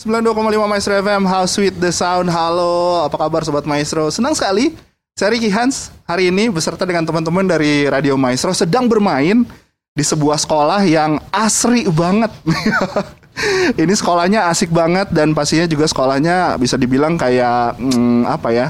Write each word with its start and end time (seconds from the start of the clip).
92,5 0.00 0.32
Maestro 0.64 0.96
FM 0.96 1.28
How 1.28 1.44
Sweet 1.44 1.76
the 1.76 1.92
Sound 1.92 2.32
Halo, 2.32 3.04
apa 3.04 3.20
kabar 3.20 3.44
Sobat 3.44 3.68
Maestro? 3.68 4.08
Senang 4.08 4.32
sekali 4.32 4.72
saya 5.12 5.28
Ricky 5.28 5.52
Hans 5.52 5.92
hari 6.08 6.32
ini 6.32 6.48
beserta 6.48 6.88
dengan 6.88 7.04
teman-teman 7.04 7.44
dari 7.44 7.84
Radio 7.84 8.16
Maestro 8.16 8.56
sedang 8.56 8.88
bermain 8.88 9.44
di 9.92 10.00
sebuah 10.00 10.40
sekolah 10.40 10.88
yang 10.88 11.20
asri 11.28 11.84
banget 11.84 12.32
Ini 13.84 13.92
sekolahnya 13.92 14.48
asik 14.48 14.72
banget 14.72 15.12
dan 15.12 15.36
pastinya 15.36 15.68
juga 15.68 15.84
sekolahnya 15.84 16.56
bisa 16.56 16.80
dibilang 16.80 17.20
kayak 17.20 17.76
hmm, 17.76 18.24
apa 18.24 18.56
ya 18.56 18.66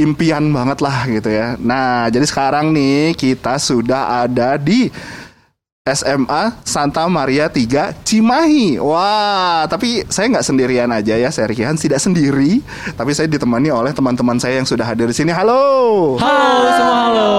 impian 0.00 0.48
banget 0.48 0.80
lah 0.80 1.04
gitu 1.12 1.28
ya. 1.28 1.60
Nah 1.60 2.08
jadi 2.08 2.24
sekarang 2.24 2.72
nih 2.72 3.12
kita 3.12 3.60
sudah 3.60 4.24
ada 4.24 4.56
di 4.56 4.88
SMA 5.94 6.60
Santa 6.64 7.08
Maria 7.08 7.48
3 7.48 8.04
Cimahi. 8.04 8.76
Wah, 8.80 9.64
tapi 9.70 10.04
saya 10.12 10.28
nggak 10.28 10.46
sendirian 10.46 10.90
aja 10.92 11.16
ya, 11.16 11.32
saya 11.32 11.48
Ricky 11.48 11.64
Hans 11.64 11.80
tidak 11.80 12.02
sendiri, 12.02 12.60
tapi 12.94 13.16
saya 13.16 13.26
ditemani 13.26 13.72
oleh 13.72 13.96
teman-teman 13.96 14.36
saya 14.36 14.60
yang 14.60 14.68
sudah 14.68 14.84
hadir 14.84 15.08
di 15.08 15.16
sini. 15.16 15.32
Halo. 15.32 16.16
Halo 16.20 16.68
semua 16.76 16.96
halo. 17.08 17.30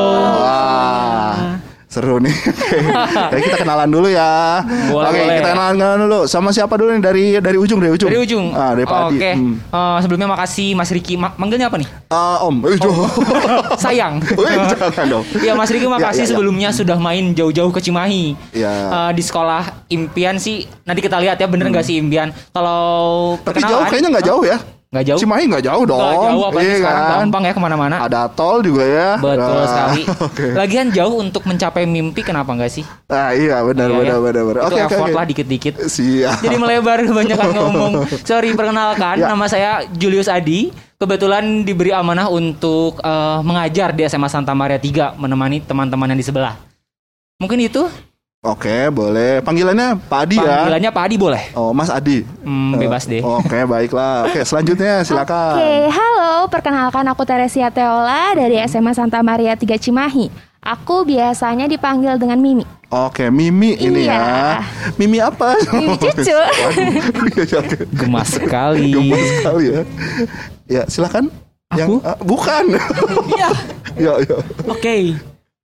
Wah. 0.42 1.69
Seru 1.90 2.22
nih. 2.22 2.30
Oke, 3.26 3.42
kita 3.42 3.58
kenalan 3.58 3.90
dulu 3.90 4.06
ya. 4.08 4.62
Boleh, 4.88 5.10
Oke, 5.10 5.20
boleh. 5.20 5.36
kita 5.36 5.50
kenalan 5.50 5.76
dulu. 6.00 6.20
Sama 6.24 6.54
siapa 6.54 6.78
dulu 6.78 6.94
nih 6.94 7.02
dari 7.02 7.24
dari 7.36 7.58
ujung 7.58 7.82
dari 7.82 7.90
ujung. 7.92 8.08
Dari 8.08 8.20
ujung. 8.22 8.46
Ah, 8.54 8.78
dari 8.78 8.86
Pak 8.86 8.94
Oh. 8.96 9.10
Oke. 9.10 9.32
Hmm. 9.34 9.58
Eh, 9.58 9.98
sebelumnya 10.00 10.30
makasih 10.30 10.78
Mas 10.78 10.90
Riki. 10.90 11.18
Ma- 11.18 11.34
manggilnya 11.34 11.66
apa 11.66 11.82
nih? 11.82 11.90
Ah, 12.08 12.46
Om. 12.46 12.62
Eh, 12.64 12.78
Jo. 12.78 12.94
Sayang. 13.84 14.22
Wih, 14.22 14.54
jangan 14.72 15.06
dong. 15.10 15.26
Iya 15.36 15.58
Mas 15.58 15.68
Riki 15.68 15.82
Ya, 15.82 15.90
ya, 15.90 15.90
ya. 15.90 15.96
makasih 15.98 16.26
sebelumnya 16.28 16.70
sudah 16.70 16.96
main 16.96 17.34
jauh-jauh 17.34 17.74
ke 17.74 17.82
Cimahi. 17.82 18.38
Ya. 18.54 18.70
Eh, 18.70 19.12
di 19.18 19.24
sekolah 19.26 19.90
impian 19.90 20.38
sih 20.38 20.70
nanti 20.86 21.02
kita 21.02 21.18
lihat 21.18 21.36
ya 21.36 21.50
bener 21.50 21.68
nggak 21.68 21.84
sih 21.84 21.98
impian. 21.98 22.30
Kalau 22.54 23.02
Hmm. 23.32 23.44
Tapi 23.44 23.60
jauh 23.60 23.84
kayaknya 23.84 24.10
nggak 24.14 24.26
jauh 24.26 24.46
ya. 24.46 24.62
Nggak 24.90 25.06
jauh. 25.06 25.20
Cimahi 25.22 25.44
nggak 25.46 25.64
jauh 25.64 25.84
dong. 25.86 26.02
Nggak 26.02 26.18
jauh 26.26 26.44
apalagi 26.44 26.66
Iya 26.66 26.78
sekarang 26.82 27.04
kan? 27.06 27.18
gampang 27.22 27.44
ya 27.46 27.54
ke 27.54 27.62
mana-mana. 27.62 27.96
Ada 28.02 28.22
tol 28.34 28.58
juga 28.60 28.82
ya. 28.82 29.10
Betul 29.22 29.38
Ah, 29.54 29.68
sekali. 29.68 30.02
Oke. 30.26 30.46
Lagian 30.58 30.88
jauh 30.90 31.16
untuk 31.16 31.44
mencapai 31.46 31.86
mimpi 31.86 32.22
kenapa 32.22 32.50
nggak 32.50 32.72
sih? 32.72 32.82
Ah, 33.06 33.30
iya 33.32 33.62
benar 33.62 33.86
Iya, 33.86 33.96
benar 33.96 34.10
ya. 34.10 34.18
benar 34.20 34.44
benar. 34.44 34.60
Itu 34.60 34.66
Oke 34.68 34.82
oke. 34.82 34.90
effort 34.90 35.06
oke. 35.06 35.14
lah 35.14 35.26
dikit-dikit. 35.30 35.74
Siap. 35.86 36.38
Jadi 36.42 36.56
melebar 36.58 36.98
kebanyakan 37.00 37.50
ngomong. 37.54 37.92
Sorry, 38.28 38.50
perkenalkan 38.52 39.16
Ya. 39.16 39.30
nama 39.30 39.46
saya 39.46 39.72
Julius 39.92 40.26
Adi. 40.26 40.74
Kebetulan 40.98 41.62
diberi 41.62 41.94
amanah 41.94 42.26
untuk 42.28 42.98
eh, 43.00 43.40
mengajar 43.40 43.94
di 43.94 44.04
SMA 44.04 44.26
Santa 44.26 44.52
Maria 44.52 44.76
3 44.76 45.14
menemani 45.16 45.62
teman-teman 45.62 46.10
yang 46.10 46.18
di 46.18 46.26
sebelah. 46.26 46.58
Mungkin 47.38 47.62
itu 47.62 47.86
Oke, 48.40 48.88
boleh. 48.88 49.44
Panggilannya 49.44 50.00
Pak 50.00 50.20
Adi 50.24 50.40
ya. 50.40 50.64
panggilannya 50.64 50.92
Pak 50.96 51.04
Adi 51.12 51.16
boleh. 51.20 51.44
Oh, 51.60 51.76
Mas 51.76 51.92
Adi. 51.92 52.24
Hmm, 52.40 52.72
bebas 52.80 53.04
deh. 53.04 53.20
Oke, 53.20 53.68
baiklah. 53.68 54.32
Oke, 54.32 54.48
selanjutnya 54.48 55.04
silakan. 55.04 55.60
Oke, 55.60 55.92
halo. 55.92 56.48
Perkenalkan 56.48 57.04
aku 57.12 57.28
Teresia 57.28 57.68
Teola 57.68 58.32
dari 58.32 58.56
SMA 58.64 58.96
Santa 58.96 59.20
Maria 59.20 59.60
3 59.60 59.76
Cimahi. 59.76 60.32
Aku 60.64 61.04
biasanya 61.04 61.68
dipanggil 61.68 62.16
dengan 62.16 62.40
Mimi. 62.40 62.64
Oke, 62.88 63.28
Mimi 63.28 63.76
ini 63.76 64.08
Iya. 64.08 64.16
ya. 64.16 64.64
Mimi 64.96 65.20
apa? 65.20 65.60
Mimi 65.76 66.00
cucu. 66.08 66.40
Gemas 68.00 68.40
sekali. 68.40 68.96
Gemes 68.96 69.20
sekali 69.36 69.66
ya. 69.68 69.82
Ya, 70.64 70.84
silakan. 70.88 71.28
Yang 71.76 72.00
ah, 72.08 72.16
bukan. 72.24 72.72
Iya. 73.36 73.50
ya, 74.08 74.12
ya. 74.24 74.36
Oke. 74.64 75.20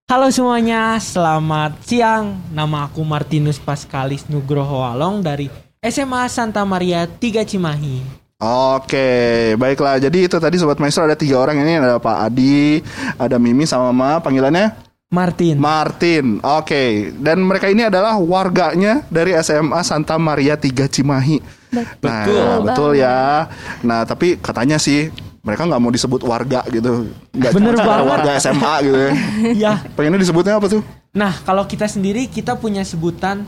Halo 0.05 0.29
semuanya, 0.29 1.01
selamat 1.01 1.81
siang. 1.81 2.37
Nama 2.53 2.85
aku 2.85 3.01
Martinus 3.01 3.57
Pascalis 3.57 4.29
Nugroho 4.29 4.85
Walong 4.85 5.25
dari 5.25 5.49
SMA 5.81 6.29
Santa 6.29 6.61
Maria 6.61 7.09
3 7.09 7.41
Cimahi. 7.41 8.05
Oke, 8.37 9.57
baiklah. 9.57 9.97
Jadi 9.97 10.29
itu 10.29 10.37
tadi 10.37 10.61
sobat 10.61 10.77
maestro 10.77 11.09
ada 11.09 11.17
tiga 11.17 11.41
orang 11.41 11.57
ini 11.57 11.81
ada 11.81 11.97
Pak 11.97 12.21
Adi, 12.21 12.85
ada 13.17 13.41
Mimi 13.41 13.65
sama 13.65 13.89
Mama. 13.89 14.21
Panggilannya 14.21 14.77
Martin. 15.09 15.57
Martin. 15.57 16.37
Oke, 16.45 17.09
dan 17.17 17.41
mereka 17.41 17.65
ini 17.65 17.89
adalah 17.89 18.13
warganya 18.21 19.01
dari 19.09 19.33
SMA 19.41 19.81
Santa 19.81 20.21
Maria 20.21 20.53
3 20.53 20.85
Cimahi. 20.85 21.41
Nah, 21.73 21.97
Betul. 21.97 22.61
betul 22.61 22.91
ya. 23.01 23.49
Nah, 23.81 24.05
tapi 24.05 24.37
katanya 24.37 24.77
sih 24.77 25.09
mereka 25.45 25.61
nggak 25.69 25.81
mau 25.81 25.93
disebut 25.93 26.21
warga 26.25 26.65
gitu. 26.73 27.05
Nggak 27.29 27.51
Bener 27.53 27.77
banget. 27.77 28.05
warga 28.09 28.31
SMA 28.41 28.73
gitu 28.81 28.97
ya. 28.97 29.11
ya. 29.69 29.73
Pengennya 29.93 30.17
disebutnya 30.17 30.57
apa 30.57 30.65
tuh? 30.65 30.81
Nah, 31.13 31.37
kalau 31.45 31.63
kita 31.69 31.85
sendiri 31.85 32.25
kita 32.25 32.57
punya 32.57 32.81
sebutan 32.81 33.45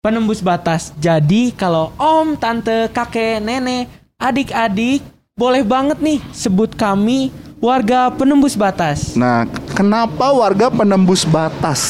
penembus 0.00 0.40
batas. 0.40 0.96
Jadi 0.96 1.52
kalau 1.52 1.92
om, 2.00 2.32
tante, 2.40 2.88
kakek, 2.88 3.44
nenek, 3.44 3.92
adik-adik 4.16 5.04
boleh 5.36 5.60
banget 5.60 6.00
nih 6.00 6.18
sebut 6.32 6.72
kami 6.72 7.28
warga 7.60 8.08
penembus 8.08 8.56
batas. 8.56 9.12
Nah, 9.12 9.44
kenapa 9.76 10.32
warga 10.32 10.72
penembus 10.72 11.28
batas? 11.28 11.80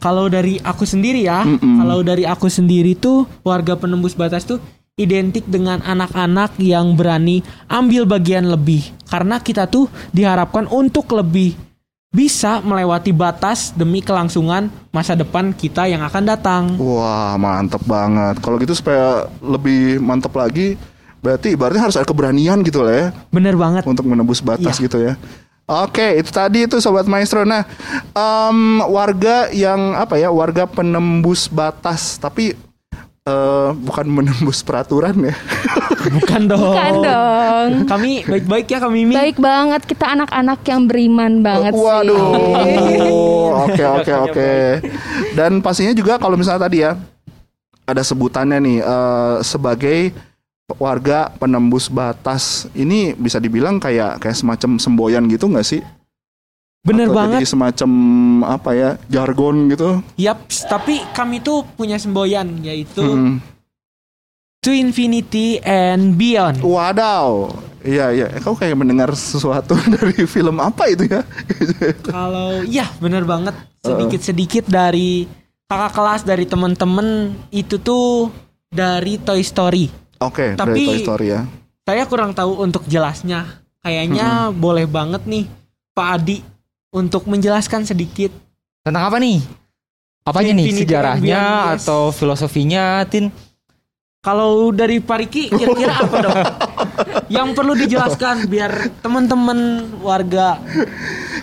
Kalau 0.00 0.30
dari 0.30 0.56
aku 0.62 0.86
sendiri 0.86 1.26
ya, 1.26 1.42
Mm-mm. 1.44 1.82
kalau 1.82 2.00
dari 2.00 2.24
aku 2.24 2.46
sendiri 2.48 2.94
tuh 2.96 3.28
warga 3.42 3.74
penembus 3.76 4.14
batas 4.16 4.46
tuh 4.46 4.56
identik 4.96 5.44
dengan 5.44 5.84
anak-anak 5.84 6.56
yang 6.56 6.96
berani 6.96 7.44
ambil 7.68 8.08
bagian 8.08 8.48
lebih. 8.48 8.80
Karena 9.04 9.36
kita 9.36 9.68
tuh 9.68 9.92
diharapkan 10.08 10.64
untuk 10.72 11.12
lebih 11.12 11.52
bisa 12.08 12.64
melewati 12.64 13.12
batas 13.12 13.76
demi 13.76 14.00
kelangsungan 14.00 14.72
masa 14.88 15.12
depan 15.12 15.52
kita 15.52 15.84
yang 15.84 16.00
akan 16.00 16.24
datang. 16.24 16.62
Wah, 16.80 17.36
mantep 17.36 17.84
banget. 17.84 18.40
Kalau 18.40 18.56
gitu 18.56 18.72
supaya 18.72 19.28
lebih 19.44 20.00
mantep 20.00 20.32
lagi, 20.32 20.80
berarti 21.20 21.52
ibaratnya 21.52 21.84
harus 21.84 22.00
ada 22.00 22.08
keberanian 22.08 22.64
gitu 22.64 22.80
lah 22.80 22.94
ya 22.96 23.06
Bener 23.28 23.52
banget. 23.52 23.84
untuk 23.84 24.08
menembus 24.08 24.40
batas 24.40 24.80
Iya. 24.80 24.84
gitu 24.88 24.96
ya. 24.96 25.12
Oke, 25.68 26.16
itu 26.16 26.32
tadi 26.32 26.64
itu 26.64 26.80
sobat 26.80 27.04
maestro. 27.04 27.44
Nah, 27.44 27.68
em, 28.16 28.80
warga 28.80 29.52
yang 29.52 29.92
apa 29.92 30.16
ya, 30.16 30.32
warga 30.32 30.64
penembus 30.64 31.52
batas, 31.52 32.16
tapi 32.16 32.56
eh, 33.26 33.68
bukan 33.74 34.06
menembus 34.06 34.62
peraturan 34.62 35.30
ya. 35.30 35.34
Bukan 36.06 36.46
dong. 36.46 36.62
Bukan 36.70 36.94
dong. 37.02 37.68
Kami 37.90 38.22
baik-baik 38.22 38.66
ya 38.70 38.78
kami 38.78 39.02
Mimi. 39.02 39.18
Baik 39.18 39.42
banget 39.42 39.82
kita 39.90 40.06
anak-anak 40.14 40.62
yang 40.62 40.86
beriman 40.86 41.42
banget 41.42 41.74
Waduh. 41.74 42.14
sih. 42.14 43.02
Oke 43.66 43.82
oke 43.82 44.12
oke. 44.30 44.50
Dan 45.34 45.58
pastinya 45.58 45.90
juga 45.90 46.14
kalau 46.22 46.38
misalnya 46.38 46.62
tadi 46.70 46.86
ya 46.86 46.94
ada 47.82 48.02
sebutannya 48.06 48.58
nih 48.62 48.78
eh, 48.86 49.36
sebagai 49.42 50.14
warga 50.78 51.34
penembus 51.34 51.90
batas. 51.90 52.70
Ini 52.70 53.18
bisa 53.18 53.42
dibilang 53.42 53.82
kayak 53.82 54.22
kayak 54.22 54.38
semacam 54.38 54.78
semboyan 54.78 55.26
gitu 55.26 55.50
nggak 55.50 55.66
sih? 55.66 55.82
Bener 56.86 57.10
Atau 57.10 57.16
banget. 57.16 57.38
Jadi 57.42 57.48
semacam 57.50 57.90
apa 58.46 58.70
ya 58.72 58.90
jargon 59.06 59.66
gitu. 59.68 60.00
Yap, 60.14 60.38
tapi 60.64 61.02
kami 61.10 61.42
tuh 61.42 61.66
punya 61.68 61.98
semboyan 61.98 62.62
yaitu 62.62 63.02
Hmm. 63.02 63.42
to 64.62 64.70
infinity 64.70 65.58
and 65.60 66.14
beyond. 66.14 66.62
Wadaw. 66.62 67.50
Iya 67.82 68.10
iya. 68.10 68.26
Eh, 68.30 68.38
Kau 68.38 68.54
kayak 68.54 68.74
mendengar 68.74 69.10
sesuatu 69.12 69.74
dari 69.94 70.14
film 70.24 70.58
apa 70.58 70.86
itu 70.86 71.06
ya? 71.06 71.22
Kalau 72.06 72.62
iya 72.62 72.86
bener 72.96 73.22
banget 73.22 73.54
sedikit-sedikit 73.80 74.66
dari 74.66 75.26
kakak 75.66 75.92
kelas 75.92 76.22
dari 76.22 76.46
temen-temen 76.46 77.08
itu 77.50 77.78
tuh 77.78 78.30
dari 78.66 79.18
Toy 79.18 79.42
Story. 79.42 79.86
Oke, 80.18 80.54
dari 80.54 80.58
Tapi- 80.58 80.86
Toy 80.88 80.98
Story 81.00 81.26
ya. 81.28 81.42
Saya 81.82 82.02
kurang 82.04 82.30
tahu 82.30 82.58
untuk 82.58 82.82
jelasnya. 82.84 83.46
Kayaknya 83.78 84.50
boleh 84.50 84.86
banget 84.86 85.22
nih 85.24 85.46
Pak 85.92 86.08
Adi 86.12 86.42
untuk 86.92 87.26
menjelaskan 87.26 87.86
sedikit. 87.86 88.30
Tentang 88.86 89.10
apa 89.10 89.18
nih? 89.18 89.42
Apanya 90.26 90.58
nih? 90.58 90.64
Infinity 90.66 90.82
and 90.82 90.90
Sejarahnya 90.90 91.42
atau 91.78 92.10
filosofinya, 92.10 93.02
Tin? 93.06 93.30
Kalau 94.26 94.74
dari 94.74 94.98
Pak 94.98 95.18
Riki 95.22 95.46
kira-kira 95.54 95.94
apa 96.02 96.16
dong? 96.18 96.38
Yang 97.30 97.48
perlu 97.54 97.72
dijelaskan 97.78 98.50
biar 98.50 98.90
teman-teman 98.98 99.86
warga 100.02 100.58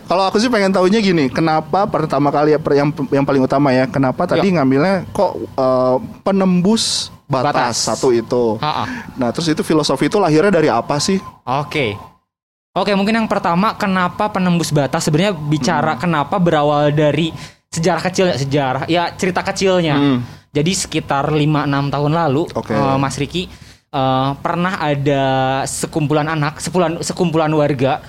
Kalau 0.03 0.27
aku 0.27 0.35
sih 0.35 0.51
pengen 0.51 0.75
tahunya 0.75 0.99
gini, 0.99 1.31
kenapa 1.31 1.87
pertama 1.87 2.27
kali 2.27 2.51
ya 2.51 2.59
yang 2.75 2.91
yang 3.07 3.23
paling 3.23 3.39
utama 3.39 3.71
ya, 3.71 3.87
kenapa 3.87 4.27
tadi 4.27 4.51
ngambilnya 4.51 5.07
kok 5.15 5.31
eh, 5.55 5.95
penembus 6.27 7.07
batas, 7.23 7.55
Batas. 7.55 7.75
satu 7.79 8.11
itu. 8.11 8.59
Ha-ha. 8.59 9.15
Nah, 9.15 9.31
terus 9.31 9.47
itu 9.47 9.63
filosofi 9.63 10.11
itu 10.11 10.19
lahirnya 10.19 10.51
dari 10.53 10.67
apa 10.67 10.99
sih? 10.99 11.17
Oke. 11.47 11.95
Oke, 12.73 12.89
mungkin 12.97 13.13
yang 13.13 13.29
pertama 13.29 13.77
kenapa 13.77 14.33
penembus 14.33 14.73
batas 14.73 15.05
sebenarnya 15.05 15.37
Hmm. 15.37 15.45
bicara 15.45 15.93
kenapa 15.93 16.41
berawal 16.41 16.89
dari 16.89 17.29
sejarah 17.69 18.01
kecil 18.01 18.33
sejarah 18.33 18.89
ya 18.89 19.13
cerita 19.13 19.45
kecilnya. 19.45 19.93
Hmm. 19.93 20.19
Jadi 20.49 20.73
sekitar 20.73 21.29
5 21.29 21.69
6 21.69 21.93
tahun 21.93 22.13
lalu 22.13 22.49
Oke. 22.49 22.73
eh, 22.73 22.97
Mas 22.97 23.13
Riki 23.17 23.45
eh, 23.93 24.29
pernah 24.41 24.81
ada 24.81 25.23
sekumpulan 25.69 26.25
anak, 26.25 26.57
sekumpulan 26.57 26.97
sekumpulan 27.05 27.53
warga. 27.53 28.01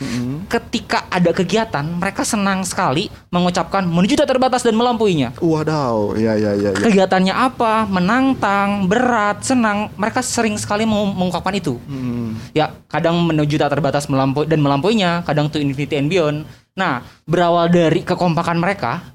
Ketika 0.48 1.08
ada 1.12 1.30
kegiatan, 1.36 1.84
mereka 1.84 2.24
senang 2.24 2.64
sekali 2.64 3.12
mengucapkan 3.28 3.84
menuju 3.84 4.16
tak 4.16 4.32
terbatas 4.32 4.64
dan 4.64 4.76
melampauinya. 4.76 5.36
Wadaw, 5.38 6.16
ya 6.16 6.34
ya 6.40 6.56
ya. 6.56 6.72
ya. 6.72 6.80
Kegiatannya 6.80 7.34
apa? 7.36 7.84
Menantang, 7.88 8.88
berat, 8.88 9.44
senang. 9.44 9.92
Mereka 10.00 10.24
sering 10.24 10.56
sekali 10.56 10.88
meng- 10.88 11.12
mengungkapkan 11.16 11.54
itu. 11.56 11.76
Hmm. 11.84 12.40
Ya, 12.56 12.72
kadang 12.88 13.20
menuju 13.24 13.60
tak 13.60 13.72
terbatas 13.72 14.08
melampaui 14.08 14.48
dan 14.48 14.60
melampauinya, 14.64 15.20
kadang 15.26 15.52
to 15.52 15.60
infinity 15.60 16.00
and 16.00 16.08
beyond. 16.08 16.48
Nah, 16.74 17.06
berawal 17.28 17.70
dari 17.70 18.02
kekompakan 18.02 18.58
mereka 18.58 19.14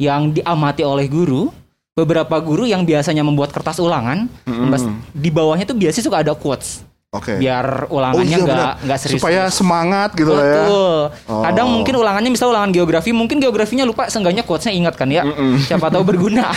yang 0.00 0.32
diamati 0.32 0.80
oleh 0.80 1.10
guru, 1.10 1.52
beberapa 1.94 2.36
guru 2.38 2.64
yang 2.64 2.86
biasanya 2.86 3.20
membuat 3.20 3.50
kertas 3.50 3.82
ulangan, 3.82 4.30
membas- 4.46 4.86
di 5.10 5.28
bawahnya 5.28 5.66
tuh 5.66 5.76
biasanya 5.76 6.04
suka 6.06 6.18
ada 6.22 6.32
quotes 6.38 6.86
Oke. 7.10 7.42
biar 7.42 7.90
Oh 7.90 7.98
ulangannya 7.98 8.22
iya 8.30 8.38
nggak 8.38 8.54
benar. 8.54 8.84
nggak 8.86 8.98
serius. 9.02 9.18
Supaya 9.18 9.50
semangat 9.50 10.14
gitu 10.14 10.30
lah 10.30 10.46
ya. 10.46 10.54
Betul. 10.62 10.98
Oh. 11.26 11.42
Kadang 11.42 11.66
mungkin 11.74 11.94
ulangannya 11.98 12.30
misal 12.30 12.54
ulangan 12.54 12.70
geografi, 12.70 13.10
mungkin 13.10 13.42
geografinya 13.42 13.82
lupa, 13.82 14.06
seenggaknya 14.06 14.46
quotesnya 14.46 14.70
ingat 14.70 14.94
kan 14.94 15.10
ya. 15.10 15.26
Siapa 15.66 15.90
tahu 15.90 16.06
berguna. 16.06 16.54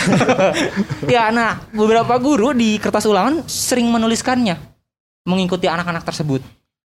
ya, 1.10 1.34
nah 1.34 1.58
beberapa 1.74 2.14
guru 2.22 2.54
di 2.54 2.78
kertas 2.78 3.02
ulangan 3.02 3.42
sering 3.50 3.90
menuliskannya 3.90 4.54
mengikuti 5.26 5.66
anak-anak 5.66 6.06
tersebut. 6.06 6.38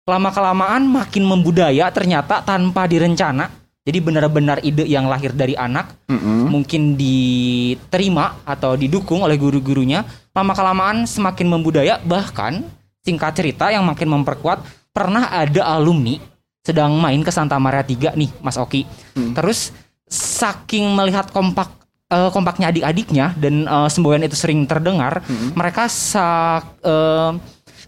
Lama 0.09 0.33
kelamaan 0.33 0.89
makin 0.89 1.29
membudaya 1.29 1.93
ternyata 1.93 2.41
tanpa 2.41 2.89
direncana. 2.89 3.53
Jadi 3.89 4.05
benar-benar 4.05 4.61
ide 4.61 4.85
yang 4.85 5.09
lahir 5.09 5.33
dari 5.33 5.57
anak 5.57 5.97
Mm-mm. 6.13 6.53
mungkin 6.53 6.93
diterima 6.93 8.37
atau 8.45 8.77
didukung 8.77 9.25
oleh 9.25 9.41
guru-gurunya. 9.41 10.05
Lama 10.37 10.53
kelamaan 10.53 11.09
semakin 11.09 11.49
membudaya 11.49 11.97
bahkan 12.05 12.69
singkat 13.01 13.33
cerita 13.33 13.73
yang 13.73 13.89
makin 13.89 14.13
memperkuat 14.13 14.61
pernah 14.93 15.33
ada 15.33 15.65
alumni 15.73 16.21
sedang 16.61 17.01
main 17.01 17.25
ke 17.25 17.33
Santa 17.33 17.57
Maria 17.57 17.81
3 17.81 18.13
nih 18.13 18.29
Mas 18.45 18.61
Oki. 18.61 18.85
Terus 19.33 19.73
saking 20.05 20.93
melihat 20.93 21.33
kompak 21.33 21.73
eh, 22.13 22.29
kompaknya 22.29 22.69
adik-adiknya 22.69 23.33
dan 23.41 23.65
eh, 23.65 23.89
semboyan 23.89 24.21
itu 24.21 24.37
sering 24.37 24.69
terdengar, 24.69 25.25
mereka 25.57 25.89
sa 25.89 26.61
eh, 26.85 27.33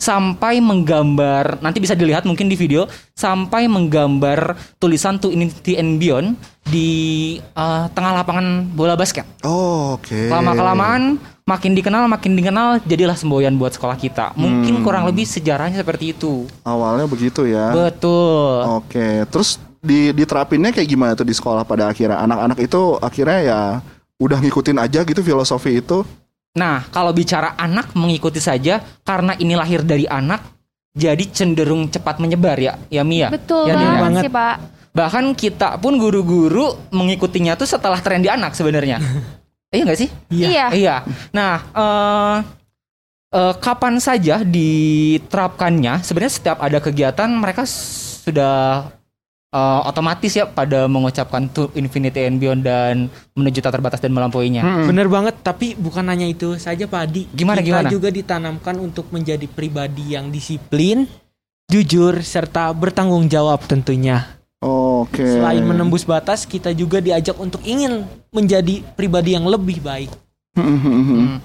sampai 0.01 0.65
menggambar 0.65 1.61
nanti 1.61 1.77
bisa 1.79 1.93
dilihat 1.93 2.25
mungkin 2.25 2.49
di 2.49 2.57
video 2.57 2.89
sampai 3.13 3.69
menggambar 3.69 4.57
tulisan 4.81 5.21
to 5.21 5.29
infinity 5.29 5.77
and 5.77 6.01
beyond 6.01 6.41
di 6.65 7.37
eh, 7.39 7.85
tengah 7.93 8.25
lapangan 8.25 8.65
bola 8.73 8.97
basket. 8.97 9.29
Oh, 9.45 10.01
oke. 10.01 10.33
Lama 10.33 10.57
kelamaan 10.57 11.21
makin 11.45 11.75
dikenal 11.77 12.07
makin 12.09 12.33
dikenal 12.39 12.81
jadilah 12.89 13.19
semboyan 13.19 13.61
buat 13.61 13.77
sekolah 13.77 14.01
kita. 14.01 14.33
Mungkin 14.41 14.81
kurang 14.81 15.05
lebih 15.05 15.29
sejarahnya 15.29 15.85
seperti 15.85 16.17
itu. 16.17 16.49
Awalnya 16.65 17.05
begitu 17.05 17.45
ya. 17.45 17.75
Betul. 17.75 18.81
Oke, 18.81 19.29
terus 19.29 19.61
di 19.85 20.15
diterapinnya 20.17 20.73
kayak 20.73 20.89
gimana 20.89 21.13
tuh 21.13 21.27
di 21.27 21.35
sekolah 21.37 21.67
pada 21.67 21.93
akhirnya? 21.93 22.23
Anak-anak 22.25 22.59
itu 22.63 22.97
akhirnya 23.03 23.39
ya 23.45 23.61
udah 24.21 24.39
ngikutin 24.41 24.79
aja 24.79 25.01
gitu 25.05 25.21
filosofi 25.21 25.83
itu. 25.83 26.07
Nah, 26.51 26.83
kalau 26.91 27.15
bicara 27.15 27.55
anak 27.55 27.95
mengikuti 27.95 28.43
saja 28.43 28.83
karena 29.07 29.39
ini 29.39 29.55
lahir 29.55 29.87
dari 29.87 30.03
anak 30.05 30.43
jadi 30.91 31.23
cenderung 31.31 31.87
cepat 31.87 32.19
menyebar 32.19 32.59
ya, 32.59 32.75
ya 32.91 33.07
Mia. 33.07 33.31
Betul 33.31 33.71
Ya, 33.71 33.79
banget, 33.79 34.01
banget. 34.03 34.23
sih 34.27 34.33
Pak. 34.35 34.57
Bahkan 34.91 35.25
kita 35.39 35.79
pun 35.79 35.95
guru-guru 36.03 36.75
mengikutinya 36.91 37.55
tuh 37.55 37.71
setelah 37.71 38.03
tren 38.03 38.19
di 38.19 38.27
anak 38.27 38.59
sebenarnya. 38.59 38.99
iya 39.75 39.83
nggak 39.87 39.99
sih? 40.03 40.11
Iya. 40.35 40.67
Iya. 40.75 40.97
Nah, 41.31 41.55
eh 41.71 42.37
eh, 43.31 43.55
kapan 43.63 44.03
saja 44.03 44.43
diterapkannya? 44.43 46.03
Sebenarnya 46.03 46.35
setiap 46.35 46.59
ada 46.59 46.83
kegiatan 46.83 47.31
mereka 47.31 47.63
sudah 47.63 48.91
eh, 49.51 49.81
otomatis 49.87 50.33
ya 50.33 50.47
pada 50.47 50.87
mengucapkan 50.87 51.51
to 51.51 51.71
infinity 51.75 52.27
and 52.27 52.39
beyond 52.39 52.63
dan 52.63 53.11
menuju 53.35 53.59
tak 53.61 53.77
terbatas 53.79 53.99
dan 53.99 54.15
melampauinya. 54.15 54.87
Bener 54.87 55.11
banget, 55.11 55.39
tapi 55.43 55.75
bukan 55.75 56.07
hanya 56.07 56.27
itu 56.27 56.57
saja 56.57 56.87
Pak 56.87 57.01
Adi. 57.11 57.27
Gimana, 57.35 57.61
Kita 57.61 57.67
gimana? 57.67 57.89
juga 57.91 58.09
ditanamkan 58.09 58.79
untuk 58.79 59.11
menjadi 59.11 59.47
pribadi 59.51 60.15
yang 60.15 60.31
disiplin, 60.31 61.05
jujur, 61.71 62.23
serta 62.23 62.71
bertanggung 62.73 63.27
jawab 63.27 63.63
tentunya. 63.67 64.41
Oke. 64.61 65.25
Selain 65.25 65.65
menembus 65.65 66.05
batas, 66.05 66.45
kita 66.45 66.77
juga 66.77 67.01
diajak 67.01 67.33
untuk 67.41 67.65
ingin 67.65 68.05
menjadi 68.29 68.85
pribadi 68.93 69.33
yang 69.33 69.49
lebih 69.49 69.81
baik. 69.81 70.13
Hmm. 70.53 71.41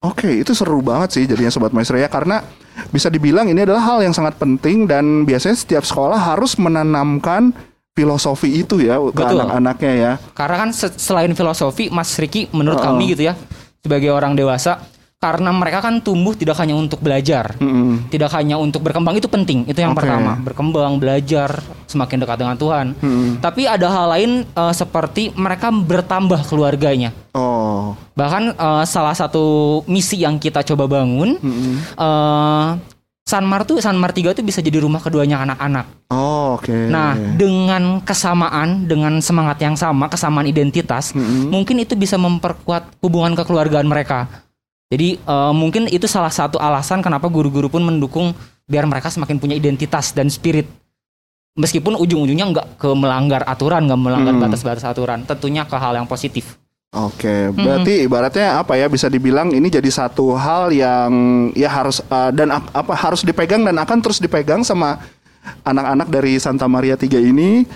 Oke, 0.00 0.28
itu 0.36 0.52
seru 0.52 0.84
banget 0.84 1.08
sih 1.12 1.24
jadinya 1.24 1.48
sobat 1.48 1.72
maestro 1.72 1.96
ya 1.96 2.06
karena 2.06 2.44
bisa 2.88 3.08
dibilang 3.08 3.48
ini 3.48 3.64
adalah 3.64 3.80
hal 3.82 3.98
yang 4.00 4.12
sangat 4.12 4.36
penting 4.36 4.84
dan 4.84 5.24
biasanya 5.24 5.56
setiap 5.56 5.82
sekolah 5.82 6.20
harus 6.20 6.54
menanamkan 6.56 7.56
filosofi 7.96 8.60
itu 8.60 8.76
ya 8.78 9.00
ke 9.00 9.22
anak-anaknya 9.24 9.92
ya. 9.96 10.12
Karena 10.36 10.56
kan 10.58 10.70
se- 10.70 11.00
selain 11.00 11.32
filosofi, 11.32 11.88
Mas 11.88 12.12
Riki 12.20 12.52
menurut 12.52 12.76
Oh. 12.76 12.92
kami 12.92 13.16
gitu 13.16 13.24
ya, 13.24 13.34
sebagai 13.80 14.12
orang 14.12 14.36
dewasa, 14.36 14.84
karena 15.16 15.48
mereka 15.48 15.80
kan 15.80 16.04
tumbuh 16.04 16.36
tidak 16.36 16.60
hanya 16.60 16.76
untuk 16.76 17.00
belajar, 17.00 17.56
Mm-mm. 17.56 18.12
tidak 18.12 18.28
hanya 18.36 18.60
untuk 18.60 18.84
berkembang 18.84 19.16
itu 19.16 19.32
penting, 19.32 19.64
itu 19.64 19.80
yang 19.80 19.96
Oke. 19.96 20.04
pertama, 20.04 20.36
berkembang, 20.36 21.00
belajar, 21.00 21.56
semakin 21.88 22.20
dekat 22.20 22.36
dengan 22.36 22.56
Tuhan. 22.60 22.86
Mm-mm. 23.00 23.40
Tapi 23.40 23.64
ada 23.64 23.88
hal 23.88 24.06
lain 24.12 24.30
eh, 24.44 24.74
seperti 24.76 25.32
mereka 25.32 25.72
bertambah 25.72 26.44
keluarganya. 26.44 27.16
Oh. 27.32 27.45
Bahkan 28.14 28.42
eh, 28.54 28.84
salah 28.84 29.12
satu 29.12 29.44
misi 29.86 30.20
yang 30.20 30.36
kita 30.36 30.60
coba 30.62 30.86
bangun, 30.86 31.36
Mm-mm. 31.38 31.74
eh, 31.94 32.68
Sanmar 33.26 33.66
tuh 33.66 33.82
Sanmar 33.82 34.14
3 34.14 34.38
tuh 34.38 34.46
bisa 34.46 34.62
jadi 34.62 34.78
rumah 34.78 35.02
keduanya 35.02 35.42
anak-anak. 35.42 36.06
Oh, 36.14 36.54
oke. 36.54 36.70
Nah, 36.70 37.18
dengan 37.34 37.98
kesamaan, 37.98 38.86
dengan 38.86 39.18
semangat 39.18 39.58
yang 39.58 39.74
sama, 39.74 40.06
kesamaan 40.06 40.46
identitas, 40.46 41.10
Mm-mm. 41.10 41.50
mungkin 41.50 41.82
itu 41.82 41.98
bisa 41.98 42.14
memperkuat 42.14 43.02
hubungan 43.02 43.34
kekeluargaan 43.34 43.90
mereka. 43.90 44.30
Jadi 44.86 45.18
eh, 45.18 45.52
mungkin 45.52 45.90
itu 45.90 46.06
salah 46.06 46.30
satu 46.30 46.62
alasan 46.62 47.02
kenapa 47.02 47.26
guru-guru 47.26 47.66
pun 47.66 47.82
mendukung 47.82 48.30
biar 48.66 48.86
mereka 48.86 49.10
semakin 49.10 49.38
punya 49.38 49.58
identitas 49.58 50.14
dan 50.14 50.30
spirit. 50.30 50.70
Meskipun 51.56 51.96
ujung-ujungnya 51.96 52.46
nggak 52.52 52.66
ke 52.76 52.88
melanggar 52.92 53.40
aturan, 53.42 53.88
nggak 53.88 53.96
melanggar 53.98 54.34
Hmm. 54.36 54.42
batas-batas 54.44 54.84
aturan, 54.84 55.24
tentunya 55.24 55.64
ke 55.64 55.72
hal 55.74 55.96
yang 55.96 56.04
positif. 56.04 56.60
Oke, 56.96 57.52
berarti 57.52 58.02
ibaratnya 58.02 58.56
apa 58.56 58.72
ya 58.74 58.88
bisa 58.88 59.06
dibilang 59.06 59.52
ini 59.52 59.68
jadi 59.68 59.84
satu 59.86 60.32
hal 60.32 60.72
yang 60.72 61.12
ya 61.52 61.68
harus 61.68 62.00
uh, 62.02 62.32
dan 62.32 62.48
ap- 62.50 62.72
apa 62.72 62.96
harus 62.96 63.20
dipegang 63.20 63.60
dan 63.60 63.76
akan 63.76 64.00
terus 64.00 64.16
dipegang 64.16 64.60
sama 64.60 64.96
anak-anak 65.62 66.08
dari 66.08 66.36
Santa 66.36 66.64
Maria 66.64 66.96
3 66.96 67.06
ini 67.20 67.68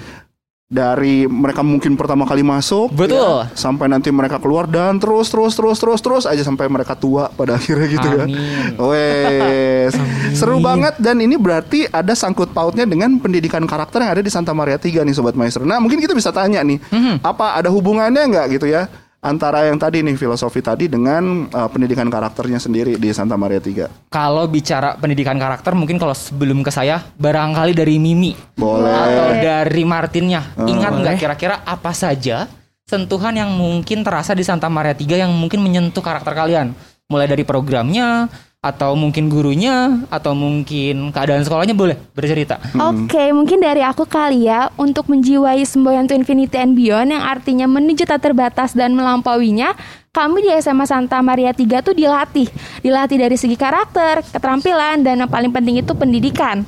dari 0.64 1.26
mereka 1.26 1.60
mungkin 1.60 1.98
pertama 1.98 2.22
kali 2.22 2.40
masuk 2.40 2.94
Betul. 2.94 3.42
ya, 3.42 3.50
sampai 3.52 3.90
nanti 3.90 4.06
mereka 4.08 4.38
keluar 4.38 4.64
dan 4.64 4.96
terus 4.96 5.26
terus 5.26 5.52
terus 5.52 5.76
terus 5.76 5.98
terus 5.98 6.24
aja 6.24 6.40
sampai 6.40 6.70
mereka 6.70 6.94
tua 6.94 7.26
pada 7.28 7.54
akhirnya 7.58 7.86
gitu 7.90 8.08
ya. 8.08 8.24
Amin. 8.24 8.78
Wes, 8.78 9.92
seru 10.32 10.62
banget 10.62 10.94
dan 10.96 11.18
ini 11.18 11.34
berarti 11.34 11.84
ada 11.84 12.14
sangkut 12.14 12.50
pautnya 12.50 12.86
dengan 12.86 13.18
pendidikan 13.18 13.66
karakter 13.66 14.00
yang 14.00 14.12
ada 14.14 14.22
di 14.22 14.30
Santa 14.30 14.54
Maria 14.54 14.78
3 14.78 15.02
nih 15.02 15.12
sobat 15.12 15.34
maestro. 15.34 15.62
Nah, 15.62 15.76
mungkin 15.76 15.98
kita 15.98 16.14
bisa 16.14 16.30
tanya 16.30 16.62
nih, 16.62 16.78
Mhm. 16.86 17.20
apa 17.20 17.52
ada 17.52 17.68
hubungannya 17.68 18.22
nggak 18.24 18.46
gitu 18.54 18.64
ya 18.64 18.86
antara 19.20 19.68
yang 19.68 19.76
tadi 19.76 20.00
nih 20.00 20.16
filosofi 20.16 20.64
tadi 20.64 20.88
dengan 20.88 21.46
uh, 21.52 21.68
pendidikan 21.68 22.08
karakternya 22.08 22.56
sendiri 22.56 22.96
di 22.96 23.08
Santa 23.12 23.36
Maria 23.36 23.60
3? 23.60 24.08
Kalau 24.08 24.44
bicara 24.48 24.96
pendidikan 24.96 25.36
karakter, 25.36 25.76
mungkin 25.76 26.00
kalau 26.00 26.16
sebelum 26.16 26.64
ke 26.64 26.72
saya, 26.72 27.04
barangkali 27.20 27.76
dari 27.76 28.00
Mimi 28.00 28.32
Boleh. 28.56 28.90
atau 28.90 29.28
dari 29.36 29.84
Martinnya. 29.84 30.42
Oh. 30.56 30.66
Ingat 30.66 30.92
nggak 30.96 31.16
kira-kira 31.20 31.60
apa 31.62 31.92
saja 31.92 32.48
sentuhan 32.88 33.36
yang 33.36 33.52
mungkin 33.54 34.02
terasa 34.02 34.34
di 34.34 34.42
Santa 34.42 34.66
Maria 34.66 34.96
3 34.96 35.22
yang 35.22 35.30
mungkin 35.30 35.62
menyentuh 35.62 36.02
karakter 36.02 36.32
kalian? 36.32 36.72
Mulai 37.10 37.26
dari 37.28 37.44
programnya, 37.44 38.26
atau 38.60 38.92
mungkin 38.92 39.32
gurunya, 39.32 40.04
atau 40.12 40.36
mungkin 40.36 41.08
keadaan 41.16 41.40
sekolahnya 41.40 41.72
boleh 41.72 41.96
bercerita. 42.12 42.60
Oke, 42.76 43.32
mungkin 43.32 43.56
dari 43.56 43.80
aku 43.80 44.04
kali 44.04 44.44
ya 44.52 44.68
untuk 44.76 45.08
menjiwai 45.08 45.64
semboyan 45.64 46.04
to 46.04 46.12
infinity 46.12 46.60
and 46.60 46.76
beyond 46.76 47.08
yang 47.08 47.24
artinya 47.24 47.64
menuju 47.64 48.04
tak 48.04 48.20
terbatas 48.20 48.76
dan 48.76 48.92
melampauinya, 48.92 49.72
kami 50.12 50.44
di 50.44 50.52
SMA 50.60 50.84
Santa 50.84 51.24
Maria 51.24 51.56
3 51.56 51.80
tuh 51.80 51.96
dilatih. 51.96 52.52
Dilatih 52.84 53.16
dari 53.16 53.40
segi 53.40 53.56
karakter, 53.56 54.20
keterampilan, 54.28 55.08
dan 55.08 55.24
yang 55.24 55.30
paling 55.32 55.48
penting 55.48 55.80
itu 55.80 55.96
pendidikan. 55.96 56.60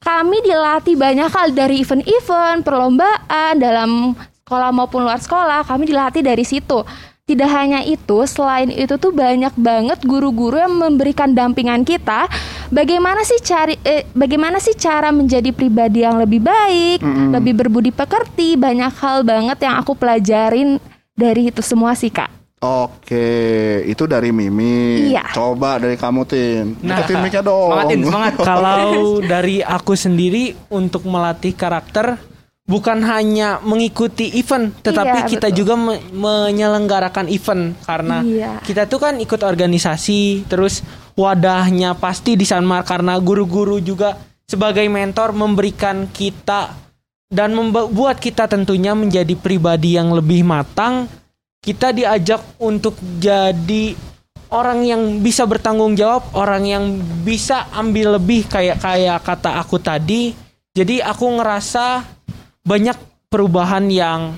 Kami 0.00 0.40
dilatih 0.40 0.96
banyak 0.96 1.28
hal 1.28 1.52
dari 1.52 1.84
event-event, 1.84 2.64
perlombaan 2.64 3.60
dalam 3.60 4.16
sekolah 4.40 4.72
maupun 4.72 5.04
luar 5.04 5.20
sekolah, 5.20 5.68
kami 5.68 5.92
dilatih 5.92 6.24
dari 6.24 6.48
situ. 6.48 6.80
Tidak 7.30 7.46
hanya 7.46 7.86
itu, 7.86 8.26
selain 8.26 8.74
itu 8.74 8.98
tuh 8.98 9.14
banyak 9.14 9.54
banget 9.54 10.02
guru-guru 10.02 10.58
yang 10.58 10.74
memberikan 10.74 11.30
dampingan 11.30 11.86
kita 11.86 12.26
bagaimana 12.74 13.22
sih 13.22 13.38
cari 13.38 13.78
eh, 13.86 14.02
bagaimana 14.10 14.58
sih 14.58 14.74
cara 14.74 15.14
menjadi 15.14 15.54
pribadi 15.54 16.02
yang 16.02 16.18
lebih 16.18 16.42
baik, 16.42 16.98
lebih 17.06 17.54
berbudi 17.54 17.94
pekerti, 17.94 18.58
banyak 18.58 18.90
hal 18.98 19.22
banget 19.22 19.62
yang 19.62 19.78
aku 19.78 19.94
pelajarin 19.94 20.82
dari 21.14 21.54
itu 21.54 21.62
semua 21.62 21.94
sih, 21.94 22.10
Kak. 22.10 22.40
Oke, 22.60 23.24
itu 23.88 24.04
dari 24.04 24.36
Mimi. 24.36 25.08
Iya. 25.14 25.32
Coba 25.32 25.80
dari 25.80 25.96
kamu 25.96 26.28
Tin. 26.28 26.76
Nah, 26.84 27.00
Deketin 27.00 27.24
mic-nya 27.24 27.40
dong. 27.40 27.72
Semangatin, 27.72 28.00
semangat. 28.04 28.32
Kalau 28.52 28.90
dari 29.24 29.64
aku 29.64 29.96
sendiri 29.96 30.52
untuk 30.68 31.08
melatih 31.08 31.56
karakter 31.56 32.20
bukan 32.70 33.02
hanya 33.02 33.58
mengikuti 33.60 34.30
event, 34.38 34.70
tetapi 34.78 35.26
Iya, 35.26 35.28
kita 35.28 35.48
betul. 35.50 35.58
juga 35.58 35.74
me- 35.74 36.02
menyelenggarakan 36.14 37.26
event 37.26 37.74
karena 37.82 38.22
Iya. 38.22 38.52
kita 38.62 38.86
tuh 38.86 39.02
kan 39.02 39.18
ikut 39.18 39.42
organisasi, 39.42 40.46
terus 40.46 40.86
wadahnya 41.18 41.98
pasti 41.98 42.38
di 42.38 42.46
Sanmar 42.46 42.86
karena 42.86 43.18
guru-guru 43.18 43.82
juga 43.82 44.14
sebagai 44.46 44.86
mentor 44.86 45.34
memberikan 45.34 46.06
kita 46.06 46.70
dan 47.26 47.58
membuat 47.58 48.22
kita 48.22 48.46
tentunya 48.46 48.94
menjadi 48.94 49.34
pribadi 49.34 49.98
yang 49.98 50.14
lebih 50.14 50.46
matang. 50.46 51.10
Kita 51.60 51.92
diajak 51.92 52.56
untuk 52.56 52.96
jadi 53.20 53.92
orang 54.50 54.82
yang 54.82 55.02
bisa 55.20 55.44
bertanggung 55.44 55.92
jawab, 55.92 56.32
orang 56.32 56.64
yang 56.64 56.84
bisa 57.22 57.68
ambil 57.74 58.16
lebih 58.16 58.46
kayak 58.46 58.78
kayak 58.78 59.20
kata 59.22 59.58
aku 59.58 59.76
tadi. 59.76 60.32
Jadi 60.70 61.02
aku 61.02 61.26
ngerasa 61.36 62.02
banyak 62.62 62.96
perubahan 63.26 63.88
yang 63.88 64.34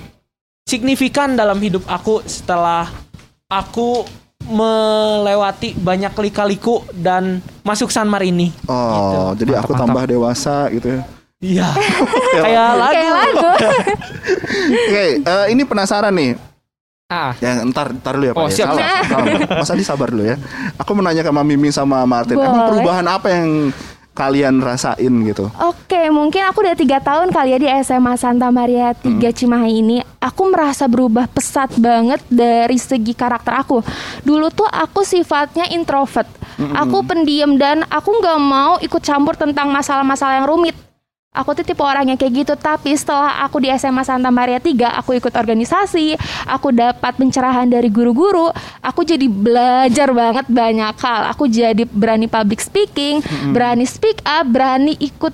signifikan 0.63 1.35
dalam 1.35 1.59
hidup 1.59 1.83
aku 1.85 2.23
setelah 2.23 2.87
aku 3.47 4.05
melewati 4.43 5.71
banyak 5.73 6.11
lika-liku 6.19 6.83
dan 6.91 7.39
masuk 7.63 7.87
Sanmar 7.87 8.23
ini. 8.23 8.51
Oh, 8.67 9.31
jadi 9.33 9.59
aku 9.59 9.71
Mantap, 9.71 9.87
tambah 9.87 10.03
dewasa 10.05 10.67
gitu 10.69 10.99
ya. 10.99 11.01
Iya. 11.39 11.69
kayak 12.43 12.71
lagu. 12.75 12.91
Kayak 12.91 13.13
lagu. 13.13 13.47
Oke, 14.87 15.05
eh, 15.23 15.45
ini 15.51 15.63
penasaran 15.63 16.11
nih. 16.11 16.35
Ah, 17.07 17.35
Ya, 17.37 17.61
ntar, 17.61 17.93
ntar 17.93 18.15
dulu 18.17 18.25
ya 18.25 18.33
Pak. 18.33 18.41
Oh, 18.41 18.47
ya. 18.49 18.55
siap, 18.55 18.67
Sabar, 18.73 19.05
sabar. 19.05 19.59
Mas 19.61 19.69
Adi 19.69 19.83
sabar 19.85 20.07
dulu 20.09 20.23
ya. 20.25 20.35
Aku 20.81 20.91
menanya 20.97 21.21
ke 21.21 21.29
Mama 21.29 21.45
Mimi 21.45 21.69
sama 21.69 22.01
Martin. 22.03 22.39
Emang 22.39 22.51
Boleh. 22.57 22.67
perubahan 22.73 23.05
apa 23.05 23.27
yang 23.29 23.47
kalian 24.13 24.61
rasain 24.61 25.13
gitu? 25.25 25.49
Oke, 25.57 26.09
mungkin 26.13 26.45
aku 26.45 26.61
udah 26.61 26.77
tiga 26.77 27.01
tahun 27.01 27.33
kali 27.33 27.49
ya 27.53 27.59
di 27.59 27.67
SMA 27.81 28.13
Santa 28.15 28.53
Maria 28.53 28.93
3 28.93 29.19
Cimahi 29.33 29.73
ini. 29.81 29.97
Aku 30.21 30.47
merasa 30.47 30.87
berubah 30.87 31.27
pesat 31.27 31.73
banget 31.75 32.21
dari 32.29 32.77
segi 32.79 33.11
karakter 33.11 33.57
aku. 33.57 33.81
Dulu 34.23 34.47
tuh 34.53 34.69
aku 34.69 35.03
sifatnya 35.03 35.67
introvert. 35.73 36.29
Aku 36.77 37.01
pendiam 37.03 37.57
dan 37.57 37.83
aku 37.89 38.13
nggak 38.21 38.39
mau 38.39 38.77
ikut 38.79 39.01
campur 39.01 39.33
tentang 39.33 39.73
masalah-masalah 39.73 40.39
yang 40.39 40.47
rumit. 40.47 40.77
Aku 41.33 41.57
tuh 41.57 41.65
tipe 41.65 41.81
orang 41.81 42.13
yang 42.13 42.19
kayak 42.21 42.45
gitu, 42.45 42.53
tapi 42.53 42.93
setelah 42.93 43.41
aku 43.41 43.57
di 43.57 43.65
SMA 43.73 44.05
Santa 44.05 44.29
Maria 44.29 44.61
3, 44.61 45.01
aku 45.01 45.17
ikut 45.17 45.33
organisasi, 45.33 46.13
aku 46.45 46.69
dapat 46.69 47.17
pencerahan 47.17 47.65
dari 47.65 47.89
guru-guru, 47.89 48.53
aku 48.85 49.01
jadi 49.01 49.25
belajar 49.25 50.13
banget 50.13 50.45
banyak 50.45 50.93
hal. 50.93 51.33
Aku 51.33 51.49
jadi 51.49 51.89
berani 51.89 52.29
public 52.29 52.61
speaking, 52.61 53.25
berani 53.49 53.89
speak 53.89 54.21
up, 54.29 54.45
berani 54.45 54.93
ikut 55.01 55.33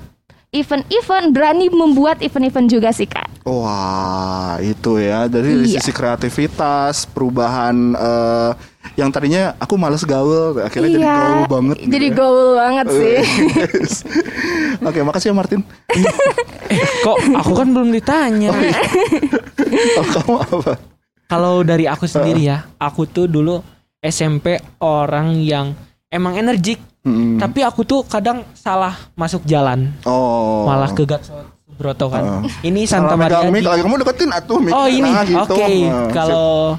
event-event, 0.49 1.29
berani 1.29 1.69
membuat 1.69 2.19
event-event 2.19 2.67
juga 2.67 2.89
sih, 2.89 3.05
Kak. 3.05 3.45
Wah, 3.45 4.57
itu 4.59 4.97
ya. 4.97 5.25
Dari 5.25 5.53
dari 5.55 5.67
Iya. 5.67 5.77
sisi 5.77 5.91
kreativitas, 5.91 7.05
perubahan 7.05 7.75
eh, 7.93 8.51
yang 8.95 9.09
tadinya 9.09 9.53
aku 9.55 9.75
males 9.75 10.01
gaul, 10.01 10.57
akhirnya 10.57 10.89
jadi 10.91 11.05
gaul 11.05 11.43
banget. 11.47 11.75
gitu 11.75 11.85
Iya, 11.85 11.93
Jadi 11.93 12.07
ya. 12.07 12.15
gaul 12.15 12.47
banget 12.55 12.85
sih. 12.89 13.17
Yes. 13.69 13.93
Oke, 14.79 14.99
makasih 15.01 15.29
ya 15.29 15.35
Martin. 15.35 15.61
Eh, 16.69 16.77
kok 17.01 17.17
aku 17.33 17.57
kan 17.57 17.73
belum 17.73 17.89
ditanya. 17.89 18.53
Oh, 19.97 20.05
kamu 20.05 20.33
apa? 20.37 20.73
Kalau 21.25 21.65
dari 21.65 21.85
aku 21.85 22.05
sendiri 22.05 22.45
ya, 22.45 22.69
aku 22.77 23.05
tuh 23.05 23.25
dulu 23.25 23.57
SMP 23.97 24.53
orang 24.77 25.33
yang 25.35 25.73
emang 26.07 26.37
energik, 26.37 26.77
Mm-mm. 26.99 27.39
tapi 27.39 27.63
aku 27.63 27.81
tuh 27.81 28.03
kadang 28.03 28.43
salah 28.51 28.91
masuk 29.13 29.43
jalan, 29.43 29.95
Oh. 30.03 30.67
malah 30.67 30.91
ke 30.91 31.03
Gatot 31.03 31.47
Subroto 31.65 32.11
kan. 32.11 32.43
Ini 32.59 32.83
Salah 32.83 33.07
Santa 33.07 33.15
Maria. 33.15 33.39
di- 33.41 33.63
lagi 33.63 33.81
kamu 33.81 33.95
deketin 33.99 34.29
atuh 34.29 34.59
mic. 34.59 34.71
Oh 34.71 34.83
ini, 34.83 35.07
Nah, 35.07 35.23
oke. 35.39 35.47
gitu. 35.47 35.63
Nah, 35.85 36.11
Kalau 36.11 36.75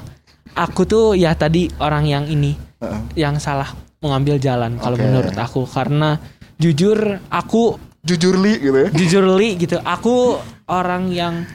aku 0.53 0.81
tuh 0.83 1.05
ya 1.13 1.33
tadi 1.33 1.73
orang 1.75 2.05
yang 2.05 2.23
ini, 2.25 2.53
Heeh. 2.77 3.01
yang 3.17 3.35
salah 3.37 3.73
mengambil 3.97 4.37
jalan 4.37 4.77
kalau 4.77 4.93
Oke. 4.93 5.03
menurut 5.03 5.33
aku 5.35 5.65
karena 5.65 6.21
jujur 6.55 6.97
aku 7.27 7.81
jujur 8.01 8.33
li 8.35 8.57
gitu 8.59 8.77
ya. 8.79 8.89
jujur 8.91 9.25
li 9.31 9.57
gitu, 9.57 9.77
aku 9.79 10.37
orang 10.67 11.09
yang 11.09 11.45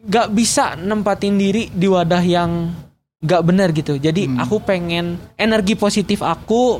gak 0.00 0.30
bisa 0.30 0.74
nempatin 0.74 1.36
diri 1.36 1.68
di 1.68 1.84
wadah 1.84 2.22
yang 2.22 2.70
gak 3.18 3.42
benar 3.42 3.70
gitu. 3.70 3.94
Jadi 3.94 4.26
Hmm. 4.26 4.38
aku 4.38 4.58
pengen 4.60 5.18
energi 5.34 5.74
positif 5.74 6.22
aku 6.22 6.78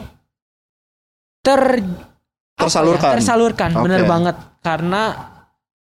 ter 1.41 1.61
apa 1.81 1.81
ya, 1.81 2.61
Tersalurkan. 2.61 3.11
tersalurkan, 3.15 3.71
Oke. 3.73 3.83
bener 3.83 4.03
banget 4.05 4.37
karena 4.61 5.03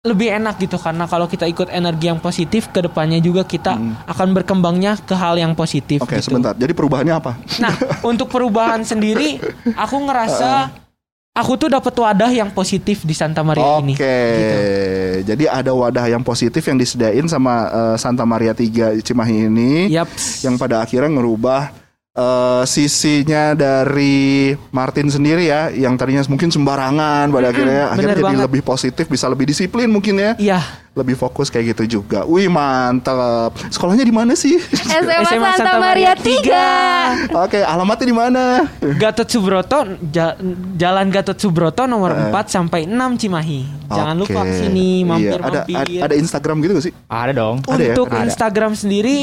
lebih 0.01 0.31
enak 0.33 0.55
gitu 0.57 0.75
karena 0.75 1.03
kalau 1.03 1.25
kita 1.25 1.43
ikut 1.43 1.67
energi 1.69 2.07
yang 2.07 2.19
positif 2.19 2.67
ke 2.67 2.79
depannya 2.81 3.19
juga 3.19 3.43
kita 3.43 3.71
Hmm. 3.73 3.95
akan 4.05 4.27
berkembangnya 4.33 4.99
ke 4.99 5.11
hal 5.13 5.35
yang 5.35 5.51
positif 5.53 5.99
Oke, 5.99 6.19
gitu. 6.19 6.27
sebentar. 6.29 6.51
Jadi 6.53 6.71
perubahannya 6.71 7.15
apa? 7.15 7.39
Nah, 7.57 7.71
untuk 8.05 8.27
perubahan 8.27 8.83
sendiri 8.83 9.39
aku 9.73 9.95
ngerasa 10.01 10.75
aku 11.33 11.51
tuh 11.57 11.67
dapat 11.67 11.91
wadah 11.93 12.27
yang 12.29 12.51
positif 12.51 13.01
di 13.01 13.11
Santa 13.11 13.43
Maria 13.43 13.63
Oke. 13.63 13.79
ini. 13.81 13.93
Gitu. 13.95 14.59
Jadi 15.25 15.43
ada 15.47 15.71
wadah 15.71 16.05
yang 16.05 16.19
positif 16.19 16.59
yang 16.61 16.75
disediain 16.75 17.23
sama 17.25 17.53
eh, 17.65 17.95
Santa 17.95 18.23
Maria 18.23 18.51
3 18.51 18.99
Cimahi 18.99 19.47
ini 19.47 19.87
Yaps. 19.87 20.43
yang 20.43 20.55
pada 20.55 20.79
akhirnya 20.79 21.11
ngerubah 21.13 21.82
eh, 22.13 22.63
sisinya 22.65 23.53
dari 23.53 24.53
Martin 24.69 25.09
sendiri 25.09 25.45
ya 25.45 25.69
yang 25.69 25.93
tadinya 25.93 26.21
mungkin 26.25 26.47
sembarangan 26.47 27.27
pada 27.27 27.49
akhirnya 27.49 27.83
akhirnya 27.89 27.97
bener 28.07 28.15
jadi 28.15 28.23
banget. 28.23 28.45
lebih 28.47 28.61
positif 28.63 29.05
bisa 29.07 29.25
lebih 29.25 29.45
disiplin 29.45 29.87
mungkin 29.87 30.15
ya 30.15 30.31
Iya, 30.35 30.59
lebih 30.93 31.15
fokus 31.15 31.49
kayak 31.49 31.73
gitu 31.73 31.99
juga 31.99 32.21
wih 32.23 32.45
mantap 32.47 33.17
sekolahnya 33.67 34.01
di 34.01 34.11
mana 34.11 34.33
sih 34.33 34.61
SMA, 34.61 35.25
SMA 35.25 35.51
Santa, 35.55 35.79
Maria 35.79 36.13
3. 36.13 37.33
oke 37.35 37.59
alamatnya 37.59 38.05
di 38.05 38.15
mana 38.15 38.43
Gatot 38.79 39.25
Subroto 39.25 39.79
Ja- 40.07 40.37
Jalan 40.75 41.09
Gatot 41.09 41.35
Subroto 41.35 41.85
nomor 41.85 42.13
4 42.13 42.29
sampai 42.47 42.85
6 42.85 42.93
Cimahi. 43.17 43.61
Jangan 43.89 44.15
Oke. 44.15 44.21
lupa 44.29 44.41
ke 44.43 44.53
sini 44.55 45.01
Iya, 45.01 45.07
mampir-mampir. 45.07 45.75
ada, 45.75 45.89
ada 45.89 46.05
ada 46.05 46.15
Instagram 46.15 46.55
gitu 46.59 46.71
gak 46.73 46.85
sih 46.85 46.93
ada 47.03 47.31
dong. 47.31 47.57
Ada 47.63 47.81
ya? 47.83 47.91
Untuk 47.91 48.07
Ada. 48.07 48.21
Instagram 48.23 48.71
sendiri 48.73 49.17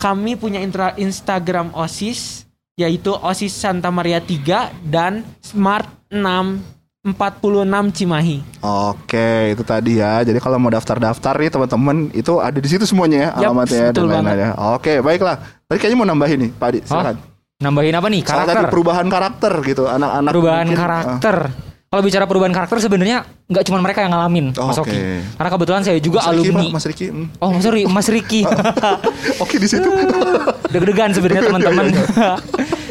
kami 0.00 0.32
punya 0.34 0.64
intra- 0.64 0.96
Instagram 0.96 1.76
OSIS 1.76 2.48
yaitu 2.74 3.12
OSIS 3.12 3.52
Santa 3.52 3.92
Maria 3.92 4.24
3 4.24 4.72
dan 4.88 5.20
Smart 5.44 5.84
6 6.08 6.80
46 7.00 7.96
Cimahi. 7.96 8.44
Oke, 8.60 9.56
itu 9.56 9.64
tadi 9.64 10.00
ya. 10.00 10.20
Jadi 10.20 10.36
kalau 10.36 10.60
mau 10.60 10.68
daftar-daftar 10.68 11.32
nih 11.40 11.48
teman-teman, 11.48 11.96
itu 12.12 12.36
ada 12.44 12.60
di 12.60 12.68
situ 12.68 12.84
semuanya 12.84 13.16
ya 13.16 13.28
Yap, 13.28 13.56
alamatnya 13.56 13.84
betul 13.88 14.04
dan 14.04 14.20
lain-lain 14.20 14.40
ya. 14.40 14.50
Oke, 14.76 14.92
baiklah. 15.00 15.36
Tadi 15.64 15.78
kayaknya 15.80 15.96
mau 15.96 16.08
nambahin 16.08 16.38
nih, 16.44 16.50
Pak 16.52 16.68
Adi. 16.68 16.80
Silakan. 16.84 17.16
Nambahin 17.60 17.94
apa 17.96 18.08
nih? 18.12 18.20
Soal 18.20 18.44
tadi 18.44 18.52
Karakter. 18.52 18.72
perubahan 18.72 19.06
karakter 19.08 19.52
gitu, 19.64 19.82
anak-anak. 19.88 20.32
perubahan 20.32 20.64
mungkin, 20.68 20.76
karakter. 20.76 21.36
Kalau 21.90 22.06
bicara 22.06 22.22
perubahan 22.22 22.54
karakter 22.54 22.78
sebenarnya 22.78 23.26
nggak 23.50 23.66
cuma 23.66 23.82
mereka 23.82 24.06
yang 24.06 24.14
ngalamin, 24.14 24.54
Mas 24.54 24.78
Oke. 24.78 24.94
Oki. 24.94 24.98
Karena 25.34 25.50
kebetulan 25.50 25.82
saya 25.82 25.98
juga 25.98 26.22
Mas 26.22 26.30
Riki, 26.30 26.38
alumni. 26.38 26.62
Pak, 26.62 26.74
Mas 26.78 26.86
Riki. 26.86 27.06
hmm. 27.10 27.26
Oh, 27.42 27.50
sorry, 27.58 27.82
Mas 27.90 28.06
Riki. 28.06 28.40
Oke 29.42 29.58
di 29.58 29.66
situ. 29.66 29.90
Deg-degan 30.72 31.10
sebenarnya 31.10 31.42
teman-teman. 31.50 31.90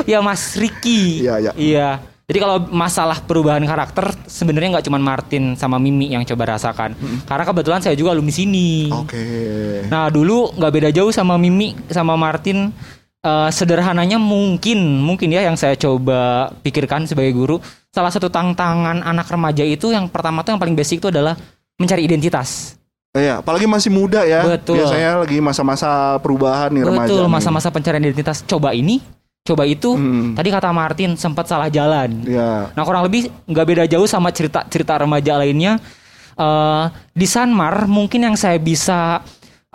ya 0.03 0.19
Mas 0.19 0.51
Riki. 0.59 1.23
Iya, 1.23 1.39
iya. 1.39 1.51
Iya. 1.55 1.89
Jadi 2.27 2.37
kalau 2.43 2.59
masalah 2.75 3.23
perubahan 3.23 3.63
karakter 3.63 4.11
sebenarnya 4.27 4.75
nggak 4.75 4.85
cuma 4.91 4.99
Martin 4.99 5.55
sama 5.55 5.79
Mimi 5.79 6.11
yang 6.11 6.27
coba 6.27 6.59
rasakan. 6.59 6.91
Karena 7.23 7.47
kebetulan 7.47 7.79
saya 7.79 7.95
juga 7.95 8.11
alumni 8.11 8.35
sini. 8.35 8.91
Oke. 8.91 9.23
Nah 9.87 10.11
dulu 10.11 10.51
nggak 10.59 10.71
beda 10.75 10.89
jauh 10.91 11.15
sama 11.15 11.39
Mimi 11.39 11.71
sama 11.87 12.19
Martin. 12.19 12.67
Eh, 13.19 13.51
sederhananya 13.51 14.15
mungkin 14.15 14.79
mungkin 15.03 15.27
ya 15.27 15.43
yang 15.43 15.59
saya 15.59 15.75
coba 15.75 16.47
pikirkan 16.63 17.03
sebagai 17.03 17.35
guru 17.35 17.59
salah 17.91 18.07
satu 18.15 18.31
tantangan 18.31 19.03
anak 19.03 19.27
remaja 19.27 19.59
itu 19.59 19.91
yang 19.91 20.07
pertama 20.07 20.39
tuh 20.39 20.55
yang 20.55 20.61
paling 20.63 20.71
basic 20.71 21.03
itu 21.03 21.11
adalah 21.11 21.35
mencari 21.75 22.07
identitas. 22.07 22.79
Iya, 23.11 23.43
apalagi 23.43 23.67
masih 23.67 23.91
muda 23.91 24.23
ya. 24.23 24.47
Betul. 24.47 24.79
Biasanya 24.79 25.27
lagi 25.27 25.35
masa-masa 25.43 26.15
perubahan 26.23 26.71
nih 26.71 26.87
remaja. 26.87 27.11
Betul 27.11 27.23
masa-masa 27.27 27.67
pencarian 27.67 28.07
identitas. 28.07 28.39
Coba 28.47 28.71
ini, 28.71 29.03
coba 29.43 29.67
itu. 29.67 29.99
Hmm. 29.99 30.39
Tadi 30.39 30.47
kata 30.47 30.71
Martin 30.71 31.19
sempat 31.19 31.51
salah 31.51 31.67
jalan. 31.67 32.23
Iya. 32.23 32.71
Nah 32.71 32.83
kurang 32.87 33.03
lebih 33.03 33.27
nggak 33.51 33.67
beda 33.67 33.83
jauh 33.91 34.07
sama 34.07 34.31
cerita-cerita 34.31 34.95
remaja 34.95 35.35
lainnya. 35.35 35.75
Eh 36.39 36.85
di 37.11 37.27
Sanmar 37.27 37.83
mungkin 37.83 38.31
yang 38.31 38.39
saya 38.39 38.55
bisa 38.63 39.19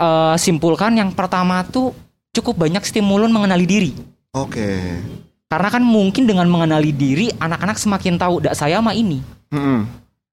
eh, 0.01 0.37
simpulkan 0.41 0.97
yang 0.97 1.13
pertama 1.13 1.61
tuh 1.69 1.93
cukup 2.35 2.67
banyak 2.67 2.83
stimulun 2.83 3.31
mengenali 3.31 3.65
diri. 3.65 3.93
Oke. 4.35 4.99
Karena 5.47 5.69
kan 5.71 5.87
mungkin 5.87 6.27
dengan 6.27 6.51
mengenali 6.51 6.91
diri 6.91 7.31
anak-anak 7.39 7.79
semakin 7.79 8.19
tahu 8.19 8.43
dak 8.43 8.59
saya 8.59 8.83
mah 8.83 8.93
ini. 8.93 9.23
Hmm. 9.55 9.87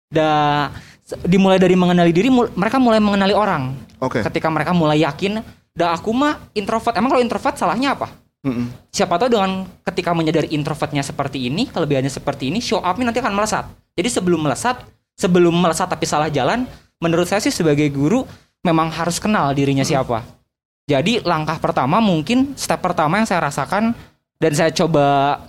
Da 0.10 0.67
dimulai 1.27 1.62
dari 1.62 1.77
mengenali 1.77 2.10
diri 2.10 2.34
mul- 2.34 2.50
mereka 2.58 2.81
mulai 2.81 2.98
mengenali 2.98 3.38
orang. 3.38 3.77
Oke. 4.01 4.25
Ketika 4.25 4.50
mereka 4.50 4.74
mulai 4.74 5.05
yakin 5.05 5.46
dah 5.77 5.93
aku 5.93 6.10
mah 6.10 6.41
introvert. 6.58 6.98
Emang 6.98 7.13
kalau 7.13 7.22
introvert 7.22 7.55
salahnya 7.55 7.93
apa? 7.93 8.10
Mm-mm. 8.41 8.74
Siapa 8.89 9.22
tahu 9.22 9.38
dengan 9.38 9.70
ketika 9.86 10.17
menyadari 10.17 10.50
introvertnya 10.50 11.05
seperti 11.05 11.46
ini, 11.46 11.70
kelebihannya 11.70 12.10
seperti 12.10 12.50
ini, 12.50 12.58
show 12.58 12.81
up-nya 12.81 13.13
nanti 13.13 13.22
akan 13.22 13.38
melesat. 13.38 13.70
Jadi 13.93 14.10
sebelum 14.10 14.41
melesat, 14.41 14.81
sebelum 15.13 15.53
melesat 15.53 15.86
tapi 15.86 16.10
salah 16.10 16.25
jalan, 16.25 16.65
menurut 16.98 17.29
saya 17.29 17.38
sih 17.38 17.53
sebagai 17.53 17.86
guru 17.93 18.25
memang 18.65 18.89
harus 18.89 19.22
kenal 19.22 19.53
dirinya 19.53 19.86
siapa. 19.86 20.25
Jadi 20.91 21.24
langkah 21.24 21.55
pertama 21.55 22.03
mungkin 22.03 22.51
step 22.60 22.83
pertama 22.83 23.24
yang 23.24 23.27
saya 23.27 23.48
rasakan 23.48 23.95
dan 24.36 24.51
saya 24.51 24.75
coba 24.75 25.39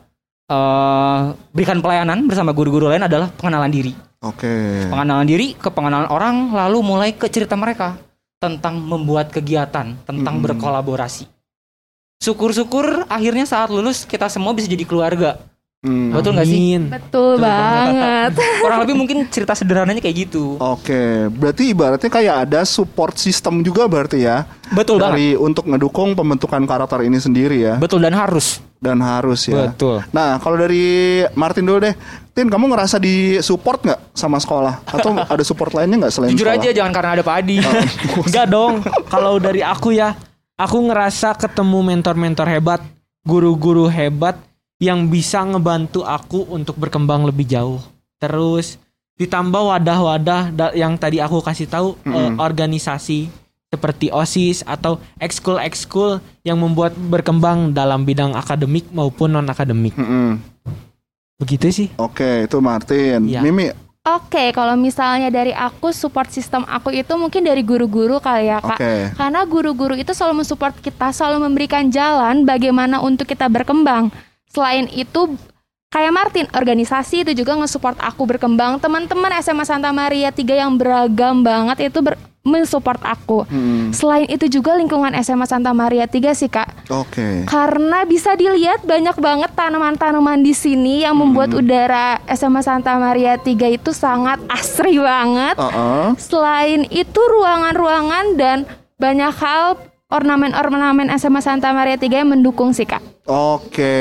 eh, 0.47 1.21
berikan 1.51 1.83
pelayanan 1.83 2.31
bersama 2.31 2.55
guru-guru 2.55 2.87
lain 2.87 3.03
adalah 3.03 3.27
pengenalan 3.35 3.75
diri. 3.75 3.93
Oke. 4.23 4.87
Pengenalan 4.87 5.27
diri 5.27 5.59
ke 5.59 5.67
pengenalan 5.75 6.07
orang 6.07 6.55
lalu 6.55 6.79
mulai 6.87 7.11
ke 7.11 7.27
cerita 7.27 7.59
mereka 7.59 7.99
tentang 8.39 8.79
membuat 8.79 9.35
kegiatan, 9.35 9.99
tentang 10.07 10.35
Mm-mm. 10.39 10.47
berkolaborasi. 10.47 11.27
Syukur-syukur 12.23 13.11
akhirnya 13.11 13.43
saat 13.51 13.75
lulus 13.75 14.07
kita 14.07 14.31
semua 14.31 14.55
bisa 14.55 14.71
jadi 14.71 14.87
keluarga. 14.87 15.43
Hmm. 15.83 16.15
Betul 16.15 16.39
nggak 16.39 16.47
sih? 16.47 16.59
Amin. 16.79 16.83
Betul 16.95 17.43
banget. 17.43 18.39
Kurang 18.63 18.87
lebih 18.87 18.95
mungkin 18.95 19.27
cerita 19.27 19.51
sederhananya 19.51 19.99
kayak 19.99 20.31
gitu. 20.31 20.55
Oke, 20.57 21.27
berarti 21.27 21.75
ibaratnya 21.75 22.07
kayak 22.07 22.35
ada 22.47 22.63
support 22.63 23.19
system 23.19 23.67
juga 23.67 23.91
berarti 23.91 24.23
ya 24.23 24.47
Betul 24.71 25.03
banget. 25.03 25.11
dari 25.11 25.29
untuk 25.35 25.67
ngedukung 25.67 26.15
pembentukan 26.15 26.63
karakter 26.63 27.03
ini 27.03 27.19
sendiri 27.19 27.59
ya 27.59 27.75
Betul 27.83 27.99
dan 27.99 28.15
harus. 28.15 28.63
dan 28.79 29.03
harus 29.03 29.47
ya. 29.47 29.75
Betul. 29.75 30.07
Nah, 30.11 30.39
kalau 30.39 30.55
dari 30.55 30.83
Martin 31.35 31.67
dulu 31.67 31.83
deh, 31.83 31.95
Tin, 32.31 32.47
kamu 32.47 32.71
ngerasa 32.71 33.03
di 33.03 33.43
support 33.43 33.83
nggak 33.83 34.15
sama 34.15 34.39
sekolah 34.39 34.87
atau 34.87 35.19
ada 35.35 35.43
support 35.43 35.75
lainnya 35.75 36.07
nggak 36.07 36.15
selain 36.15 36.31
Jujur 36.31 36.47
sekolah? 36.47 36.63
aja 36.63 36.71
jangan 36.71 36.93
karena 36.95 37.11
ada 37.19 37.23
Pak 37.23 37.37
Adi. 37.43 37.59
Enggak 38.31 38.47
dong. 38.47 38.87
Kalau 39.07 39.39
dari 39.39 39.67
aku 39.67 39.91
ya, 39.91 40.15
aku 40.55 40.79
ngerasa 40.79 41.35
ketemu 41.35 41.79
mentor-mentor 41.91 42.47
hebat, 42.47 42.81
guru-guru 43.23 43.87
hebat 43.87 44.39
yang 44.83 45.07
bisa 45.07 45.47
ngebantu 45.47 46.03
aku 46.03 46.43
untuk 46.51 46.75
berkembang 46.75 47.23
lebih 47.23 47.47
jauh. 47.47 47.79
Terus 48.19 48.83
ditambah 49.15 49.63
wadah-wadah 49.71 50.51
da- 50.51 50.75
yang 50.75 50.99
tadi 50.99 51.23
aku 51.23 51.39
kasih 51.39 51.71
tahu 51.71 51.95
eh, 52.03 52.11
Mm-mm. 52.11 52.43
organisasi 52.43 53.31
seperti 53.71 54.11
OSIS 54.11 54.67
atau 54.67 54.99
ekskul-ekskul 55.23 56.19
yang 56.43 56.59
membuat 56.59 56.99
berkembang 56.99 57.71
dalam 57.71 58.03
bidang 58.03 58.35
akademik 58.35 58.91
maupun 58.91 59.31
non 59.31 59.47
akademik. 59.47 59.95
Mm-mm. 59.95 60.43
Begitu 61.39 61.71
sih. 61.71 61.89
Oke, 61.95 62.51
itu 62.51 62.59
Martin. 62.59 63.31
Iya. 63.31 63.41
Mimi, 63.41 63.71
Oke, 64.03 64.51
kalau 64.51 64.75
misalnya 64.75 65.31
dari 65.31 65.55
aku 65.55 65.95
support 65.95 66.27
sistem 66.35 66.67
aku 66.67 66.91
itu 66.91 67.15
mungkin 67.15 67.47
dari 67.47 67.63
guru-guru 67.63 68.19
kali 68.19 68.51
ya 68.51 68.59
kak. 68.59 68.75
oke. 68.75 68.95
Karena 69.15 69.47
guru-guru 69.47 69.95
itu 69.95 70.11
selalu 70.11 70.43
mensupport 70.43 70.75
kita, 70.83 71.15
selalu 71.15 71.47
memberikan 71.47 71.87
jalan 71.87 72.43
bagaimana 72.43 72.99
untuk 72.99 73.31
kita 73.31 73.47
berkembang. 73.47 74.11
Selain 74.53 74.85
itu, 74.87 75.41
kayak 75.89 76.13
Martin, 76.13 76.47
organisasi 76.53 77.25
itu 77.25 77.33
juga 77.33 77.57
nge-support 77.57 77.97
aku 77.97 78.29
berkembang. 78.29 78.77
Teman-teman 78.77 79.33
SMA 79.41 79.65
Santa 79.65 79.89
Maria 79.91 80.29
3 80.29 80.45
yang 80.61 80.77
beragam 80.77 81.41
banget 81.41 81.89
itu 81.89 82.05
ber- 82.05 82.21
mensupport 82.43 82.99
aku. 83.07 83.47
Mm, 83.47 83.95
Selain 83.95 84.27
itu 84.27 84.51
juga 84.51 84.75
lingkungan 84.75 85.15
SMA 85.23 85.47
Santa 85.47 85.71
Maria 85.71 86.11
3 86.11 86.35
sih 86.35 86.51
kak. 86.51 86.91
Oke. 86.91 87.47
Karena 87.47 88.03
bisa 88.03 88.35
dilihat 88.35 88.83
banyak 88.83 89.15
banget 89.15 89.55
tanaman-tanaman 89.55 90.43
di 90.43 90.51
sini 90.51 91.07
yang 91.07 91.15
membuat 91.15 91.55
udara 91.55 92.19
SMA 92.27 92.67
Santa 92.67 92.99
Maria 92.99 93.39
3 93.39 93.47
itu 93.71 93.95
sangat 93.95 94.43
asri 94.51 94.99
banget. 94.99 95.55
Uh-uh. 95.55 96.19
Selain 96.19 96.83
itu 96.91 97.21
ruangan-ruangan 97.23 98.35
dan 98.35 98.67
banyak 98.99 99.33
hal 99.39 99.79
ornamen-ornamen 100.13 101.09
SMA 101.17 101.41
Santa 101.41 101.73
Maria 101.73 101.97
3 101.97 102.21
yang 102.23 102.31
mendukung 102.31 102.71
sih 102.71 102.85
kak. 102.85 103.01
Oke, 103.25 103.95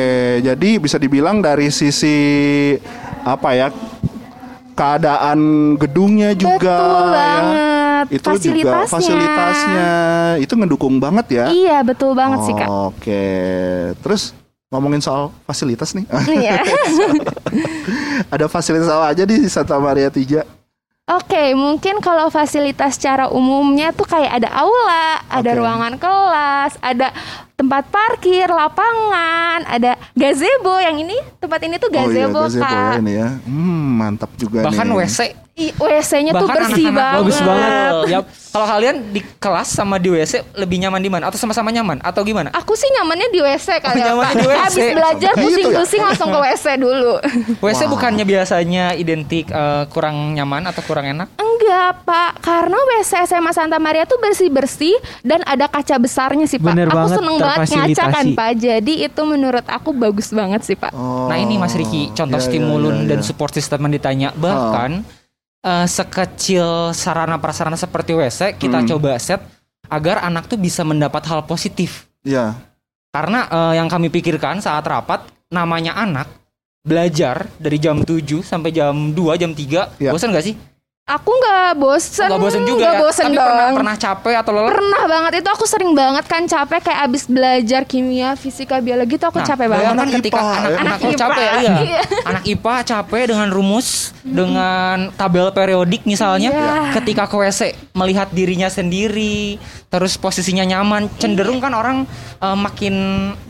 jadi 0.43 0.69
bisa 0.77 0.99
dibilang 0.99 1.39
dari 1.39 1.71
sisi 1.71 2.75
apa 3.23 3.49
ya 3.53 3.67
keadaan 4.75 5.39
gedungnya 5.77 6.33
juga 6.33 6.57
Betul 6.59 7.05
ya. 7.07 7.13
banget. 7.13 8.05
Itu 8.11 8.29
juga 8.33 8.83
Fasilitasnya. 8.83 8.89
fasilitasnya 8.89 9.89
itu 10.41 10.53
ngedukung 10.57 10.97
banget 10.97 11.25
ya. 11.31 11.45
Iya 11.47 11.77
betul 11.85 12.17
banget 12.17 12.39
sih 12.43 12.53
kak. 12.57 12.67
Oke, 12.67 13.23
terus 14.01 14.33
ngomongin 14.67 14.99
soal 14.99 15.29
fasilitas 15.45 15.93
nih. 15.93 16.05
Iya. 16.27 16.59
Ada 18.33 18.47
fasilitas 18.47 18.89
apa 18.89 19.11
aja 19.11 19.23
di 19.23 19.45
Santa 19.45 19.77
Maria 19.77 20.09
3? 20.09 20.60
Oke, 21.09 21.57
mungkin 21.57 21.97
kalau 21.97 22.29
fasilitas 22.29 22.95
secara 22.95 23.27
umumnya 23.27 23.89
tuh 23.91 24.05
kayak 24.05 24.37
ada 24.37 24.49
aula, 24.53 25.19
ada 25.27 25.49
Oke. 25.51 25.59
ruangan 25.59 25.93
kelas, 25.97 26.77
ada 26.79 27.09
tempat 27.57 27.89
parkir, 27.89 28.47
lapangan, 28.47 29.65
ada 29.65 29.97
gazebo 30.13 30.77
yang 30.77 31.01
ini 31.01 31.17
tempat 31.41 31.67
ini 31.67 31.81
tuh 31.81 31.89
gazebo, 31.89 32.45
oh 32.45 32.47
iya, 32.47 32.53
gazebo 32.53 32.63
ya 32.63 32.69
kak. 32.69 32.93
ini 33.01 33.13
ya. 33.17 33.29
Hmm, 33.43 33.85
mantap 33.97 34.31
juga 34.37 34.61
Bahkan 34.63 34.87
nih. 34.87 34.97
WC. 35.03 35.19
I- 35.53 35.75
WC-nya 35.75 36.31
tuh 36.31 36.47
bersih 36.47 36.63
anak-anak 36.87 36.95
banget. 36.95 37.17
bagus 37.17 37.37
banget. 37.39 37.91
Yap. 38.09 38.23
Kalau 38.51 38.67
kalian 38.67 38.95
di 39.09 39.21
kelas 39.37 39.67
sama 39.69 39.95
di 39.95 40.09
WC 40.09 40.33
lebih 40.53 40.77
nyaman 40.77 40.97
di 40.97 41.07
mana? 41.07 41.23
Atau 41.25 41.35
sama-sama 41.35 41.69
nyaman? 41.69 41.99
Atau 41.99 42.23
gimana? 42.23 42.51
Aku 42.51 42.71
sih 42.73 42.87
nyamannya 42.89 43.27
di 43.29 43.39
WC 43.39 43.79
kali 43.79 43.95
Oh, 43.95 43.99
ya, 43.99 44.05
nyamannya 44.09 44.31
Kak. 44.31 44.35
di 44.37 44.47
WC. 44.47 44.59
Habis 44.61 44.85
belajar 44.91 45.19
Gitu 45.29 45.37
ya? 45.37 45.43
pusing-pusing 45.45 46.01
langsung 46.01 46.29
ke 46.29 46.39
WC 46.41 46.65
dulu. 46.77 47.13
WC 47.59 47.81
Wah. 47.81 47.89
bukannya 47.89 48.23
biasanya 48.23 48.85
identik 48.93 49.47
eh, 49.47 49.83
kurang 49.87 50.15
nyaman 50.33 50.65
atau 50.65 50.81
kurang 50.81 51.05
enak? 51.05 51.27
Enggak, 51.37 51.91
Pak. 52.01 52.31
Karena 52.41 52.77
WC 52.89 53.11
SMA 53.25 53.51
Santa 53.51 53.77
Maria 53.77 54.03
tuh 54.03 54.17
bersih-bersih 54.17 54.95
dan 55.21 55.43
ada 55.45 55.67
kaca 55.67 55.95
besarnya 55.95 56.43
sih, 56.45 56.57
Pak. 56.57 56.67
Bener 56.69 56.87
aku 56.87 56.95
banget, 56.97 57.17
seneng 57.17 57.35
banget 57.37 57.67
ngaca 57.69 58.03
kan. 58.09 58.25
Pak. 58.33 58.51
Jadi 58.57 58.93
itu 59.01 59.21
menurut 59.21 59.65
aku 59.65 59.89
bagus 59.91 60.27
banget 60.29 60.63
sih, 60.63 60.73
Pak. 60.73 60.91
Oh, 60.91 61.27
Nah 61.27 61.37
ini 61.37 61.55
Mas 61.55 61.71
Riki, 61.71 62.09
contoh 62.09 62.35
iya, 62.35 62.41
iya, 62.41 62.49
stimulun 62.49 62.95
iya, 62.97 63.07
dan 63.09 63.19
support 63.21 63.51
system 63.51 63.83
yang 63.83 63.93
ditanya. 63.93 64.29
Bahkan 64.33 65.20
eh, 65.61 65.85
sekecil 65.85 66.91
sarana 66.91 67.37
prasarana 67.37 67.77
seperti 67.77 68.13
WC 68.13 68.57
kita 68.57 68.81
Hmm. 68.81 68.87
coba 68.89 69.17
set 69.17 69.41
agar 69.87 70.23
anak 70.23 70.47
tuh 70.47 70.57
bisa 70.57 70.81
mendapat 70.81 71.21
hal 71.27 71.45
positif. 71.45 72.09
Iya. 72.23 72.55
Karena 73.11 73.45
eh, 73.45 73.73
yang 73.77 73.87
kami 73.87 74.09
pikirkan 74.09 74.59
saat 74.59 74.85
rapat 74.87 75.27
namanya 75.51 75.97
anak 75.97 76.27
belajar 76.81 77.45
dari 77.61 77.77
jam 77.77 78.01
7 78.01 78.41
sampai 78.41 78.73
jam 78.73 79.13
2, 79.13 79.37
jam 79.37 79.53
3. 79.53 79.85
Iya. 80.01 80.09
Bosan 80.09 80.33
gak 80.33 80.45
sih? 80.47 80.55
Aku 81.03 81.33
nggak 81.33 81.75
bosen. 81.75 82.29
Nggak 82.29 82.39
bosan 82.39 82.61
juga 82.61 82.77
Nggak 82.79 82.93
ya. 82.93 83.01
bosen 83.01 83.25
Tapi 83.25 83.35
dong. 83.35 83.43
pernah 83.43 83.67
pernah 83.73 83.95
capek 83.97 84.33
atau 84.37 84.51
lelah? 84.53 84.69
Pernah 84.71 85.03
banget 85.09 85.31
itu 85.41 85.49
aku 85.49 85.65
sering 85.65 85.91
banget 85.91 86.25
kan 86.25 86.45
capek 86.45 86.79
kayak 86.79 86.99
abis 87.03 87.23
belajar 87.25 87.81
kimia, 87.83 88.29
fisika, 88.35 88.77
biologi 88.77 89.17
tuh 89.17 89.27
aku 89.27 89.41
Nah, 89.41 89.47
capek 89.49 89.65
banget. 89.67 89.91
Anak 89.91 90.07
ketika 90.13 90.37
IPA, 90.37 90.45
anak, 90.45 90.61
ya. 90.61 90.77
anak, 90.77 90.79
Anak 90.79 90.99
IPA. 91.03 91.17
capek 91.17 91.41
ya, 91.41 91.53
iya. 91.57 91.73
Iya. 91.89 92.01
anak 92.23 92.43
IPA 92.45 92.75
capek 92.85 93.23
dengan 93.27 93.47
rumus, 93.49 93.87
dengan 94.21 94.95
tabel 95.11 95.47
periodik 95.49 96.01
misalnya, 96.05 96.49
Iya. 96.49 96.93
ketika 96.93 97.23
ke 97.25 97.35
WC 97.35 97.61
melihat 97.91 98.27
dirinya 98.29 98.69
sendiri, 98.69 99.57
terus 99.89 100.15
posisinya 100.15 100.63
nyaman, 100.63 101.09
cenderung 101.17 101.57
kan 101.57 101.73
orang 101.73 102.05
eh, 102.37 102.55
makin 102.55 102.95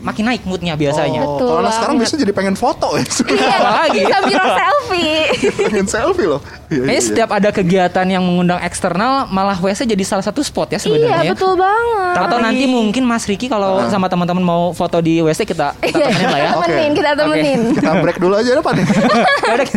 makin 0.00 0.24
naik 0.26 0.42
moodnya 0.42 0.74
biasanya. 0.74 1.20
Oh, 1.22 1.36
Betul 1.36 1.46
kalau 1.48 1.60
anak 1.62 1.74
sekarang 1.74 1.96
biasanya 1.96 2.20
jadi 2.22 2.34
pengen 2.34 2.56
foto 2.56 2.88
ya. 2.92 3.04
Iya, 3.06 3.48
Apalagi? 3.54 4.00
sambil 4.02 4.40
selfie. 4.50 5.22
pengen 5.68 5.86
selfie 5.86 6.26
loh. 6.26 6.40
Iya, 6.66 6.80
iya, 6.80 6.90
iya. 6.90 7.00
setiap 7.00 7.30
ada 7.30 7.41
kegiatan 7.50 8.04
yang 8.04 8.20
mengundang 8.20 8.60
eksternal, 8.60 9.26
malah 9.26 9.56
WC 9.56 9.82
jadi 9.84 10.04
salah 10.04 10.20
satu 10.20 10.38
spot 10.38 10.68
ya 10.68 10.78
sebenarnya. 10.78 11.24
iya, 11.24 11.32
betul 11.32 11.56
banget. 11.56 12.14
Atau 12.20 12.38
nanti 12.38 12.64
mungkin 12.64 13.02
Mas 13.02 13.24
Riki 13.24 13.48
kalau 13.48 13.80
Ah. 13.80 13.88
sama 13.88 14.06
teman-teman 14.06 14.38
mau 14.40 14.62
foto 14.70 15.00
di 15.00 15.18
WC 15.18 15.42
kita 15.42 15.74
kita 15.74 15.96
Iya, 15.96 16.06
temenin 16.06 16.28
lah 16.28 16.38
ya. 16.38 16.50
Oke. 16.52 16.62
temenin, 16.68 16.90
kita 16.92 17.10
temenin. 17.16 17.60
Kita 17.74 17.92
break 17.98 18.18
dulu 18.18 18.34
aja 18.36 18.50
depan 18.52 18.72
nih. 18.74 18.86
Yaudah. 19.48 19.68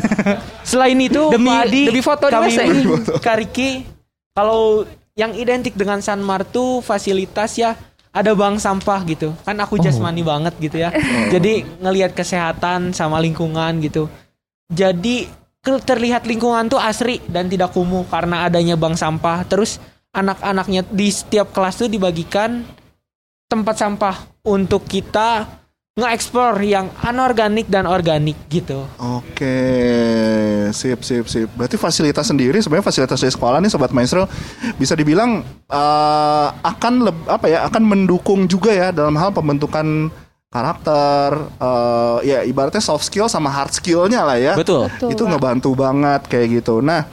Selain 0.62 0.98
itu, 1.00 1.22
Demi- 1.30 1.48
Pak 1.48 1.64
Adi, 1.64 1.82
demi 1.88 2.02
foto 2.02 2.26
di 2.26 2.34
kami 2.34 2.48
WC. 2.48 2.60
ini, 2.62 2.82
Kak 3.18 3.36
Riki, 3.40 3.70
kalau 4.32 4.84
yang 5.14 5.32
identik 5.32 5.74
dengan 5.74 5.98
Sanmar 5.98 6.44
tuh 6.44 6.82
fasilitas 6.82 7.56
ya 7.56 7.74
ada 8.12 8.32
bank 8.32 8.60
sampah 8.60 9.00
gitu. 9.06 9.32
Kan 9.42 9.56
aku 9.56 9.78
jasmani 9.78 10.22
banget 10.22 10.52
gitu 10.58 10.76
ya. 10.78 10.92
Jadi 11.34 11.64
ngelihat 11.80 12.12
kesehatan 12.12 12.92
sama 12.92 13.18
lingkungan 13.18 13.80
gitu. 13.80 14.12
Jadi 14.68 15.30
terlihat 15.66 16.30
lingkungan 16.30 16.70
tuh 16.70 16.78
asri 16.78 17.18
dan 17.26 17.50
tidak 17.50 17.74
kumuh 17.74 18.06
karena 18.08 18.46
adanya 18.46 18.78
bank 18.78 18.96
sampah. 18.96 19.42
Terus 19.50 19.82
anak-anaknya 20.14 20.88
di 20.88 21.10
setiap 21.12 21.52
kelas 21.52 21.82
tuh 21.82 21.90
dibagikan 21.90 22.64
tempat 23.50 23.76
sampah 23.76 24.16
untuk 24.46 24.86
kita 24.86 25.46
nge-explore 25.96 26.60
yang 26.68 26.92
anorganik 27.00 27.72
dan 27.72 27.88
organik 27.88 28.36
gitu. 28.52 28.84
Oke, 29.00 29.56
sip, 30.76 31.00
sip, 31.08 31.24
sip. 31.24 31.48
Berarti 31.56 31.80
fasilitas 31.80 32.28
sendiri 32.28 32.60
sebenarnya 32.60 32.84
fasilitas 32.84 33.16
dari 33.16 33.32
sekolah 33.32 33.64
nih, 33.64 33.72
sobat 33.72 33.96
maestro, 33.96 34.28
bisa 34.76 34.92
dibilang 34.92 35.40
eh, 35.72 36.48
akan 36.52 36.94
apa 37.32 37.48
ya, 37.48 37.64
akan 37.72 37.84
mendukung 37.88 38.44
juga 38.44 38.76
ya 38.76 38.88
dalam 38.92 39.16
hal 39.16 39.32
pembentukan 39.32 40.12
karakter, 40.56 41.30
eh, 41.60 42.18
ya 42.32 42.40
ibaratnya 42.48 42.80
soft 42.80 43.04
skill 43.04 43.28
sama 43.28 43.52
hard 43.52 43.76
skillnya 43.76 44.24
lah 44.24 44.40
ya. 44.40 44.54
Betul. 44.56 44.88
Betul, 44.88 45.12
Itu 45.12 45.24
ngebantu 45.28 45.76
banget 45.76 46.24
kayak 46.32 46.64
gitu. 46.64 46.80
Nah, 46.80 47.04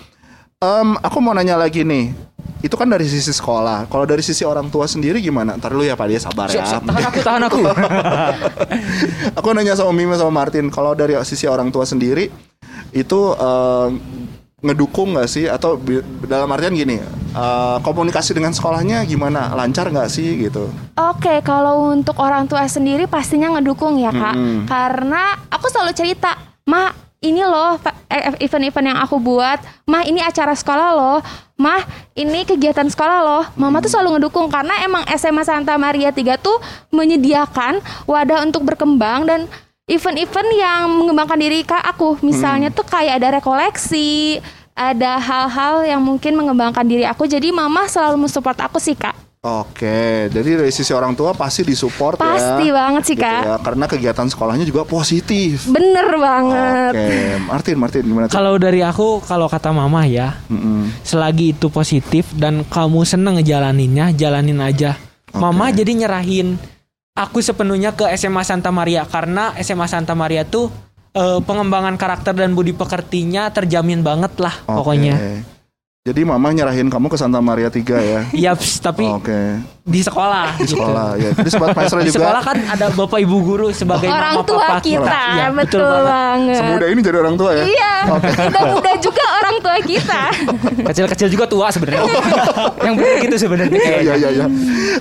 em, 0.63 0.95
aku 1.03 1.19
mau 1.19 1.35
nanya 1.35 1.59
lagi 1.59 1.83
nih, 1.83 2.15
itu 2.63 2.75
kan 2.79 2.87
dari 2.87 3.03
sisi 3.11 3.35
sekolah. 3.35 3.91
Kalau 3.91 4.07
dari 4.07 4.23
sisi 4.23 4.47
orang 4.47 4.71
tua 4.71 4.87
sendiri 4.87 5.19
gimana? 5.19 5.59
Ntar 5.59 5.75
dulu 5.75 5.83
ya 5.83 5.99
Pak 5.99 6.07
dia 6.07 6.21
sabar 6.23 6.47
Siap, 6.47 6.63
ya. 6.63 6.67
siap. 6.79 6.83
Tahan 6.87 7.03
aku, 7.11 7.19
tahan 7.27 7.43
aku. 7.51 7.61
aku 9.43 9.49
nanya 9.59 9.75
sama 9.75 9.91
Mima 9.91 10.15
sama 10.15 10.31
Martin, 10.31 10.71
kalau 10.71 10.95
dari 10.95 11.19
sisi 11.27 11.51
orang 11.51 11.75
tua 11.75 11.83
sendiri 11.83 12.31
itu 12.95 13.21
eh, 13.35 13.89
ngedukung 14.62 15.18
nggak 15.18 15.29
sih? 15.29 15.51
Atau 15.51 15.77
dalam 16.25 16.48
artian 16.55 16.72
gini 16.72 17.03
eh, 17.35 17.77
komunikasi 17.83 18.33
dengan 18.33 18.55
sekolahnya 18.55 19.03
gimana? 19.05 19.53
Lancar 19.53 19.90
nggak 19.90 20.09
sih 20.09 20.48
gitu? 20.48 20.70
Oke, 20.96 21.42
kalau 21.44 21.92
untuk 21.92 22.16
orang 22.22 22.46
tua 22.46 22.64
sendiri 22.70 23.11
pastinya 23.11 23.53
ngedukung 23.59 23.98
ya 23.98 24.14
kak, 24.14 24.35
Mm-mm. 24.38 24.64
karena 24.70 25.37
aku 25.51 25.66
selalu 25.68 25.92
cerita, 25.92 26.38
ma 26.64 26.94
ini 27.22 27.42
loh 27.42 27.79
eh, 28.11 28.35
event-event 28.42 28.87
yang 28.94 28.98
aku 28.98 29.22
buat, 29.22 29.62
mah 29.87 30.03
ini 30.03 30.18
acara 30.18 30.59
sekolah 30.59 30.88
loh, 30.90 31.18
mah 31.55 31.83
ini 32.18 32.42
kegiatan 32.42 32.90
sekolah 32.90 33.18
loh, 33.22 33.44
mama 33.55 33.79
tuh 33.79 33.94
selalu 33.94 34.18
ngedukung 34.18 34.51
karena 34.51 34.83
emang 34.83 35.07
SMA 35.14 35.46
Santa 35.46 35.79
Maria 35.79 36.11
3 36.11 36.35
tuh 36.42 36.59
menyediakan 36.90 37.79
wadah 38.11 38.42
untuk 38.42 38.66
berkembang 38.66 39.25
dan 39.25 39.40
event-event 39.90 40.51
yang 40.55 40.87
mengembangkan 40.95 41.38
diri 41.38 41.66
kak 41.66 41.83
aku, 41.83 42.23
misalnya 42.23 42.71
tuh 42.71 42.87
kayak 42.87 43.18
ada 43.18 43.42
rekoleksi, 43.42 44.38
ada 44.73 45.18
hal-hal 45.18 45.83
yang 45.83 46.01
mungkin 46.01 46.38
mengembangkan 46.38 46.87
diri 46.87 47.03
aku, 47.03 47.27
jadi 47.27 47.51
mama 47.51 47.90
selalu 47.90 48.27
mensupport 48.27 48.57
aku 48.71 48.79
sih 48.79 48.95
kak. 48.95 49.14
Oke, 49.42 50.31
jadi 50.31 50.55
dari 50.55 50.71
sisi 50.71 50.95
orang 50.95 51.18
tua 51.18 51.35
pasti 51.35 51.66
disupport 51.66 52.14
ya. 52.14 52.23
Pasti 52.31 52.66
banget 52.71 53.03
sih, 53.03 53.18
Gitu 53.18 53.27
Kak. 53.27 53.42
ya, 53.42 53.57
karena 53.59 53.85
kegiatan 53.90 54.27
sekolahnya 54.31 54.62
juga 54.62 54.87
positif. 54.87 55.66
Bener 55.66 56.14
banget. 56.14 56.95
Oke, 56.95 57.11
Martin, 57.51 57.75
Martin 57.75 58.03
gimana 58.07 58.31
tuh? 58.31 58.38
Kalau 58.38 58.55
dari 58.55 58.87
aku, 58.87 59.18
kalau 59.27 59.51
kata 59.51 59.75
mama 59.75 60.07
ya, 60.07 60.38
Mm-mm. 60.47 60.95
selagi 61.03 61.59
itu 61.59 61.66
positif 61.75 62.31
dan 62.38 62.62
kamu 62.62 63.03
seneng 63.03 63.42
ngejalaninnya, 63.42 64.14
jalanin 64.14 64.62
aja. 64.62 64.95
Mama 65.35 65.75
jadi 65.75 65.90
nyerahin 65.90 66.55
aku 67.12 67.44
sepenuhnya 67.44 67.92
ke 67.92 68.09
SMA 68.16 68.42
Santa 68.44 68.72
Maria 68.72 69.05
karena 69.05 69.53
SMA 69.61 69.87
Santa 69.88 70.16
Maria 70.16 70.44
tuh 70.48 70.72
eh, 71.12 71.40
pengembangan 71.44 71.96
karakter 72.01 72.33
dan 72.33 72.57
budi 72.57 72.72
pekertinya 72.72 73.53
terjamin 73.53 74.01
banget 74.01 74.33
lah 74.40 74.55
Oke. 74.64 74.77
pokoknya. 74.81 75.16
Jadi 76.03 76.27
mama 76.27 76.51
nyerahin 76.51 76.90
kamu 76.90 77.07
ke 77.07 77.14
Santa 77.14 77.38
Maria 77.38 77.70
3 77.70 77.79
ya. 78.03 78.20
Yaps, 78.51 78.83
tapi 78.83 79.07
Oke, 79.07 79.62
di 79.83 79.99
sekolah. 79.99 80.62
di 80.62 80.62
gitu. 80.62 80.79
sekolah 80.79 81.09
ya. 81.18 81.31
Jadi 81.35 81.51
sobat 81.51 81.75
maestro 81.75 81.99
Di 81.99 82.07
juga 82.07 82.18
sekolah 82.23 82.42
kan 82.47 82.57
ada 82.71 82.87
bapak 82.95 83.18
ibu 83.18 83.37
guru 83.42 83.68
sebagai 83.75 84.07
Orang 84.07 84.38
mama 84.38 84.47
tua 84.47 84.62
papa 84.62 84.79
kita, 84.79 85.23
Iya, 85.35 85.47
betul, 85.51 85.83
banget. 85.83 86.07
banget. 86.07 86.59
semudah 86.62 86.88
ini 86.95 87.01
jadi 87.03 87.16
orang 87.18 87.35
tua 87.35 87.51
ya. 87.51 87.64
Iya, 87.66 87.92
muda-muda 88.47 88.92
juga 89.03 89.25
orang 89.42 89.57
tua 89.59 89.77
kita. 89.83 90.23
Kecil-kecil 90.87 91.29
juga 91.35 91.45
tua 91.51 91.66
sebenarnya. 91.75 92.03
yang 92.87 92.95
benar 92.95 93.16
gitu 93.27 93.37
sebenarnya. 93.42 93.83
Iya 93.83 93.99
iya 94.03 94.14
iya. 94.14 94.31
iya. 94.31 94.47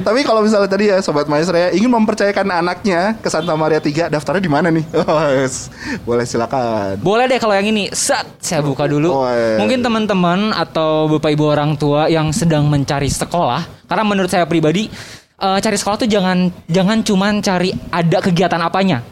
Tapi 0.01 0.19
kalau 0.25 0.41
misalnya 0.41 0.65
tadi 0.65 0.89
ya 0.89 0.97
sobat 0.99 1.29
maestro 1.29 1.53
ya 1.53 1.69
ingin 1.69 1.93
mempercayakan 1.93 2.49
anaknya 2.49 3.13
ke 3.21 3.29
Santa 3.29 3.53
Maria 3.53 3.77
3, 3.77 4.09
daftarnya 4.09 4.41
di 4.41 4.49
mana 4.51 4.73
nih? 4.73 4.85
Oh, 5.11 5.27
yes. 5.27 5.67
Boleh 6.07 6.23
silakan. 6.23 6.95
Boleh 7.01 7.27
deh 7.27 7.35
kalau 7.35 7.51
yang 7.51 7.67
ini. 7.67 7.89
Set, 7.91 8.23
saya 8.39 8.63
buka 8.63 8.85
dulu. 8.87 9.11
Oh, 9.11 9.27
iya. 9.27 9.59
Mungkin 9.59 9.83
teman-teman 9.83 10.55
atau 10.55 11.09
bapak 11.11 11.35
ibu 11.35 11.51
orang 11.51 11.75
tua 11.75 12.07
yang 12.07 12.31
sedang 12.31 12.69
mencari 12.71 13.11
sekolah, 13.11 13.80
karena 13.91 14.07
menurut 14.07 14.31
saya 14.31 14.47
pribadi 14.47 14.87
eh, 15.35 15.59
cari 15.59 15.75
sekolah 15.75 16.07
tuh 16.07 16.09
jangan 16.09 16.47
jangan 16.71 17.03
cuman 17.03 17.43
cari 17.43 17.75
ada 17.91 18.23
kegiatan 18.23 18.63
apanya 18.63 19.03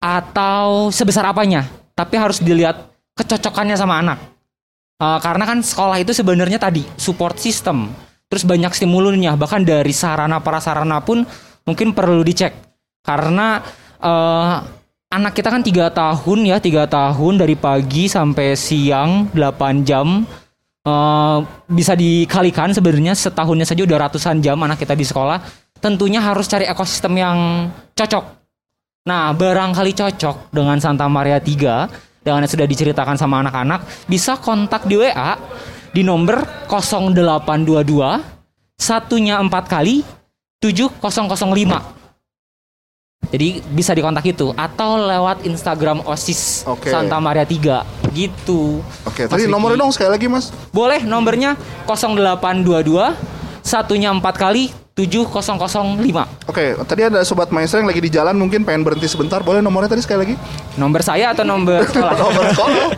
atau 0.00 0.92
sebesar 0.92 1.26
apanya, 1.26 1.66
tapi 1.96 2.14
harus 2.20 2.38
dilihat 2.40 2.92
kecocokannya 3.16 3.76
sama 3.76 4.00
anak. 4.00 4.18
Eh, 4.96 5.18
karena 5.20 5.44
kan 5.44 5.58
sekolah 5.60 6.00
itu 6.00 6.12
sebenarnya 6.14 6.60
tadi 6.60 6.84
support 6.96 7.36
system, 7.40 7.92
terus 8.30 8.46
banyak 8.46 8.72
stimulunnya, 8.72 9.36
bahkan 9.36 9.64
dari 9.64 9.92
sarana 9.92 10.40
prasarana 10.40 11.02
pun 11.02 11.24
mungkin 11.66 11.92
perlu 11.92 12.22
dicek. 12.22 12.52
Karena 13.02 13.60
eh, 14.00 14.54
anak 15.12 15.32
kita 15.34 15.48
kan 15.50 15.62
tiga 15.66 15.90
tahun 15.90 16.48
ya, 16.48 16.56
tiga 16.62 16.86
tahun 16.86 17.40
dari 17.40 17.56
pagi 17.58 18.06
sampai 18.06 18.54
siang 18.54 19.32
8 19.34 19.84
jam. 19.84 20.24
Eh, 20.86 21.38
bisa 21.66 21.98
dikalikan 21.98 22.70
sebenarnya 22.70 23.18
setahunnya 23.18 23.66
saja 23.66 23.82
udah 23.82 24.06
ratusan 24.06 24.38
jam 24.38 24.54
anak 24.62 24.78
kita 24.78 24.94
di 24.94 25.02
sekolah. 25.02 25.42
Tentunya 25.82 26.22
harus 26.22 26.46
cari 26.46 26.62
ekosistem 26.62 27.18
yang 27.18 27.66
cocok. 27.98 28.22
Nah, 29.10 29.34
barangkali 29.34 29.90
cocok 29.98 30.54
dengan 30.54 30.78
Santa 30.78 31.10
Maria 31.10 31.42
3 31.42 31.90
dengan 32.22 32.46
yang 32.46 32.46
sudah 32.46 32.70
diceritakan 32.70 33.18
sama 33.18 33.42
anak-anak, 33.42 33.82
bisa 34.06 34.38
kontak 34.38 34.86
di 34.86 34.94
WA 34.98 35.34
di 35.90 36.06
nomor 36.06 36.46
0822 36.70 38.78
satunya 38.78 39.42
4 39.42 39.50
kali 39.66 40.06
7005. 40.62 41.82
Jadi 43.34 43.58
bisa 43.74 43.90
dikontak 43.90 44.22
itu 44.22 44.54
atau 44.54 45.02
lewat 45.02 45.50
Instagram 45.50 46.06
OSIS 46.06 46.62
Oke. 46.70 46.94
Santa 46.94 47.18
Maria 47.18 47.42
3 47.42 48.05
gitu. 48.16 48.80
Oke, 49.04 49.28
tadi 49.28 49.44
nomornya 49.44 49.84
dong 49.84 49.92
sekali 49.92 50.16
lagi 50.16 50.26
Mas. 50.32 50.48
Boleh 50.72 51.04
nomornya 51.04 51.60
0822 51.84 53.12
satunya 53.60 54.08
4 54.08 54.24
kali 54.32 54.85
7005. 54.96 56.48
Oke, 56.48 56.72
tadi 56.88 57.04
ada 57.04 57.20
sobat 57.20 57.52
maestro 57.52 57.84
yang 57.84 57.88
lagi 57.92 58.00
di 58.00 58.08
jalan 58.08 58.32
mungkin 58.32 58.64
pengen 58.64 58.80
berhenti 58.80 59.04
sebentar. 59.04 59.44
Boleh 59.44 59.60
nomornya 59.60 59.92
tadi 59.92 60.00
sekali 60.00 60.24
lagi? 60.24 60.34
Nomor 60.80 61.04
saya 61.04 61.36
atau 61.36 61.44
nomor 61.44 61.84
sekolah? 61.92 62.16
Nomor 62.16 62.44
sekolah. 62.56 62.88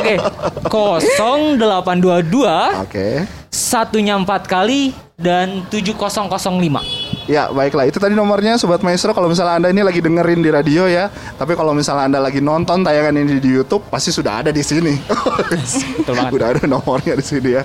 Oke. 0.00 0.16
0822 0.64 2.88
Oke. 2.88 3.28
satunya 3.52 4.16
4 4.16 4.24
kali 4.48 4.96
dan 5.20 5.68
7005. 5.68 7.12
Ya, 7.30 7.46
baiklah. 7.54 7.86
Itu 7.86 8.02
tadi 8.02 8.18
nomornya 8.18 8.58
Sobat 8.58 8.82
Maestro. 8.82 9.14
Kalau 9.14 9.30
misalnya 9.30 9.62
Anda 9.62 9.70
ini 9.70 9.86
lagi 9.86 10.02
dengerin 10.02 10.42
di 10.42 10.50
radio 10.50 10.90
ya. 10.90 11.06
Tapi 11.38 11.54
kalau 11.54 11.70
misalnya 11.70 12.10
Anda 12.10 12.18
lagi 12.18 12.42
nonton 12.42 12.82
tayangan 12.82 13.14
ini 13.14 13.38
di 13.38 13.54
YouTube, 13.54 13.86
pasti 13.86 14.10
sudah 14.10 14.42
ada 14.42 14.50
di 14.50 14.58
sini. 14.58 14.98
Betul 16.02 16.18
banget. 16.18 16.32
Udah 16.34 16.48
ada 16.58 16.62
nomornya 16.66 17.14
di 17.14 17.22
sini 17.22 17.54
ya. 17.54 17.62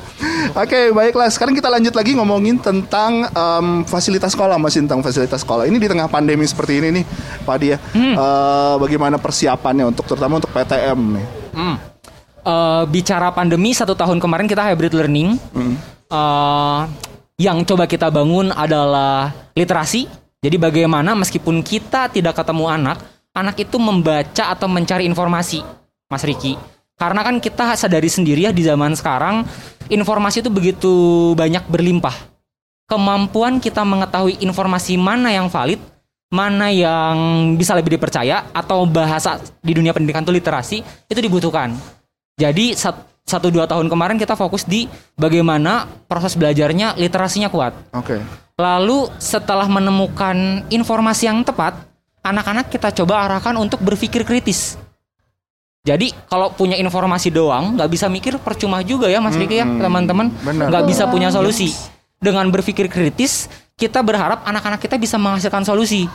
Oke, 0.53 0.93
baiklah. 0.93 1.25
Sekarang 1.33 1.57
kita 1.57 1.73
lanjut 1.73 1.97
lagi 1.97 2.13
ngomongin 2.13 2.61
tentang 2.61 3.25
em, 3.33 3.76
fasilitas 3.85 4.33
sekolah, 4.33 4.57
Mas 4.57 4.73
tentang 4.73 5.03
fasilitas 5.03 5.43
sekolah. 5.43 5.67
Ini 5.67 5.77
di 5.77 5.87
tengah 5.91 6.07
pandemi 6.07 6.47
seperti 6.47 6.81
ini 6.81 7.01
nih, 7.01 7.03
Pak 7.43 7.57
Dia. 7.59 7.77
Eh, 7.93 8.75
bagaimana 8.79 9.21
persiapannya 9.21 9.91
untuk 9.91 10.07
terutama 10.07 10.39
untuk 10.41 10.49
PTM 10.49 10.99
nih? 11.19 11.25
Hmm. 11.53 11.77
Eh, 12.47 12.83
bicara 12.87 13.29
pandemi 13.35 13.75
satu 13.75 13.93
tahun 13.93 14.17
kemarin 14.23 14.47
kita 14.47 14.63
hybrid 14.63 14.95
learning. 14.95 15.35
Eh, 16.07 16.81
yang 17.37 17.61
coba 17.67 17.85
kita 17.85 18.09
bangun 18.09 18.49
adalah 18.49 19.29
literasi. 19.53 20.09
Jadi 20.41 20.57
bagaimana 20.57 21.13
meskipun 21.13 21.61
kita 21.61 22.09
tidak 22.09 22.39
ketemu 22.39 22.65
anak, 22.69 22.97
anak 23.33 23.57
itu 23.61 23.77
membaca 23.77 24.53
atau 24.53 24.65
mencari 24.65 25.05
informasi, 25.05 25.61
Mas 26.09 26.25
Riki. 26.25 26.57
Karena 26.97 27.21
kan 27.21 27.37
kita 27.37 27.77
sadari 27.77 28.09
sendiri 28.09 28.49
ya 28.49 28.51
di 28.53 28.65
zaman 28.65 28.97
sekarang 28.97 29.45
informasi 29.85 30.41
itu 30.41 30.49
begitu 30.49 30.93
banyak 31.37 31.69
berlimpah. 31.69 32.36
Kemampuan 32.87 33.59
kita 33.59 33.83
mengetahui 33.83 34.39
informasi 34.39 34.95
mana 34.95 35.27
yang 35.27 35.51
valid, 35.51 35.75
mana 36.31 36.71
yang 36.71 37.15
bisa 37.59 37.75
lebih 37.75 37.99
dipercaya 37.99 38.47
atau 38.55 38.87
bahasa 38.87 39.43
di 39.59 39.75
dunia 39.75 39.91
pendidikan 39.91 40.23
itu 40.23 40.31
literasi 40.31 40.77
itu 41.11 41.19
dibutuhkan. 41.19 41.75
Jadi 42.39 42.79
sat- 42.79 43.03
satu 43.27 43.51
dua 43.51 43.67
tahun 43.67 43.91
kemarin 43.91 44.15
kita 44.15 44.39
fokus 44.39 44.63
di 44.63 44.87
bagaimana 45.19 45.83
proses 46.07 46.39
belajarnya 46.39 46.95
literasinya 46.95 47.51
kuat. 47.51 47.75
Oke. 47.91 48.23
Lalu 48.55 49.11
setelah 49.19 49.67
menemukan 49.67 50.63
informasi 50.71 51.27
yang 51.27 51.43
tepat, 51.43 51.75
anak-anak 52.23 52.71
kita 52.71 52.95
coba 53.03 53.27
arahkan 53.27 53.59
untuk 53.59 53.83
berpikir 53.83 54.23
kritis. 54.23 54.79
Jadi 55.83 56.15
kalau 56.31 56.55
punya 56.55 56.79
informasi 56.79 57.35
doang, 57.35 57.75
nggak 57.75 57.91
bisa 57.91 58.07
mikir 58.07 58.39
percuma 58.39 58.79
juga 58.79 59.11
ya 59.11 59.19
Mas 59.19 59.35
Riki 59.35 59.59
ya 59.59 59.67
Mm-mm. 59.67 59.83
teman-teman, 59.83 60.27
Benar. 60.39 60.71
nggak 60.71 60.83
bisa 60.87 61.03
punya 61.11 61.27
solusi. 61.27 61.75
Dengan 62.17 62.49
berpikir 62.49 62.89
kritis, 62.89 63.45
kita 63.77 64.01
berharap 64.01 64.41
anak-anak 64.41 64.81
kita 64.81 64.97
bisa 64.97 65.21
menghasilkan 65.21 65.61
solusi. 65.61 66.09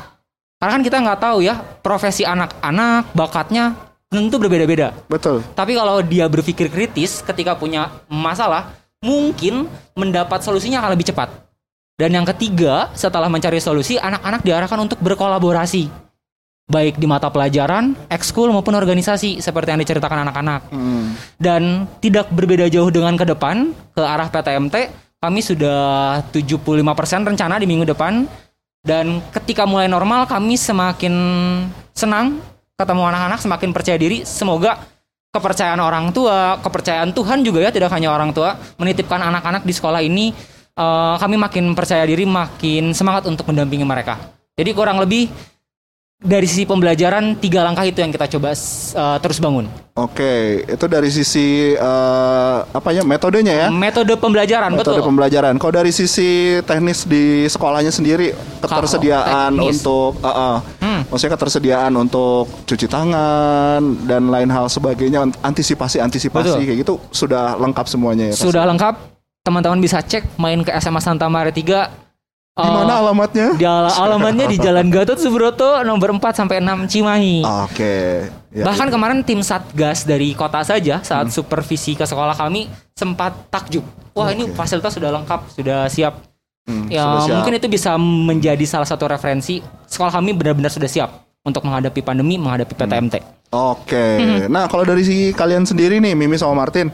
Karena 0.59 0.79
kan 0.79 0.83
kita 0.83 0.99
nggak 1.03 1.21
tahu 1.23 1.39
ya 1.43 1.59
profesi 1.83 2.23
anak-anak, 2.27 3.15
bakatnya 3.15 3.75
tentu 4.11 4.39
berbeda-beda. 4.39 4.95
Betul. 5.07 5.43
Tapi 5.55 5.75
kalau 5.75 6.03
dia 6.03 6.27
berpikir 6.27 6.69
kritis 6.71 7.23
ketika 7.23 7.55
punya 7.55 7.91
masalah, 8.11 8.75
mungkin 9.03 9.67
mendapat 9.99 10.43
solusinya 10.43 10.83
akan 10.83 10.95
lebih 10.95 11.11
cepat. 11.11 11.33
Dan 11.99 12.19
yang 12.19 12.27
ketiga, 12.27 12.91
setelah 12.99 13.31
mencari 13.31 13.63
solusi, 13.63 13.95
anak-anak 13.95 14.43
diarahkan 14.43 14.79
untuk 14.81 14.99
berkolaborasi. 15.03 15.87
Baik 16.67 16.97
di 16.97 17.07
mata 17.11 17.29
pelajaran, 17.29 17.95
ekskul 18.07 18.49
maupun 18.55 18.75
organisasi 18.79 19.43
seperti 19.43 19.75
yang 19.75 19.83
diceritakan 19.83 20.31
anak-anak. 20.31 20.61
Hmm. 20.73 21.15
Dan 21.37 21.91
tidak 22.01 22.31
berbeda 22.33 22.71
jauh 22.71 22.89
dengan 22.89 23.19
ke 23.19 23.27
depan 23.27 23.71
ke 23.93 24.03
arah 24.03 24.31
PTMT, 24.31 24.89
kami 25.23 25.39
sudah 25.39 26.19
75% 26.35 27.23
rencana 27.23 27.63
di 27.63 27.67
minggu 27.71 27.87
depan. 27.87 28.27
Dan 28.83 29.23
ketika 29.31 29.63
mulai 29.63 29.87
normal, 29.87 30.27
kami 30.27 30.59
semakin 30.59 31.15
senang 31.95 32.43
ketemu 32.75 33.07
anak-anak, 33.07 33.39
semakin 33.39 33.71
percaya 33.71 33.95
diri. 33.95 34.27
Semoga 34.27 34.83
kepercayaan 35.31 35.79
orang 35.79 36.11
tua, 36.11 36.59
kepercayaan 36.59 37.15
Tuhan 37.15 37.47
juga 37.47 37.63
ya, 37.63 37.71
tidak 37.71 37.95
hanya 37.95 38.11
orang 38.11 38.35
tua, 38.35 38.59
menitipkan 38.83 39.23
anak-anak 39.23 39.63
di 39.63 39.71
sekolah 39.71 40.03
ini 40.03 40.35
eh, 40.75 41.15
kami 41.23 41.39
makin 41.39 41.79
percaya 41.79 42.03
diri, 42.03 42.27
makin 42.27 42.91
semangat 42.91 43.31
untuk 43.31 43.47
mendampingi 43.47 43.87
mereka. 43.87 44.19
Jadi 44.59 44.75
kurang 44.75 44.99
lebih 44.99 45.31
dari 46.23 46.47
sisi 46.47 46.63
pembelajaran 46.63 47.35
tiga 47.43 47.67
langkah 47.67 47.83
itu 47.83 47.99
yang 47.99 48.15
kita 48.15 48.31
coba 48.31 48.55
eh, 48.55 49.19
terus 49.19 49.43
bangun. 49.43 49.67
Oke, 49.93 50.65
itu 50.65 50.87
dari 50.89 51.11
sisi 51.13 51.75
eh, 51.75 52.57
apa 52.65 52.89
ya 52.95 53.03
metodenya 53.03 53.67
ya? 53.67 53.69
Metode 53.69 54.15
pembelajaran 54.17 54.73
Metode 54.73 55.03
betul. 55.03 55.11
pembelajaran. 55.13 55.55
Kalau 55.59 55.75
dari 55.75 55.91
sisi 55.93 56.57
teknis 56.63 57.05
di 57.05 57.45
sekolahnya 57.51 57.93
sendiri, 57.93 58.33
ketersediaan 58.63 59.53
teknis. 59.53 59.83
untuk, 59.83 60.17
uh, 60.23 60.31
uh, 60.31 60.57
Hmm. 60.81 61.03
maksudnya 61.11 61.35
ketersediaan 61.37 61.93
untuk 61.99 62.47
cuci 62.65 62.87
tangan 62.87 63.83
dan 64.07 64.31
lain 64.31 64.49
hal 64.49 64.71
sebagainya, 64.71 65.29
antisipasi-antisipasi 65.43 66.49
Betul. 66.55 66.65
kayak 66.65 66.79
gitu 66.87 66.95
sudah 67.11 67.59
lengkap 67.59 67.87
semuanya 67.91 68.31
ya. 68.31 68.37
Sudah 68.39 68.65
lengkap. 68.65 68.95
Teman-teman 69.43 69.83
bisa 69.83 69.99
cek 69.99 70.39
main 70.39 70.63
ke 70.63 70.71
SMA 70.79 71.03
Santa 71.03 71.27
Maria 71.27 71.51
3 71.51 72.12
Di 72.53 72.69
mana 72.69 73.01
alamatnya? 73.01 73.57
Di 73.57 73.65
ala- 73.65 73.97
alamannya 73.97 74.45
di 74.45 74.61
Jalan 74.61 74.93
Gatot 74.93 75.17
Subroto 75.17 75.81
nomor 75.81 76.13
4 76.13 76.37
sampai 76.37 76.61
6 76.61 76.85
Cimahi. 76.85 77.41
Oke. 77.41 78.29
Ya, 78.53 78.69
Bahkan 78.69 78.93
kemarin 78.93 79.25
tim 79.25 79.41
Satgas 79.41 80.05
dari 80.05 80.37
kota 80.37 80.61
saja 80.61 81.01
saat 81.01 81.25
Hmm. 81.25 81.33
supervisi 81.33 81.97
ke 81.97 82.05
sekolah 82.05 82.37
kami 82.37 82.69
sempat 82.93 83.49
takjub. 83.49 83.81
Wah, 84.13 84.29
ini 84.29 84.53
fasilitas 84.53 84.93
sudah 84.93 85.09
lengkap, 85.11 85.49
sudah 85.49 85.89
siap. 85.89 86.21
Hmm, 86.63 86.87
Ya, 86.87 87.09
sudah 87.09 87.21
siap. 87.25 87.37
mungkin 87.41 87.55
itu 87.57 87.67
bisa 87.67 87.97
menjadi 87.97 88.65
salah 88.69 88.85
satu 88.85 89.09
referensi 89.09 89.59
sekolah 89.89 90.13
kami 90.13 90.37
benar-benar 90.37 90.69
sudah 90.69 90.87
siap 90.87 91.09
untuk 91.41 91.65
menghadapi 91.65 92.05
pandemi, 92.05 92.37
menghadapi 92.37 92.77
PTMT. 92.77 93.17
Oke. 93.53 94.17
Hmm. 94.17 94.49
Nah, 94.49 94.65
kalau 94.65 94.81
dari 94.89 95.05
si 95.05 95.29
kalian 95.37 95.69
sendiri 95.69 96.01
nih, 96.01 96.17
Mimi 96.17 96.41
sama 96.41 96.65
Martin, 96.65 96.89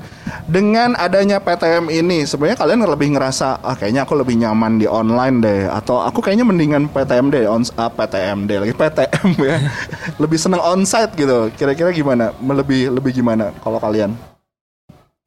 dengan 0.51 0.99
adanya 0.99 1.38
PTM 1.38 1.87
ini, 1.87 2.27
sebenarnya 2.27 2.59
kalian 2.59 2.83
lebih 2.83 3.14
ngerasa, 3.14 3.62
ah 3.62 3.79
kayaknya 3.79 4.03
aku 4.03 4.18
lebih 4.18 4.35
nyaman 4.42 4.83
di 4.83 4.90
online 4.90 5.38
deh, 5.38 5.71
atau 5.71 6.03
aku 6.03 6.18
kayaknya 6.18 6.42
mendingan 6.42 6.90
PTM 6.90 7.31
deh, 7.31 7.47
on 7.47 7.62
ah, 7.79 7.87
PTM 7.87 8.51
deh, 8.51 8.59
lagi 8.59 8.75
PTM 8.75 9.29
ya, 9.38 9.57
lebih 10.23 10.35
seneng 10.35 10.59
onsite 10.59 11.14
gitu. 11.14 11.47
Kira-kira 11.55 11.94
gimana? 11.94 12.35
Lebih 12.42 12.90
lebih 12.90 13.14
gimana 13.14 13.55
kalau 13.62 13.79
kalian? 13.79 14.18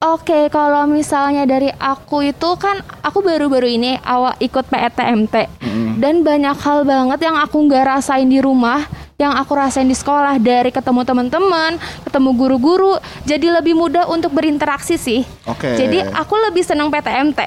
Oke, 0.03 0.51
kalau 0.51 0.83
misalnya 0.89 1.47
dari 1.47 1.71
aku 1.77 2.27
itu 2.27 2.49
kan 2.59 2.81
aku 3.05 3.23
baru-baru 3.23 3.69
ini 3.69 3.95
awal 4.03 4.33
ikut 4.41 4.65
PETMT 4.65 5.61
dan 6.01 6.25
banyak 6.25 6.57
hal 6.57 6.81
banget 6.89 7.21
yang 7.21 7.37
aku 7.37 7.69
nggak 7.69 7.85
rasain 7.85 8.25
di 8.25 8.41
rumah, 8.41 8.81
yang 9.19 9.33
aku 9.35 9.51
rasain 9.57 9.87
di 9.87 9.97
sekolah 9.97 10.37
dari 10.39 10.69
ketemu 10.69 11.01
teman-teman, 11.03 11.79
ketemu 12.07 12.29
guru-guru, 12.35 12.95
jadi 13.27 13.61
lebih 13.61 13.75
mudah 13.75 14.07
untuk 14.07 14.31
berinteraksi 14.31 14.95
sih. 14.99 15.21
Oke. 15.47 15.75
Jadi 15.75 16.03
aku 16.03 16.35
lebih 16.37 16.63
senang 16.63 16.91
PTMT. 16.91 17.39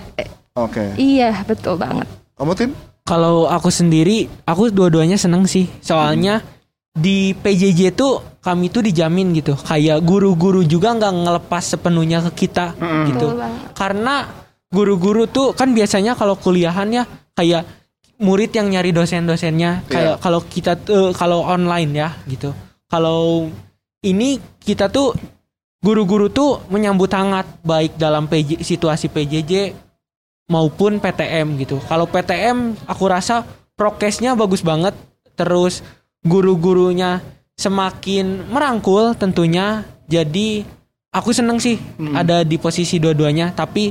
Oke. 0.55 0.95
Iya, 0.95 1.45
betul 1.47 1.81
banget. 1.81 2.07
Kamu 2.39 2.53
Tin? 2.55 2.71
Kalau 3.05 3.45
aku 3.51 3.69
sendiri, 3.69 4.31
aku 4.49 4.73
dua-duanya 4.73 5.21
seneng 5.21 5.45
sih. 5.45 5.69
Soalnya 5.85 6.41
di 6.95 7.35
PJJ 7.35 7.93
tuh 7.93 8.23
kami 8.39 8.71
tuh 8.71 8.87
dijamin 8.87 9.35
gitu. 9.35 9.59
Kayak 9.59 10.01
guru-guru 10.07 10.63
juga 10.63 10.95
nggak 10.95 11.13
ngelepas 11.27 11.63
sepenuhnya 11.75 12.23
ke 12.31 12.47
kita 12.47 12.73
gitu. 13.11 13.35
Betul 13.35 13.45
banget. 13.45 13.61
Karena 13.75 14.15
guru-guru 14.71 15.27
tuh 15.27 15.53
kan 15.59 15.75
biasanya 15.75 16.15
kalau 16.15 16.39
kuliahan 16.39 16.89
ya 16.91 17.05
kayak 17.35 17.67
murid 18.21 18.55
yang 18.55 18.71
nyari 18.71 18.95
dosen-dosennya. 18.95 19.87
Kayak 19.91 20.23
kalau 20.23 20.41
kita 20.45 20.79
tuh 20.79 21.11
kalau 21.15 21.43
online 21.43 21.91
ya 21.95 22.09
gitu. 22.31 22.55
Kalau 22.91 23.51
ini 24.05 24.39
kita 24.63 24.93
tuh 24.93 25.17
guru-guru 25.85 26.33
tuh 26.33 26.65
menyambut 26.73 27.13
hangat 27.13 27.45
baik 27.61 28.01
dalam 28.01 28.25
PJ, 28.25 28.65
situasi 28.65 29.13
PJJ 29.13 29.77
maupun 30.49 31.01
PTM 31.01 31.61
gitu. 31.61 31.81
Kalau 31.89 32.09
PTM 32.09 32.77
aku 32.89 33.05
rasa 33.09 33.45
prokesnya 33.75 34.37
bagus 34.37 34.61
banget, 34.65 34.93
terus 35.37 35.85
guru-gurunya 36.25 37.21
semakin 37.57 38.49
merangkul 38.49 39.17
tentunya. 39.17 39.85
Jadi 40.05 40.65
aku 41.13 41.33
seneng 41.33 41.57
sih 41.61 41.81
ada 42.13 42.45
di 42.45 42.61
posisi 42.61 43.01
dua-duanya, 43.01 43.57
tapi 43.57 43.89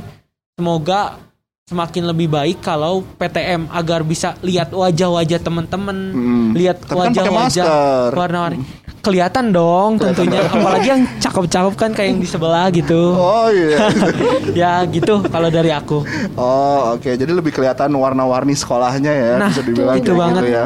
semoga 0.54 1.18
semakin 1.64 2.12
lebih 2.12 2.28
baik 2.28 2.60
kalau 2.60 3.00
PTM 3.16 3.72
agar 3.72 4.04
bisa 4.04 4.36
lihat 4.44 4.68
wajah-wajah 4.68 5.40
teman-teman, 5.40 5.96
Hmm. 6.12 6.48
lihat 6.52 6.84
kan 6.84 7.08
wajah-wajah 7.08 7.64
warna-warni. 8.12 8.83
Kelihatan 9.04 9.52
dong 9.52 10.00
tentunya, 10.00 10.40
apalagi 10.48 10.88
yang 10.88 11.02
cakep-cakep 11.20 11.74
kan 11.76 11.90
kayak 11.92 12.08
yang 12.16 12.20
di 12.20 12.28
sebelah 12.28 12.72
gitu. 12.72 13.12
Oh 13.12 13.52
iya. 13.52 13.92
ya 14.64 14.72
gitu 14.88 15.20
kalau 15.28 15.52
dari 15.52 15.68
aku. 15.68 16.00
Oh 16.34 16.96
oke, 16.96 17.12
jadi 17.12 17.28
lebih 17.28 17.52
kelihatan 17.52 17.92
warna-warni 17.92 18.56
sekolahnya 18.56 19.12
ya, 19.12 19.32
Nah, 19.36 19.52
bisa 19.52 19.60
dibilang 19.60 19.96
itu 20.00 20.12
banget. 20.16 20.40
gitu 20.40 20.56
ya. 20.56 20.64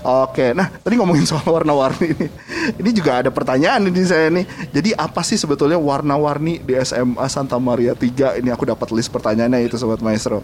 Oke, 0.00 0.56
nah 0.56 0.72
tadi 0.72 0.96
ngomongin 0.96 1.28
soal 1.28 1.44
warna-warni 1.44 2.16
ini, 2.16 2.26
ini 2.80 2.90
juga 2.90 3.20
ada 3.20 3.28
pertanyaan 3.28 3.84
ini 3.84 4.00
saya 4.02 4.32
nih. 4.32 4.48
Jadi 4.72 4.90
apa 4.96 5.20
sih 5.20 5.36
sebetulnya 5.36 5.76
warna-warni 5.76 6.64
di 6.64 6.72
SMA 6.80 7.28
Santa 7.28 7.60
Maria 7.60 7.92
3? 7.92 8.40
Ini 8.40 8.48
aku 8.48 8.64
dapat 8.64 8.88
list 8.96 9.12
pertanyaannya 9.12 9.68
itu 9.68 9.76
sobat 9.76 10.00
maestro. 10.00 10.40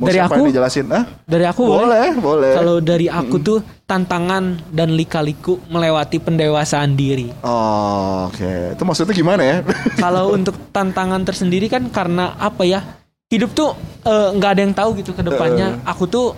Mau 0.00 0.08
Dari 0.08 0.16
aku? 0.16 0.48
dijelasin? 0.48 0.88
Ah, 0.88 1.04
Dari 1.28 1.44
aku 1.44 1.60
boleh. 1.60 1.84
boleh, 1.84 2.08
boleh. 2.24 2.52
Kalau 2.56 2.76
dari 2.80 3.04
aku 3.04 3.36
tuh 3.36 3.60
tantangan 3.84 4.72
dan 4.72 4.96
lika-liku 4.96 5.60
melewati 5.68 6.16
pendewasaan 6.16 6.96
diri. 6.96 7.28
Oh, 7.44 8.32
oke, 8.32 8.72
itu 8.72 8.82
maksudnya 8.88 9.12
gimana 9.12 9.42
ya? 9.44 9.56
Kalau 10.08 10.32
untuk 10.32 10.56
tantangan 10.72 11.20
tersendiri 11.20 11.68
kan 11.68 11.92
karena 11.92 12.32
apa 12.40 12.64
ya? 12.64 12.80
Hidup 13.28 13.52
tuh 13.52 13.76
eh, 14.08 14.28
nggak 14.40 14.50
ada 14.56 14.60
yang 14.64 14.72
tahu 14.72 14.90
gitu 15.04 15.12
ke 15.12 15.20
depannya. 15.20 15.84
Aku 15.84 16.08
tuh 16.08 16.32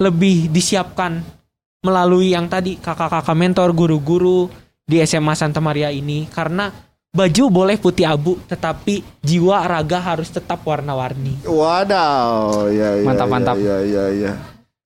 lebih 0.00 0.48
disiapkan 0.48 1.20
melalui 1.84 2.32
yang 2.32 2.48
tadi 2.48 2.80
kakak-kakak 2.80 3.36
mentor, 3.36 3.76
guru-guru 3.76 4.48
di 4.88 5.04
SMA 5.04 5.36
Santa 5.36 5.60
Maria 5.60 5.92
ini 5.92 6.24
karena 6.32 6.72
baju 7.16 7.42
boleh 7.48 7.80
putih 7.80 8.04
abu 8.04 8.36
tetapi 8.44 9.00
jiwa 9.24 9.64
raga 9.64 9.96
harus 9.98 10.28
tetap 10.28 10.60
warna-warni. 10.62 11.40
Wadaw, 11.48 12.68
ya, 12.68 13.00
ya, 13.00 13.04
Mantap, 13.08 13.26
ya, 13.26 13.32
mantap. 13.32 13.56
Ya, 13.56 13.76
ya, 13.80 14.04
ya. 14.12 14.32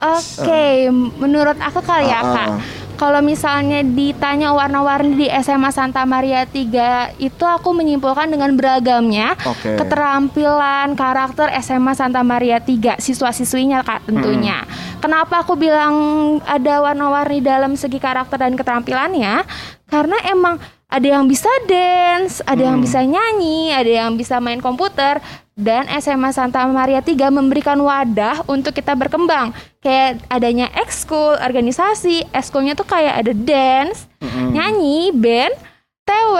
Oke, 0.00 0.88
menurut 1.20 1.60
aku 1.60 1.84
kali 1.84 2.08
ya 2.08 2.22
Ah, 2.22 2.32
kak. 2.32 2.48
ah. 2.48 2.60
Kalau 2.96 3.24
misalnya 3.24 3.80
ditanya 3.80 4.52
warna-warni 4.52 5.24
di 5.24 5.28
SMA 5.32 5.72
Santa 5.72 6.04
Maria 6.04 6.44
3 6.44 7.16
itu 7.16 7.44
aku 7.44 7.72
menyimpulkan 7.72 8.28
dengan 8.28 8.52
beragamnya 8.52 9.40
Oke. 9.40 9.72
keterampilan 9.76 10.92
karakter 10.92 11.48
SMA 11.60 11.96
Santa 11.96 12.20
Maria 12.20 12.60
3 12.60 13.00
siswa-siswinya 13.00 13.80
kak 13.80 14.04
tentunya. 14.04 14.68
Kenapa 15.00 15.40
aku 15.40 15.56
bilang 15.56 15.96
ada 16.44 16.84
warna-warni 16.84 17.40
dalam 17.40 17.72
segi 17.72 17.96
karakter 17.96 18.36
dan 18.36 18.52
keterampilannya? 18.52 19.48
Karena 19.88 20.16
emang 20.28 20.60
ada 20.90 21.06
yang 21.06 21.30
bisa 21.30 21.48
dance, 21.70 22.42
ada 22.42 22.66
yang 22.66 22.82
bisa 22.82 22.98
nyanyi, 23.06 23.70
ada 23.70 23.88
yang 24.04 24.18
bisa 24.18 24.42
main 24.42 24.58
komputer 24.58 25.22
dan 25.54 25.86
SMA 26.02 26.34
Santa 26.34 26.66
Maria 26.66 26.98
3 26.98 27.30
memberikan 27.30 27.78
wadah 27.78 28.42
untuk 28.50 28.74
kita 28.74 28.98
berkembang. 28.98 29.54
Kayak 29.78 30.26
adanya 30.26 30.66
ekskul, 30.74 31.38
organisasi, 31.38 32.26
ekskulnya 32.34 32.74
tuh 32.74 32.90
kayak 32.90 33.22
ada 33.22 33.32
dance, 33.32 34.10
nyanyi, 34.50 35.14
band, 35.14 35.54
TW, 36.02 36.36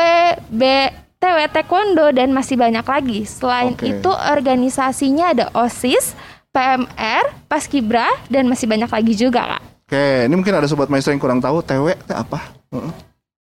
B, 0.50 0.62
TW 1.22 1.38
taekwondo 1.52 2.10
dan 2.10 2.34
masih 2.34 2.58
banyak 2.58 2.82
lagi. 2.82 3.28
Selain 3.28 3.76
Oke. 3.76 3.86
itu 3.86 4.10
organisasinya 4.10 5.36
ada 5.36 5.46
OSIS, 5.54 6.18
PMR, 6.50 7.46
Paskibra 7.46 8.10
dan 8.26 8.50
masih 8.50 8.66
banyak 8.66 8.90
lagi 8.90 9.14
juga, 9.14 9.46
Kak. 9.46 9.62
Oke, 9.86 10.26
ini 10.26 10.34
mungkin 10.34 10.54
ada 10.58 10.66
sobat 10.66 10.90
maestro 10.90 11.14
yang 11.14 11.22
kurang 11.22 11.38
tahu 11.38 11.62
TW 11.62 11.94
itu 11.94 12.14
apa? 12.14 12.50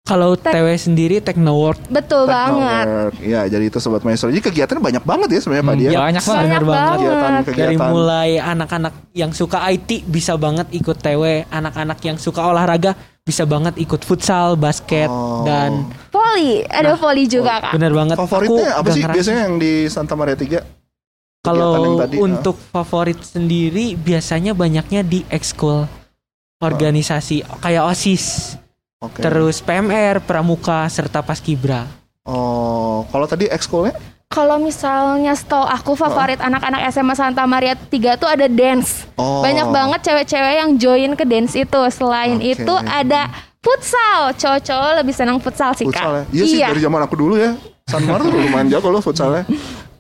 Kalau 0.02 0.34
Tek- 0.34 0.52
TW 0.52 0.68
sendiri 0.74 1.16
Technoworld 1.20 1.78
Betul 1.88 2.26
banget. 2.26 2.82
Technowork. 2.82 3.16
Ya, 3.22 3.42
jadi 3.46 3.64
itu 3.64 3.78
sobat 3.78 4.02
maestro. 4.02 4.28
Jadi 4.28 4.42
kegiatannya 4.42 4.82
banyak 4.82 5.04
banget 5.04 5.30
ya 5.30 5.40
sebenarnya 5.40 5.66
Pak 5.66 5.76
Dia. 5.76 5.86
ya, 5.88 6.00
banyak 6.02 6.24
banget. 6.24 6.40
Banyak 6.42 6.64
banget. 6.64 6.66
banget. 6.66 6.98
Kegiatan 6.98 7.30
dari 7.30 7.46
kegiatan. 7.70 7.90
mulai 7.90 8.30
anak-anak 8.36 8.94
yang 9.14 9.32
suka 9.32 9.58
IT 9.68 9.90
bisa 10.04 10.34
banget 10.36 10.66
ikut 10.72 10.98
TW, 10.98 11.24
anak-anak 11.48 12.00
yang 12.02 12.18
suka 12.18 12.42
olahraga 12.44 12.98
bisa 13.22 13.46
banget 13.46 13.78
ikut 13.78 14.02
futsal, 14.02 14.58
basket 14.58 15.06
Oh. 15.06 15.46
dan 15.46 15.86
Voli, 16.10 16.66
ada 16.66 16.98
voli 16.98 17.30
juga, 17.30 17.62
Kak. 17.62 17.78
bener 17.78 17.94
banget. 17.94 18.18
Favoritnya 18.18 18.70
Aku 18.72 18.80
apa 18.80 18.90
sih 18.90 19.02
ngerasa. 19.02 19.14
biasanya 19.14 19.42
yang 19.44 19.56
di 19.56 19.74
Santa 19.86 20.14
Maria 20.14 20.34
3? 20.34 20.66
Kalau 21.40 21.70
kegiatan 21.72 22.02
tadi, 22.02 22.16
ah. 22.16 22.22
untuk 22.26 22.56
favorit 22.68 23.20
sendiri 23.22 23.94
biasanya 23.94 24.52
banyaknya 24.52 25.02
di 25.02 25.22
ekskul 25.28 25.86
organisasi 26.58 27.46
kayak 27.62 27.86
OSIS, 27.86 28.58
Oke. 29.00 29.24
terus 29.24 29.64
PMR, 29.64 30.20
Pramuka 30.20 30.84
serta 30.92 31.24
Paskibra. 31.24 31.88
Oh, 32.28 33.08
kalau 33.08 33.24
tadi 33.32 33.48
ekskulnya? 33.48 33.96
Kalau 34.30 34.62
misalnya 34.62 35.34
setahu 35.34 35.66
aku 35.66 35.98
favorit 35.98 36.38
anak-anak 36.38 36.86
SMA 36.94 37.18
Santa 37.18 37.48
Maria 37.50 37.74
3 37.74 38.20
tuh 38.20 38.30
ada 38.30 38.46
dance. 38.46 39.08
Oh. 39.18 39.42
Banyak 39.42 39.72
banget 39.74 40.00
cewek-cewek 40.06 40.54
yang 40.62 40.72
join 40.78 41.12
ke 41.18 41.26
dance 41.26 41.58
itu. 41.58 41.82
Selain 41.90 42.38
Oke. 42.38 42.54
itu 42.60 42.74
ada 42.86 43.32
futsal. 43.64 44.36
Cowok-cowok 44.38 44.92
lebih 45.02 45.16
senang 45.18 45.42
futsal 45.42 45.74
sih, 45.74 45.88
Futsal 45.90 46.12
ya? 46.14 46.24
Kak. 46.28 46.36
Iya 46.36 46.44
sih 46.46 46.60
dari 46.62 46.82
zaman 46.84 47.02
aku 47.08 47.16
dulu 47.18 47.42
ya. 47.42 47.58
San 47.90 48.06
Mar 48.06 48.22
tuh 48.22 48.30
lumayan 48.30 48.70
jago 48.70 48.92
loh 48.94 49.02
futsalnya. 49.02 49.48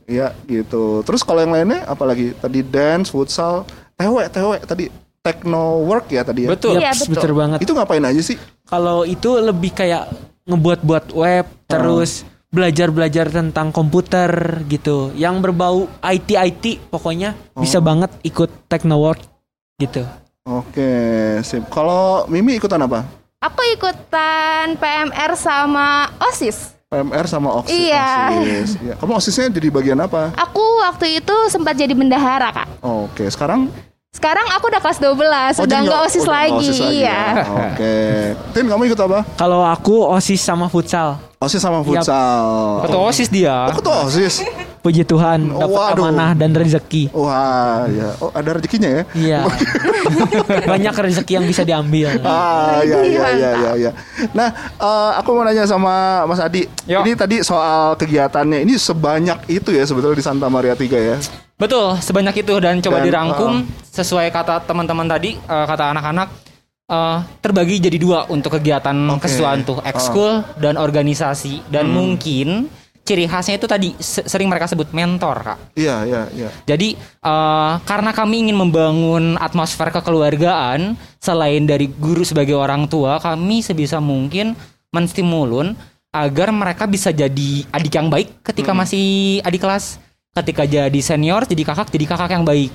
Iya 0.10 0.34
gitu. 0.50 1.06
Terus 1.06 1.22
kalau 1.22 1.46
yang 1.46 1.54
lainnya 1.54 1.86
apalagi 1.86 2.34
tadi 2.34 2.66
dance, 2.66 3.14
futsal, 3.14 3.62
TW, 3.94 4.26
TW 4.34 4.58
tadi 4.66 4.90
techno 5.20 5.84
work 5.86 6.10
ya 6.12 6.24
tadi 6.24 6.48
ya. 6.48 6.50
Betul. 6.52 6.80
Iya, 6.80 6.92
betul. 6.96 7.14
betul 7.16 7.32
banget. 7.36 7.60
Itu 7.64 7.72
ngapain 7.76 8.04
aja 8.04 8.22
sih? 8.22 8.38
Kalau 8.68 9.04
itu 9.04 9.40
lebih 9.40 9.72
kayak 9.76 10.10
ngebuat-buat 10.50 11.14
web, 11.14 11.46
terus 11.70 12.26
belajar-belajar 12.50 13.30
tentang 13.30 13.70
komputer 13.70 14.30
gitu. 14.66 15.14
Yang 15.14 15.36
berbau 15.50 15.86
IT-IT 16.02 16.90
pokoknya 16.90 17.38
bisa 17.58 17.78
banget 17.78 18.10
ikut 18.26 18.50
Technoworld 18.66 19.22
gitu. 19.78 20.06
Oke, 20.50 20.90
sip. 21.46 21.70
Kalau 21.70 22.26
Mimi 22.26 22.58
ikutan 22.58 22.82
apa? 22.82 23.06
Aku 23.40 23.62
ikutan 23.72 24.76
PMR 24.76 25.32
sama 25.38 26.10
OSIS. 26.20 26.76
PMR 26.90 27.26
sama 27.30 27.62
OSIS. 27.62 27.72
Iya. 27.72 28.10
OSIS. 28.34 28.70
Iya. 28.82 28.94
Kamu 28.98 29.14
OSISnya 29.16 29.48
jadi 29.54 29.70
bagian 29.70 30.00
apa? 30.02 30.34
Aku 30.34 30.64
waktu 30.82 31.22
itu 31.22 31.36
sempat 31.54 31.78
jadi 31.78 31.94
bendahara, 31.94 32.50
Kak. 32.50 32.82
Oke, 32.82 33.30
sekarang 33.30 33.70
Sekarang 34.10 34.42
aku 34.50 34.74
udah 34.74 34.82
kelas 34.82 34.98
12, 34.98 35.62
Oh, 35.62 35.70
udah 35.70 35.80
nggak 35.86 36.00
OSIS 36.10 36.26
udah 36.26 36.34
lagi. 36.34 36.70
Iya. 36.98 37.06
ya? 37.06 37.22
Oke. 37.46 37.96
Tin, 38.58 38.66
kamu 38.66 38.90
ikut 38.90 39.00
apa? 39.06 39.22
Kalau 39.38 39.62
aku 39.62 40.02
OSIS 40.02 40.42
sama 40.42 40.66
futsal. 40.66 41.22
OSIS 41.38 41.62
sama 41.62 41.86
Yap. 41.86 42.02
futsal. 42.02 42.42
Ketua 42.90 43.02
OSIS 43.06 43.30
dia. 43.30 43.70
Aku 43.70 43.86
tuh 43.86 43.94
OSIS. 43.94 44.42
Puji 44.80 45.04
Tuhan 45.06 45.54
dapat 45.54 45.76
Waduh. 45.94 46.08
amanah 46.10 46.32
dan 46.34 46.56
rezeki. 46.56 47.14
Wah, 47.14 47.86
ya. 47.86 48.16
Oh, 48.18 48.34
ada 48.34 48.58
rezekinya 48.58 48.90
ya? 48.90 49.04
Iya. 49.14 49.40
Banyak 50.74 50.96
rezeki 50.96 51.32
yang 51.36 51.46
bisa 51.46 51.62
diambil. 51.62 52.10
Ah, 52.24 52.80
ya, 52.82 53.04
ya, 53.06 53.28
ya, 53.30 53.50
ya, 53.54 53.72
ya. 53.78 53.92
Nah, 54.32 54.50
eh, 54.74 55.12
aku 55.22 55.36
mau 55.36 55.44
nanya 55.46 55.70
sama 55.70 56.26
Mas 56.26 56.42
Adi. 56.42 56.66
Yo. 56.90 57.04
Ini 57.04 57.14
tadi 57.14 57.44
soal 57.44 57.94
kegiatannya. 57.94 58.66
Ini 58.66 58.74
sebanyak 58.74 59.52
itu 59.54 59.70
ya 59.70 59.86
sebetulnya 59.86 60.18
di 60.18 60.26
Santa 60.26 60.50
Maria 60.50 60.74
3 60.74 60.98
ya. 60.98 61.20
Betul, 61.60 62.00
sebanyak 62.00 62.40
itu 62.40 62.56
dan 62.58 62.80
coba 62.80 63.04
Dan, 63.04 63.12
dirangkum 63.12 63.52
sesuai 64.00 64.32
kata 64.32 64.64
teman-teman 64.64 65.08
tadi, 65.12 65.36
eh, 65.36 65.66
kata 65.68 65.92
anak-anak 65.92 66.28
eh, 66.90 67.18
terbagi 67.44 67.84
jadi 67.84 67.98
dua 68.00 68.20
untuk 68.32 68.56
kegiatan 68.56 68.96
Oke. 69.14 69.28
kesuaan 69.28 69.68
tuh, 69.68 69.84
ekskul 69.84 70.42
dan 70.58 70.80
organisasi 70.80 71.68
dan 71.68 71.92
mungkin 71.92 72.72
ciri 73.04 73.26
khasnya 73.26 73.58
itu 73.58 73.66
tadi 73.66 73.90
se- 73.98 74.26
sering 74.30 74.46
mereka 74.46 74.70
sebut 74.70 74.94
mentor, 74.94 75.42
Kak. 75.42 75.58
Iya, 75.74 76.06
iya, 76.06 76.22
iya. 76.34 76.50
Jadi 76.64 76.94
eh, 76.98 77.74
karena 77.84 78.12
kami 78.16 78.48
ingin 78.48 78.58
membangun 78.58 79.36
atmosfer 79.38 79.90
kekeluargaan 79.90 80.94
selain 81.20 81.66
dari 81.68 81.90
guru 81.90 82.22
sebagai 82.22 82.56
orang 82.56 82.86
tua, 82.86 83.18
kami 83.18 83.66
sebisa 83.66 83.98
mungkin 83.98 84.54
menstimulun 84.94 85.74
agar 86.10 86.50
mereka 86.50 86.90
bisa 86.90 87.14
jadi 87.14 87.66
adik 87.70 87.94
yang 87.94 88.10
baik 88.10 88.42
ketika 88.42 88.74
masih 88.74 89.42
adik 89.46 89.62
kelas, 89.62 90.02
ketika 90.34 90.66
jadi 90.66 91.00
senior 91.02 91.46
jadi 91.46 91.62
kakak 91.66 91.94
jadi 91.94 92.06
kakak 92.10 92.34
yang 92.34 92.46
baik. 92.46 92.74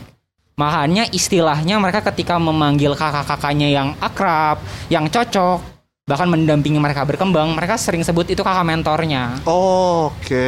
Makanya 0.54 1.10
istilahnya 1.10 1.82
mereka 1.82 1.98
ketika 2.14 2.38
memanggil 2.38 2.94
kakak-kakaknya 2.94 3.74
yang 3.74 3.88
akrab, 3.98 4.62
yang 4.86 5.10
cocok, 5.10 5.58
bahkan 6.06 6.30
mendampingi 6.30 6.78
mereka 6.78 7.02
berkembang, 7.02 7.50
mereka 7.58 7.74
sering 7.74 8.06
sebut 8.06 8.30
itu 8.30 8.44
kakak 8.44 8.62
mentornya. 8.62 9.42
Oke. 9.48 10.46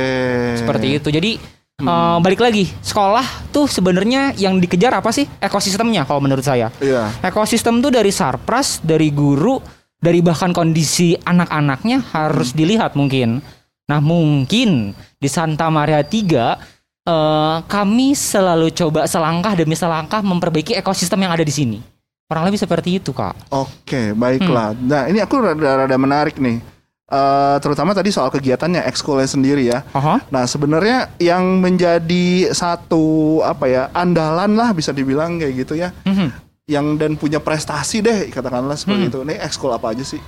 Seperti 0.62 1.02
itu. 1.02 1.08
Jadi 1.10 1.42
eh, 1.82 2.16
balik 2.22 2.38
lagi, 2.38 2.70
sekolah 2.86 3.50
tuh 3.50 3.66
sebenarnya 3.66 4.38
yang 4.38 4.62
dikejar 4.62 4.94
apa 4.94 5.10
sih? 5.10 5.26
Ekosistemnya 5.42 6.06
kalau 6.06 6.22
menurut 6.22 6.46
saya. 6.46 6.70
Iya. 6.78 7.10
Ekosistem 7.26 7.82
tuh 7.82 7.90
dari 7.90 8.14
sarpras, 8.14 8.78
dari 8.86 9.10
guru, 9.10 9.58
dari 9.98 10.22
bahkan 10.22 10.54
kondisi 10.54 11.18
anak-anaknya 11.18 12.14
harus 12.14 12.54
dilihat 12.54 12.94
mungkin. 12.94 13.42
Nah, 13.86 13.98
mungkin 14.02 14.94
di 15.18 15.28
Santa 15.30 15.70
Maria 15.70 16.02
3 16.02 16.75
eh, 17.06 17.56
kami 17.64 18.12
selalu 18.12 18.74
coba 18.74 19.06
selangkah 19.06 19.54
demi 19.54 19.72
selangkah 19.72 20.20
memperbaiki 20.20 20.74
ekosistem 20.74 21.22
yang 21.22 21.32
ada 21.32 21.46
di 21.46 21.54
sini. 21.54 21.78
Kurang 22.26 22.42
lebih 22.42 22.58
seperti 22.58 22.98
itu, 22.98 23.14
Kak. 23.14 23.54
Oke, 23.54 24.10
baiklah. 24.10 24.74
Nah, 24.74 25.06
ini 25.06 25.22
aku 25.22 25.38
rada, 25.38 25.86
rada 25.86 25.96
menarik 25.96 26.42
nih. 26.42 26.58
Eh, 27.06 27.56
terutama 27.62 27.94
tadi 27.94 28.10
soal 28.10 28.34
kegiatannya 28.34 28.82
ekskulnya 28.82 29.30
sendiri 29.30 29.62
ya. 29.62 29.86
Aha. 29.94 30.26
Nah, 30.26 30.42
sebenarnya 30.42 31.14
yang 31.22 31.62
menjadi 31.62 32.50
satu 32.50 33.38
apa 33.46 33.70
ya 33.70 33.82
andalan 33.94 34.58
lah 34.58 34.74
bisa 34.74 34.90
dibilang 34.90 35.38
kayak 35.38 35.54
gitu 35.54 35.78
ya, 35.78 35.94
Mhm. 36.02 36.34
yang 36.66 36.98
dan 36.98 37.14
punya 37.14 37.38
prestasi 37.38 38.02
deh 38.02 38.26
katakanlah 38.34 38.74
seperti 38.74 39.06
Hmm. 39.06 39.10
itu. 39.14 39.18
Nih 39.22 39.38
ekskul 39.38 39.70
apa 39.70 39.94
aja 39.94 40.02
sih? 40.02 40.18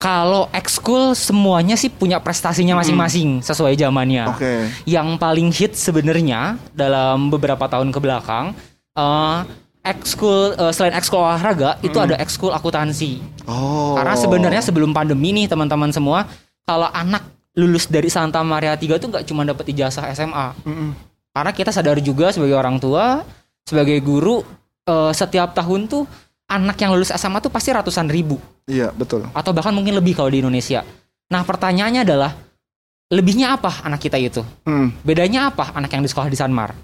Kalau 0.00 0.48
ekskul 0.56 1.12
semuanya 1.12 1.76
sih 1.76 1.92
punya 1.92 2.16
prestasinya 2.24 2.80
masing-masing 2.80 3.44
sesuai 3.44 3.76
zamannya. 3.76 4.32
Oke. 4.32 4.72
Yang 4.88 5.08
paling 5.20 5.52
hit 5.52 5.76
sebenarnya 5.76 6.56
dalam 6.72 7.28
beberapa 7.28 7.68
tahun 7.68 7.92
ke 7.92 8.00
belakang 8.00 8.56
eh 8.96 9.38
ekskul 9.84 10.56
eh, 10.56 10.72
selain 10.72 10.96
ekskul 10.96 11.20
olahraga 11.20 11.76
itu 11.84 12.00
ada 12.00 12.16
ekskul 12.16 12.48
akuntansi. 12.48 13.20
Oh. 13.44 13.92
Karena 13.92 14.16
sebenarnya 14.16 14.62
sebelum 14.64 14.96
pandemi 14.96 15.36
nih 15.36 15.52
teman-teman 15.52 15.92
semua 15.92 16.24
kalau 16.64 16.88
anak 16.96 17.20
lulus 17.60 17.84
dari 17.84 18.08
Santa 18.08 18.40
Maria 18.40 18.80
3 18.80 18.96
tuh 18.96 19.08
nggak 19.12 19.24
cuma 19.28 19.44
dapat 19.44 19.68
ijazah 19.68 20.08
SMA. 20.16 20.56
Mm-mm. 20.64 20.96
Karena 21.36 21.52
kita 21.52 21.76
sadar 21.76 22.00
juga 22.00 22.32
sebagai 22.32 22.56
orang 22.56 22.80
tua, 22.80 23.20
sebagai 23.68 24.00
guru 24.00 24.40
eh, 24.88 25.12
setiap 25.12 25.52
tahun 25.52 25.92
tuh 25.92 26.08
anak 26.50 26.76
yang 26.76 26.90
lulus 26.90 27.14
SMA 27.14 27.38
tuh 27.38 27.48
pasti 27.48 27.70
ratusan 27.70 28.10
ribu 28.10 28.36
Iya 28.66 28.90
betul. 28.90 29.24
atau 29.30 29.50
bahkan 29.54 29.70
mungkin 29.70 29.94
lebih 29.94 30.12
kalau 30.12 30.28
di 30.28 30.42
Indonesia. 30.42 30.82
Nah, 31.30 31.46
pertanyaannya 31.46 32.02
adalah 32.02 32.34
lebihnya 33.08 33.54
apa 33.54 33.82
anak 33.82 34.02
kita 34.02 34.18
itu? 34.18 34.42
Hmm. 34.66 34.90
Bedanya 35.00 35.48
apa 35.48 35.70
anak 35.72 35.90
yang 35.90 36.02
di 36.02 36.10
sekolah 36.10 36.26
di 36.26 36.34
Sanmar? 36.34 36.74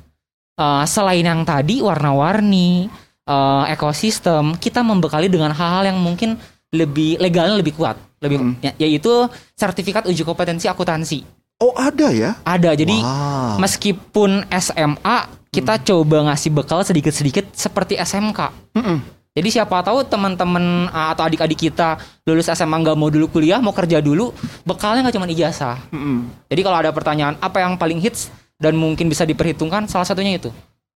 Eh, 0.54 0.84
selain 0.86 1.20
yang 1.20 1.42
tadi 1.42 1.82
warna-warni, 1.82 2.86
eh, 3.22 3.64
ekosistem, 3.70 4.54
kita 4.56 4.80
membekali 4.80 5.26
dengan 5.26 5.50
hal-hal 5.50 5.90
yang 5.90 5.98
mungkin 5.98 6.38
lebih 6.70 7.18
legalnya 7.18 7.58
lebih 7.58 7.74
kuat, 7.74 7.94
lebih 8.18 8.38
Hmm. 8.38 8.54
ya- 8.58 8.74
yaitu 8.76 9.10
sertifikat 9.52 10.06
uji 10.06 10.22
kompetensi 10.22 10.66
akuntansi. 10.66 11.22
Oh 11.56 11.72
ada 11.72 12.12
ya? 12.12 12.36
Ada. 12.42 12.76
Jadi 12.76 13.00
Wow. 13.00 13.56
meskipun 13.58 14.44
SMA 14.52 15.18
kita 15.48 15.80
coba 15.80 16.28
ngasih 16.28 16.52
bekal 16.52 16.84
sedikit-sedikit 16.84 17.48
seperti 17.50 17.96
SMK. 17.96 18.52
Mm-mm. 18.76 18.98
Jadi 19.36 19.48
siapa 19.52 19.84
tahu 19.84 20.00
teman-teman 20.02 20.88
uh, 20.88 21.12
atau 21.12 21.28
adik-adik 21.28 21.68
kita 21.68 22.00
lulus 22.24 22.48
SMA 22.48 22.72
nggak 22.80 22.96
mau 22.96 23.12
dulu 23.12 23.28
kuliah, 23.28 23.60
mau 23.60 23.70
kerja 23.70 24.00
dulu, 24.00 24.32
bekalnya 24.64 25.04
nggak 25.04 25.14
cuma 25.14 25.28
ijazah. 25.28 25.76
Mm-mm. 25.92 26.24
Jadi 26.48 26.60
kalau 26.64 26.80
ada 26.80 26.88
pertanyaan 26.88 27.36
apa 27.36 27.60
yang 27.60 27.76
paling 27.76 28.00
hits 28.00 28.32
dan 28.56 28.72
mungkin 28.72 29.06
bisa 29.06 29.22
diperhitungkan, 29.22 29.84
salah 29.86 30.08
satunya 30.08 30.40
itu. 30.40 30.48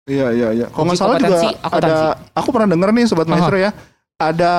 Iya 0.05 0.29
iya 0.31 0.47
iya. 0.53 0.65
Kalau 0.69 0.85
nggak 0.85 0.95
salah 0.95 1.17
juga 1.17 1.49
akuntansi. 1.59 1.97
ada. 1.97 2.13
Aku 2.37 2.49
pernah 2.53 2.69
denger 2.69 2.89
nih 2.93 3.03
sobat 3.09 3.25
maestro 3.25 3.57
ya. 3.57 3.73
Ada 4.17 4.53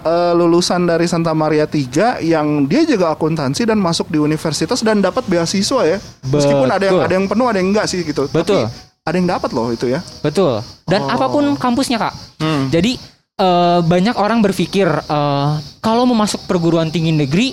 eh, 0.00 0.32
lulusan 0.32 0.84
dari 0.84 1.04
Santa 1.04 1.32
Maria 1.32 1.64
3 1.64 2.20
yang 2.24 2.64
dia 2.64 2.84
juga 2.84 3.12
akuntansi 3.12 3.64
dan 3.64 3.76
masuk 3.76 4.08
di 4.08 4.16
universitas 4.16 4.80
dan 4.80 5.00
dapat 5.00 5.24
beasiswa 5.24 5.84
ya. 5.84 5.98
Meskipun 6.28 6.68
ada 6.68 6.84
yang 6.84 6.96
Betul. 6.96 7.06
ada 7.08 7.14
yang 7.16 7.26
penuh 7.28 7.46
ada 7.48 7.58
yang 7.60 7.68
enggak 7.72 7.86
sih 7.88 8.04
gitu. 8.04 8.28
Betul. 8.28 8.68
Tapi 8.68 8.72
ada 9.02 9.16
yang 9.16 9.28
dapat 9.28 9.50
loh 9.52 9.68
itu 9.68 9.88
ya. 9.88 10.00
Betul. 10.20 10.60
Dan 10.84 11.00
Oh. 11.02 11.12
apa 11.12 11.26
pun 11.28 11.44
kampusnya 11.56 11.96
kak. 11.98 12.14
Hmm. 12.40 12.70
Jadi 12.72 12.96
eh, 13.42 13.78
banyak 13.82 14.14
orang 14.14 14.38
berpikir 14.40 14.86
eh, 14.88 15.50
kalau 15.78 16.06
mau 16.06 16.14
masuk 16.16 16.46
perguruan 16.46 16.88
tinggi 16.88 17.10
negeri, 17.10 17.50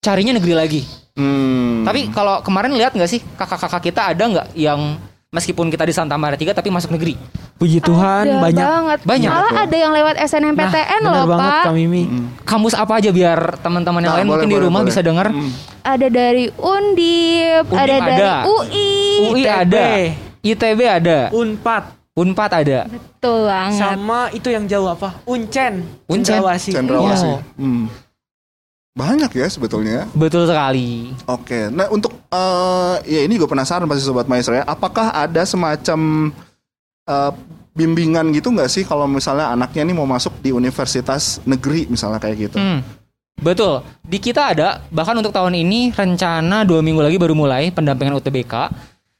carinya 0.00 0.32
negeri 0.32 0.54
lagi. 0.56 0.82
Hmm. 1.12 1.84
Tapi 1.84 2.08
kalau 2.10 2.40
kemarin 2.40 2.72
lihat 2.72 2.92
nggak 2.92 3.08
sih 3.08 3.20
kakak-kakak 3.36 3.82
kita 3.82 4.00
ada 4.10 4.22
nggak 4.22 4.46
yang 4.52 4.96
meskipun 5.28 5.68
kita 5.68 5.84
di 5.84 5.92
Santa 5.92 6.16
Maria 6.16 6.36
3 6.36 6.52
tapi 6.52 6.68
masuk 6.68 6.92
negeri? 6.92 7.16
Puji 7.56 7.80
Tuhan 7.80 8.28
Ada 8.28 8.36
banyak. 8.38 8.66
banget. 8.68 8.98
Banyak. 9.00 9.30
Malah 9.32 9.48
Betul. 9.48 9.64
ada 9.64 9.76
yang 9.80 9.92
lewat 9.96 10.14
SNMPTN 10.20 11.00
benar 11.00 11.08
loh, 11.08 11.24
banget 11.24 11.40
Pak. 11.48 11.62
Kak 11.64 11.72
Mimi. 11.72 12.02
Hmm. 12.04 12.26
Kampus 12.44 12.74
apa 12.76 13.00
aja 13.00 13.08
biar 13.08 13.40
teman-teman 13.64 14.04
yang 14.04 14.12
Nah, 14.12 14.18
lain 14.20 14.28
boleh, 14.28 14.32
mungkin 14.36 14.48
di 14.52 14.56
boleh, 14.56 14.66
rumah 14.68 14.80
boleh. 14.84 14.90
bisa 14.92 15.00
dengar? 15.00 15.26
Hmm. 15.32 15.50
Ada 15.80 16.08
dari 16.10 16.44
Undip, 16.52 17.64
Undip 17.64 17.80
ada 17.80 17.96
dari 17.96 18.20
ada. 18.20 18.32
UI. 18.44 18.92
UI 19.24 19.40
ITB. 19.40 19.56
ada, 19.56 19.86
ITB 20.44 20.80
ada, 20.84 21.18
Unpad 21.32 21.95
Unpad 22.16 22.50
ada. 22.64 22.88
Betul 22.88 23.44
banget. 23.44 23.76
sama 23.76 24.32
itu 24.32 24.48
yang 24.48 24.64
jauh 24.64 24.88
apa? 24.88 25.20
Uncen. 25.28 25.84
Uncen. 26.08 26.40
Cendrawasih. 26.40 26.72
Cendrawasih. 26.72 27.34
Wow. 27.36 27.60
Hmm. 27.60 27.84
Banyak 28.96 29.28
ya 29.36 29.46
sebetulnya. 29.52 30.08
Betul 30.16 30.48
sekali. 30.48 31.12
Oke, 31.28 31.68
nah 31.68 31.92
untuk 31.92 32.16
eh 32.32 32.96
ya 33.04 33.20
ini 33.28 33.36
gue 33.36 33.44
penasaran 33.44 33.84
pasti 33.84 34.08
sobat 34.08 34.24
maestro 34.24 34.56
ya. 34.56 34.64
Apakah 34.64 35.12
ada 35.12 35.44
semacam 35.44 36.32
eh, 37.04 37.32
bimbingan 37.76 38.32
gitu 38.32 38.48
nggak 38.48 38.72
sih 38.72 38.88
kalau 38.88 39.04
misalnya 39.04 39.52
anaknya 39.52 39.84
nih 39.84 39.96
mau 40.00 40.08
masuk 40.08 40.40
di 40.40 40.56
universitas 40.56 41.44
negeri 41.44 41.84
misalnya 41.92 42.16
kayak 42.16 42.48
gitu? 42.48 42.56
Hmm. 42.56 42.80
Betul. 43.36 43.84
Di 44.00 44.16
kita 44.16 44.56
ada 44.56 44.80
bahkan 44.88 45.12
untuk 45.20 45.36
tahun 45.36 45.52
ini 45.52 45.92
rencana 45.92 46.64
dua 46.64 46.80
minggu 46.80 47.04
lagi 47.04 47.20
baru 47.20 47.36
mulai 47.36 47.68
pendampingan 47.68 48.16
UTBK. 48.16 48.54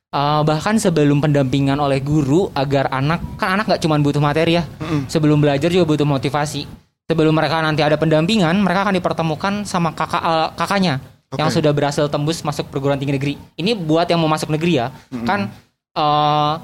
Eh, 0.06 0.42
bahkan 0.46 0.78
sebelum 0.78 1.18
pendampingan 1.18 1.76
oleh 1.82 1.98
guru 1.98 2.48
agar 2.54 2.86
anak 2.94 3.20
kan 3.36 3.58
anak 3.58 3.66
nggak 3.66 3.82
cuma 3.82 3.98
butuh 3.98 4.22
materi 4.22 4.56
ya. 4.56 4.64
Mm-mm. 4.78 5.10
Sebelum 5.10 5.42
belajar 5.42 5.66
juga 5.66 5.84
butuh 5.84 6.06
motivasi. 6.06 6.64
Sebelum 7.06 7.34
mereka 7.34 7.58
nanti 7.62 7.82
ada 7.82 7.98
pendampingan, 7.98 8.54
mereka 8.62 8.86
akan 8.86 8.94
dipertemukan 8.96 9.52
sama 9.66 9.90
kakak 9.92 10.22
eh, 10.22 10.48
kakaknya 10.54 10.94
Oke. 11.28 11.42
yang 11.42 11.50
sudah 11.50 11.74
berhasil 11.74 12.06
tembus 12.06 12.40
masuk 12.46 12.70
perguruan 12.70 12.96
tinggi 12.96 13.18
negeri. 13.18 13.34
Ini 13.58 13.74
buat 13.74 14.06
yang 14.06 14.22
mau 14.22 14.30
masuk 14.30 14.54
negeri 14.54 14.78
ya. 14.78 14.94
Kan 15.26 15.50
eh 15.98 16.54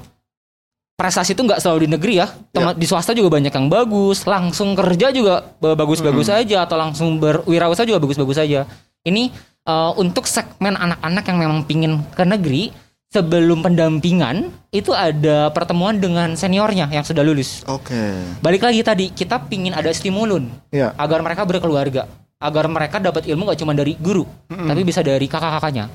prestasi 0.95 1.35
itu 1.35 1.43
nggak 1.43 1.59
selalu 1.59 1.91
di 1.91 1.99
negeri 1.99 2.15
ya. 2.23 2.31
Teman 2.55 2.79
di 2.79 2.87
swasta 2.87 3.11
juga 3.11 3.37
banyak 3.37 3.51
yang 3.51 3.67
bagus, 3.67 4.23
langsung 4.23 4.79
kerja 4.79 5.11
juga 5.11 5.43
ba- 5.59 5.75
bagus-bagus 5.75 6.31
aja 6.31 6.63
atau 6.63 6.79
langsung 6.79 7.19
berwirausaha 7.19 7.83
juga 7.83 7.99
bagus-bagus 7.99 8.39
aja. 8.39 8.71
Ini 9.03 9.35
eh, 9.67 9.93
untuk 9.99 10.31
segmen 10.31 10.79
anak-anak 10.79 11.25
yang 11.27 11.39
memang 11.43 11.59
pingin 11.67 11.99
ke 12.15 12.23
negeri 12.23 12.71
sebelum 13.13 13.61
pendampingan 13.61 14.49
itu 14.73 14.91
ada 14.97 15.53
pertemuan 15.53 16.01
dengan 16.01 16.33
seniornya 16.33 16.89
yang 16.89 17.05
sudah 17.05 17.21
lulus. 17.21 17.61
Oke. 17.69 18.17
Balik 18.41 18.65
lagi 18.65 18.81
tadi 18.81 19.13
kita 19.13 19.47
pingin 19.47 19.77
ada 19.77 19.93
stimulun 19.93 20.49
Ya. 20.73 20.97
agar 20.97 21.21
mereka 21.21 21.45
berkeluarga, 21.45 22.09
agar 22.41 22.65
mereka 22.73 22.97
dapat 22.99 23.29
ilmu 23.29 23.53
gak 23.53 23.61
cuma 23.61 23.77
dari 23.77 23.95
guru, 24.01 24.25
tapi 24.49 24.81
bisa 24.83 25.05
dari 25.05 25.29
kakak-kakaknya. 25.29 25.93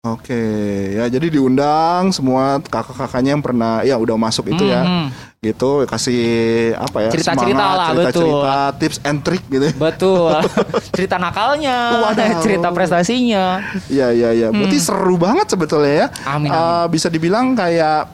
Oke, 0.00 0.32
ya 0.96 1.04
jadi 1.12 1.28
diundang 1.28 2.08
semua 2.08 2.56
kakak-kakaknya 2.56 3.36
yang 3.36 3.44
pernah 3.44 3.84
ya 3.84 4.00
udah 4.00 4.16
masuk 4.16 4.48
itu 4.48 4.64
ya, 4.64 4.80
Mhm. 4.80 5.06
gitu 5.44 5.84
kasih 5.84 6.20
apa 6.72 7.04
ya 7.04 7.10
Cerita-cerita 7.12 7.64
lah, 7.76 7.88
cerita-cerita, 7.92 8.56
tips 8.80 8.96
and 9.04 9.20
trick 9.20 9.44
gitu. 9.52 9.68
ya. 9.68 9.76
Betul. 9.76 10.40
cerita 10.96 11.20
nakalnya, 11.20 12.00
Wadaw. 12.00 12.40
cerita 12.48 12.72
prestasinya. 12.72 13.60
Iya 13.92 14.08
iya 14.10 14.28
iya, 14.32 14.48
berarti 14.48 14.80
seru 14.80 15.20
banget 15.20 15.52
sebetulnya 15.52 15.92
ya. 15.92 16.06
Amin, 16.24 16.48
amin. 16.48 16.88
bisa 16.88 17.12
dibilang 17.12 17.52
kayak 17.52 18.08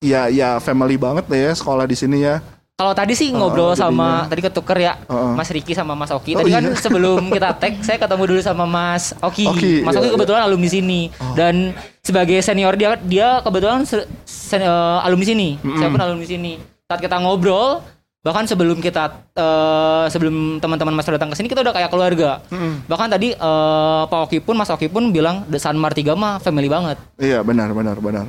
ya 0.00 0.24
ya 0.32 0.56
family 0.56 0.96
banget 0.96 1.28
deh 1.28 1.40
ya 1.42 1.52
sekolah 1.52 1.84
di 1.84 2.00
sini 2.00 2.24
ya. 2.24 2.40
Kalau 2.80 2.96
tadi 2.96 3.12
sih 3.12 3.28
Oh, 3.30 3.44
ngobrol 3.44 3.76
sama 3.76 4.24
jadinya. 4.24 4.30
tadi 4.32 4.40
ketuker 4.42 4.78
ya, 4.80 4.92
Oh. 5.04 5.36
Mas 5.36 5.52
Riki 5.52 5.76
sama 5.76 5.92
Mas 5.92 6.08
Oki. 6.08 6.32
Oh, 6.32 6.40
Tadi 6.40 6.48
kan 6.48 6.64
iya. 6.64 6.72
sebelum 6.80 7.28
kita 7.28 7.52
tag, 7.54 7.76
saya 7.80 8.00
ketemu 8.00 8.24
dulu 8.26 8.40
sama 8.40 8.64
Mas 8.64 9.12
Oki. 9.18 9.44
Oki, 9.44 9.72
Mas 9.80 9.92
iya, 9.92 10.00
Oki 10.00 10.08
iya. 10.08 10.14
kebetulan 10.16 10.42
alumni 10.42 10.64
sini 10.66 11.00
dan 11.36 11.76
sebagai 12.00 12.40
senior 12.40 12.72
dia 12.74 12.96
dia 12.98 13.28
kebetulan 13.38 13.84
se- 13.84 14.08
sen- 14.24 14.64
eh, 14.64 14.98
alumni 15.04 15.22
sini. 15.22 15.48
Saya 15.76 15.88
pun 15.88 16.00
alumni 16.00 16.24
sini. 16.24 16.52
Saat 16.82 16.98
kita 16.98 17.20
ngobrol, 17.20 17.84
bahkan 18.20 18.44
sebelum 18.44 18.80
kita 18.80 19.12
eh, 19.30 20.04
sebelum 20.08 20.34
teman-teman 20.56 20.94
Mas 20.94 21.04
datang 21.04 21.28
ke 21.28 21.36
sini 21.36 21.46
kita 21.46 21.60
udah 21.60 21.76
kayak 21.76 21.88
keluarga. 21.88 22.40
Bahkan 22.88 23.08
tadi 23.10 23.28
eh, 23.30 24.02
Pak 24.08 24.20
Oki 24.24 24.40
pun 24.40 24.56
Mas 24.56 24.68
Oki 24.68 24.88
pun 24.88 25.12
bilang 25.12 25.44
The 25.46 25.60
Sanmar 25.60 25.92
3 25.92 26.12
mah 26.14 26.36
family 26.38 26.66
banget. 26.66 26.96
Iya 27.16 27.44
benar 27.44 27.70
benar 27.70 28.00
benar. 28.00 28.24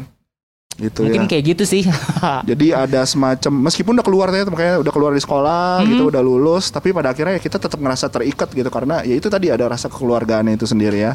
Gitu 0.78 1.04
Mungkin 1.04 1.26
ya. 1.26 1.30
kayak 1.30 1.44
gitu 1.54 1.64
sih. 1.64 1.84
Jadi 2.50 2.72
ada 2.72 3.04
semacam 3.04 3.70
meskipun 3.70 3.94
udah 3.98 4.06
keluar 4.06 4.28
ya 4.30 4.44
makanya 4.46 4.80
udah 4.80 4.90
keluar 4.90 5.12
di 5.12 5.22
sekolah 5.22 5.84
gitu 5.86 6.10
udah 6.10 6.20
lulus 6.20 6.68
tapi 6.68 6.90
pada 6.90 7.12
akhirnya 7.12 7.38
ya 7.38 7.42
kita 7.42 7.58
tetap 7.58 7.78
ngerasa 7.78 8.08
terikat 8.08 8.50
gitu 8.50 8.66
karena 8.68 9.04
ya 9.04 9.14
itu 9.14 9.28
tadi 9.28 9.48
ada 9.48 9.68
rasa 9.68 9.88
kekeluargaan 9.88 10.50
itu 10.50 10.66
sendiri 10.66 11.02
ya. 11.02 11.14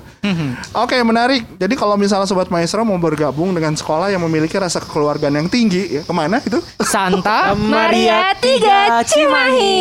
Oke 0.72 0.98
menarik. 1.00 1.42
Jadi 1.56 1.74
kalau 1.74 1.96
misalnya 1.96 2.26
sobat 2.26 2.46
maestro 2.46 2.82
mau 2.82 2.96
bergabung 2.96 3.50
dengan 3.52 3.72
sekolah 3.72 4.08
yang 4.08 4.22
memiliki 4.22 4.54
rasa 4.54 4.78
kekeluargaan 4.78 5.34
yang 5.34 5.48
tinggi 5.48 5.98
ya 5.98 6.02
ke 6.02 6.12
mana 6.12 6.38
gitu? 6.40 6.62
Santa 6.80 7.50
Maria 7.58 8.32
Tiga 8.38 9.02
Cimahi. 9.02 9.74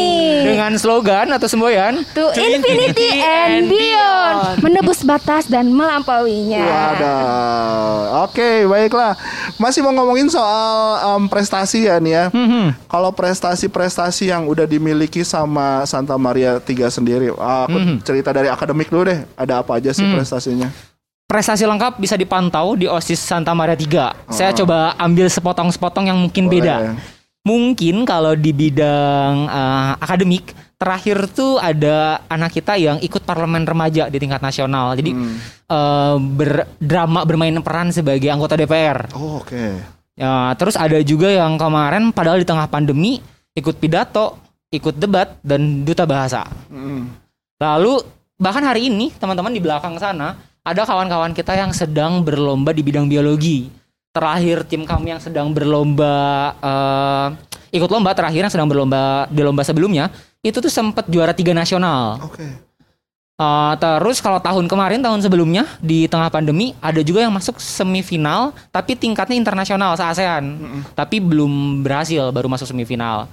dengan 0.45 0.71
slogan 0.75 1.29
atau 1.29 1.45
semboyan 1.45 2.01
To 2.13 2.33
infinity 2.33 3.21
and 3.21 3.69
beyond. 3.69 4.59
Menebus 4.59 5.03
batas 5.03 5.45
dan 5.45 5.69
melampauinya. 5.69 6.63
Wadah. 6.63 8.25
Oke, 8.25 8.65
baiklah. 8.65 9.13
Masih 9.65 9.81
mau 9.81 9.89
ngomongin 9.97 10.29
soal 10.29 10.69
em, 11.17 11.25
prestasi 11.25 11.89
ya 11.89 11.97
nih 11.97 12.13
ya. 12.13 12.25
Kalau 12.85 13.09
prestasi-prestasi 13.09 14.29
yang 14.29 14.45
udah 14.45 14.69
dimiliki 14.69 15.25
sama 15.25 15.81
Santa 15.89 16.13
Maria 16.21 16.61
3 16.61 16.69
sendiri, 16.93 17.33
ah, 17.41 17.65
aku 17.65 18.05
cerita 18.05 18.29
dari 18.29 18.45
akademik 18.45 18.93
dulu 18.93 19.09
deh. 19.09 19.25
Ada 19.33 19.65
apa 19.65 19.81
aja 19.81 19.89
sih 19.89 20.05
prestasinya? 20.05 20.69
prestasi 21.25 21.65
lengkap 21.65 21.97
bisa 21.97 22.15
dipantau 22.15 22.77
di 22.77 22.85
OSIS 22.85 23.19
Santa 23.19 23.51
Maria 23.57 23.73
3. 23.73 24.29
Saya 24.31 24.53
coba 24.53 24.93
ambil 25.01 25.27
sepotong-sepotong 25.27 26.07
yang 26.07 26.21
mungkin 26.21 26.45
Boleh. 26.47 26.61
beda. 26.61 26.75
Mungkin 27.45 28.05
kalau 28.05 28.33
di 28.33 28.53
bidang 28.53 29.49
eh, 29.49 29.91
akademik 30.01 30.53
terakhir 30.85 31.17
tuh 31.33 31.57
ada 31.57 32.21
anak 32.29 32.53
kita 32.53 32.77
yang 32.77 33.01
ikut 33.01 33.25
parlemen 33.25 33.65
remaja 33.65 34.05
di 34.05 34.21
tingkat 34.21 34.37
nasional. 34.45 34.93
Jadi 34.93 35.17
eh, 35.65 36.15
berdrama 36.21 37.25
bermain 37.25 37.57
peran 37.65 37.89
sebagai 37.89 38.29
anggota 38.29 38.53
DPR. 38.53 39.09
Oh, 39.17 39.41
oke. 39.41 39.81
Ya, 40.13 40.53
terus 40.61 40.77
ada 40.77 41.01
juga 41.01 41.33
yang 41.33 41.57
kemarin 41.57 42.13
padahal 42.13 42.37
di 42.37 42.47
tengah 42.47 42.69
pandemi 42.69 43.19
ikut 43.57 43.81
pidato, 43.81 44.37
ikut 44.69 44.95
debat 44.95 45.41
dan 45.41 45.81
duta 45.81 46.05
bahasa. 46.05 46.45
Mm. 46.69 47.09
Lalu 47.59 48.05
bahkan 48.37 48.63
hari 48.63 48.87
ini 48.87 49.09
teman-teman 49.17 49.51
di 49.51 49.59
belakang 49.59 49.97
sana 49.97 50.37
ada 50.61 50.81
kawan-kawan 50.85 51.33
kita 51.33 51.57
yang 51.57 51.73
sedang 51.73 52.21
berlomba 52.21 52.71
di 52.71 52.85
bidang 52.85 53.09
biologi. 53.09 53.67
Terakhir 54.15 54.63
tim 54.69 54.87
kami 54.87 55.11
yang 55.11 55.19
sedang 55.19 55.51
berlomba 55.51 56.13
eh, 56.63 57.27
ikut 57.75 57.91
lomba 57.91 58.15
terakhir 58.15 58.47
yang 58.47 58.53
sedang 58.53 58.71
berlomba 58.71 59.27
di 59.27 59.43
lomba 59.43 59.67
sebelumnya 59.67 60.07
itu 60.45 60.61
tuh 60.61 60.69
sempat 60.69 61.09
juara 61.09 61.33
tiga 61.33 61.57
nasional. 61.57 62.21
Oke. 62.21 62.45
Eh, 63.35 63.73
terus 63.81 64.23
kalau 64.23 64.39
tahun 64.39 64.63
kemarin 64.69 65.03
tahun 65.03 65.19
sebelumnya 65.19 65.67
di 65.83 66.07
tengah 66.07 66.31
pandemi 66.31 66.71
ada 66.79 67.03
juga 67.03 67.19
yang 67.19 67.35
masuk 67.35 67.59
semifinal 67.59 68.55
tapi 68.71 68.95
tingkatnya 68.95 69.35
internasional 69.35 69.91
se 69.99 70.07
ASEAN 70.07 70.55
tapi 70.95 71.19
belum 71.19 71.83
berhasil 71.83 72.31
baru 72.31 72.47
masuk 72.47 72.71
semifinal. 72.71 73.27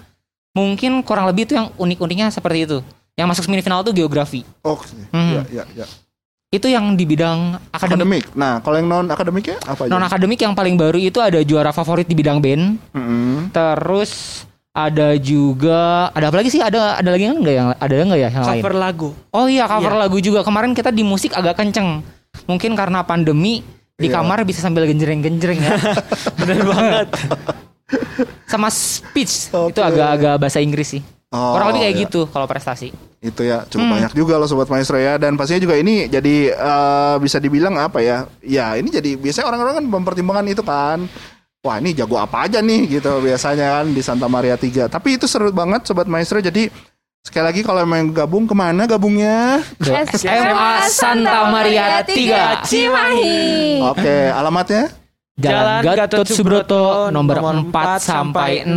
Mungkin 0.58 1.06
kurang 1.06 1.30
lebih 1.30 1.46
itu 1.46 1.54
yang 1.54 1.70
unik-uniknya 1.78 2.34
seperti 2.34 2.66
itu. 2.66 2.78
Yang 3.14 3.28
masuk 3.30 3.44
semifinal 3.46 3.86
tuh 3.86 3.94
geografi. 3.94 4.42
Oke. 4.66 4.90
Hmm. 5.14 5.38
Ya, 5.38 5.62
ya, 5.62 5.84
ya. 5.84 5.86
Itu 6.52 6.66
yang 6.68 6.98
di 6.98 7.06
bidang 7.06 7.62
akademik. 7.72 7.96
Akademik. 7.96 8.24
Nah, 8.36 8.60
kalau 8.60 8.76
yang 8.76 8.88
non 8.90 9.06
akademiknya 9.08 9.56
apa 9.64 9.86
aja? 9.86 9.90
Non 9.94 10.04
akademik 10.04 10.40
yang 10.42 10.52
paling 10.52 10.76
baru 10.76 10.98
itu 10.98 11.22
ada 11.22 11.40
juara 11.46 11.70
favorit 11.70 12.04
di 12.04 12.12
bidang 12.18 12.42
band. 12.42 12.76
Mm-mm. 12.92 13.54
Terus 13.54 14.44
ada 14.72 15.20
juga 15.20 16.08
ada 16.10 16.32
apa 16.32 16.40
lagi 16.40 16.48
sih? 16.48 16.60
Ada 16.60 16.96
ada 16.98 17.10
lagi 17.12 17.28
enggak 17.28 17.54
yang 17.54 17.68
ada 17.76 17.92
enggak 17.94 18.18
ya 18.18 18.28
yang 18.30 18.44
lain? 18.44 18.62
Cover 18.64 18.74
lagu. 18.74 19.08
Oh 19.30 19.44
iya 19.44 19.68
cover 19.68 19.94
lagu 19.94 20.16
juga. 20.18 20.40
Kemarin 20.40 20.72
kita 20.72 20.88
di 20.88 21.04
musik 21.04 21.36
agak 21.36 21.60
kenceng. 21.60 22.00
Mungkin 22.48 22.72
karena 22.72 23.04
pandemi 23.04 23.60
di 23.92 24.08
Iya. 24.08 24.18
kamar 24.18 24.42
bisa 24.42 24.64
sambil 24.64 24.88
genjreng-genjreng 24.88 25.60
ya. 25.60 25.76
Bener 26.40 26.64
banget. 26.64 27.08
Sama 28.48 28.72
speech 28.72 29.52
Oke. 29.52 29.76
itu 29.76 29.80
agak-agak 29.80 30.40
bahasa 30.40 30.58
Inggris 30.58 30.88
sih. 30.90 31.02
Oh, 31.32 31.56
Kurang 31.56 31.72
lebih 31.72 31.88
kayak 31.88 31.96
iya. 31.96 32.02
gitu 32.04 32.20
kalau 32.28 32.44
prestasi. 32.44 32.92
Itu 33.20 33.40
ya 33.40 33.64
cukup 33.64 33.84
Hmm. 33.84 33.94
banyak 33.94 34.12
juga 34.12 34.36
loh 34.36 34.44
sobat 34.44 34.68
maestro 34.68 34.96
ya 34.96 35.16
dan 35.16 35.36
pastinya 35.36 35.60
juga 35.60 35.76
ini 35.76 36.04
jadi 36.04 36.52
eh, 36.52 37.16
bisa 37.20 37.36
dibilang 37.36 37.76
apa 37.76 38.00
ya? 38.00 38.28
Ya 38.40 38.72
ini 38.74 38.88
jadi 38.88 39.16
biasanya 39.16 39.48
orang-orang 39.48 39.74
kan 39.80 39.84
mempertimbangkan 39.86 40.46
itu 40.48 40.60
kan. 40.60 41.08
Wah 41.62 41.78
ini 41.78 41.94
jago 41.94 42.18
apa 42.18 42.50
aja 42.50 42.58
nih 42.58 42.98
gitu 42.98 43.22
biasanya 43.22 43.78
kan 43.78 43.86
di 43.86 44.02
Santa 44.02 44.26
Maria 44.26 44.58
3 44.58 44.90
Tapi 44.90 45.14
itu 45.14 45.30
seru 45.30 45.54
banget 45.54 45.86
sobat 45.86 46.10
maestro 46.10 46.42
jadi 46.42 46.66
sekali 47.22 47.44
lagi 47.46 47.60
kalau 47.62 47.86
emang 47.86 48.10
gabung 48.10 48.50
ke 48.50 48.54
mana 48.54 48.82
gabungnya? 48.82 49.62
SMA 50.10 50.90
Santa 50.90 51.46
Maria 51.54 52.02
3 52.02 52.66
Cimahi. 52.66 53.78
Oke 53.78 54.16
alamatnya? 54.28 54.90
Jalan 55.38 55.86
Gatot 55.86 56.26
Subroto 56.26 57.14
nomor 57.14 57.38
4 57.70 58.02
sampai 58.02 58.66
6 58.66 58.74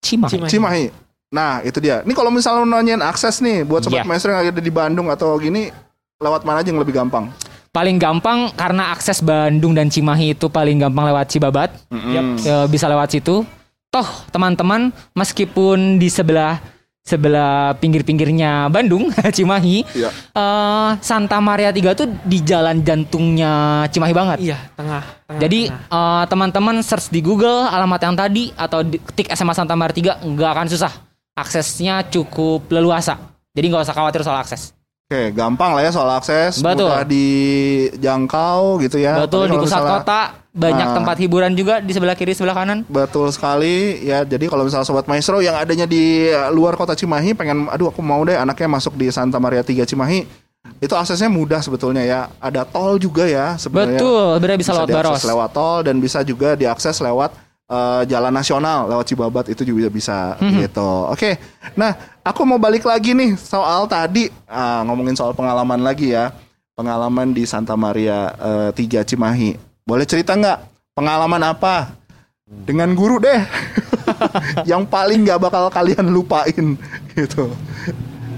Cimahi. 0.00 0.30
Cimahi. 0.32 0.48
Cimahi. 0.48 0.84
Nah 1.28 1.60
itu 1.60 1.76
dia. 1.76 2.00
Ini 2.08 2.16
kalau 2.16 2.32
misalnya 2.32 2.64
nanyain 2.64 3.04
akses 3.04 3.44
nih 3.44 3.68
buat 3.68 3.84
sobat 3.84 4.00
Iya. 4.00 4.08
maestro 4.08 4.32
yang 4.32 4.48
ada 4.48 4.64
di 4.64 4.72
Bandung 4.72 5.12
atau 5.12 5.36
gini 5.36 5.68
lewat 6.16 6.48
mana 6.48 6.64
aja 6.64 6.72
yang 6.72 6.80
lebih 6.80 6.96
gampang? 6.96 7.28
Paling 7.68 7.96
gampang 7.96 8.50
karena 8.52 8.90
akses 8.90 9.20
Bandung 9.20 9.72
dan 9.72 9.86
Cimahi 9.86 10.32
itu 10.32 10.46
paling 10.46 10.78
gampang 10.78 11.04
lewat 11.06 11.28
Cibabat. 11.28 11.70
Mm-mm. 11.88 12.12
Ya, 12.12 12.22
bisa 12.64 12.86
lewat 12.86 13.10
situ. 13.10 13.44
Toh 13.88 14.08
teman-teman 14.28 14.88
meskipun 15.12 15.96
di 15.96 16.08
sebelah 16.08 16.60
sebelah 17.00 17.72
pinggir-pinggirnya 17.74 18.68
Bandung, 18.68 19.08
Cimahi, 19.36 19.80
Iya. 19.90 20.12
eh, 20.12 20.90
Santa 21.00 21.40
Maria 21.40 21.72
3 21.72 21.96
tuh 21.96 22.04
di 22.22 22.40
jalan 22.42 22.84
jantungnya 22.84 23.52
Cimahi 23.88 24.12
banget. 24.12 24.38
Iya, 24.44 24.58
tengah. 24.74 25.02
tengah, 25.24 25.40
Jadi 25.40 25.60
eh, 25.72 26.24
teman-teman 26.26 26.76
search 26.78 27.08
di 27.08 27.20
Google 27.20 27.64
alamat 27.64 28.00
yang 28.02 28.12
tadi 28.14 28.52
atau 28.52 28.80
di- 28.82 29.00
ketik 29.00 29.32
SMA 29.32 29.52
Santa 29.52 29.72
Maria 29.72 30.20
3 30.20 30.28
nggak 30.28 30.50
akan 30.52 30.66
susah. 30.68 30.92
Aksesnya 31.32 32.04
cukup 32.04 32.68
leluasa. 32.68 33.16
Jadi 33.50 33.66
nggak 33.66 33.84
usah 33.84 33.96
khawatir 33.96 34.20
soal 34.20 34.36
akses. 34.36 34.76
Oke, 35.08 35.32
gampang 35.32 35.72
lah 35.72 35.80
ya 35.80 35.88
soal 35.88 36.20
akses, 36.20 36.60
Betul. 36.60 36.84
mudah 36.84 37.00
dijangkau 37.00 38.76
gitu 38.84 39.00
ya. 39.00 39.16
Betul 39.24 39.48
di 39.48 39.56
pusat 39.56 39.80
misalnya- 39.80 40.04
kota 40.04 40.20
banyak 40.52 40.84
Nah. 40.84 40.96
tempat 41.00 41.16
hiburan 41.16 41.52
juga 41.56 41.80
di 41.80 41.96
sebelah 41.96 42.12
kiri 42.12 42.36
sebelah 42.36 42.52
kanan. 42.52 42.84
Betul 42.84 43.32
sekali 43.32 44.04
ya. 44.04 44.20
Jadi 44.20 44.52
kalau 44.52 44.68
misalnya 44.68 44.84
sobat 44.84 45.08
maestro 45.08 45.40
yang 45.40 45.56
adanya 45.56 45.88
di 45.88 46.28
luar 46.52 46.76
kota 46.76 46.92
Cimahi 46.92 47.32
pengen 47.32 47.72
aduh 47.72 47.88
aku 47.88 48.04
mau 48.04 48.20
deh 48.20 48.36
anaknya 48.36 48.68
masuk 48.68 49.00
di 49.00 49.08
Santa 49.08 49.40
Maria 49.40 49.64
3 49.64 49.88
Cimahi. 49.88 50.28
Itu 50.76 50.92
aksesnya 50.92 51.32
mudah 51.32 51.64
sebetulnya 51.64 52.04
ya. 52.04 52.28
Ada 52.36 52.68
tol 52.68 53.00
juga 53.00 53.24
ya 53.24 53.56
sebenarnya. 53.56 53.96
Betul, 53.96 54.28
benar 54.44 54.56
bisa, 54.60 54.76
lewat 54.76 54.88
Baros. 54.92 55.24
lewat 55.24 55.50
tol 55.56 55.78
dan 55.88 56.04
bisa 56.04 56.20
juga 56.20 56.52
diakses 56.52 57.00
lewat 57.00 57.32
uh, 57.68 58.02
jalan 58.04 58.32
nasional 58.32 58.88
lewat 58.88 59.06
Cibabat 59.06 59.44
itu 59.46 59.62
juga 59.62 59.86
bisa 59.86 60.34
Mhm. 60.36 60.58
gitu. 60.62 60.88
Oke. 61.08 61.36
Nah, 61.72 61.92
aku 62.20 62.42
mau 62.42 62.56
balik 62.56 62.82
lagi 62.82 63.12
nih 63.12 63.36
soal 63.36 63.84
tadi 63.84 64.28
ah, 64.44 64.82
ngomongin 64.82 65.14
soal 65.14 65.32
pengalaman 65.32 65.78
lagi 65.78 66.10
ya. 66.10 66.32
Pengalaman 66.72 67.30
di 67.30 67.42
Santa 67.42 67.74
Maria 67.74 68.30
uh, 68.34 68.70
3 68.70 69.02
Cimahi. 69.04 69.58
Boleh 69.82 70.06
cerita 70.06 70.32
nggak 70.32 70.58
pengalaman 70.94 71.42
apa 71.44 71.90
dengan 72.46 72.94
guru 72.94 73.18
deh 73.18 73.42
yang 74.70 74.86
paling 74.86 75.26
nggak 75.26 75.40
bakal 75.40 75.66
kalian 75.68 76.06
lupain 76.06 76.78
gitu. 77.12 77.50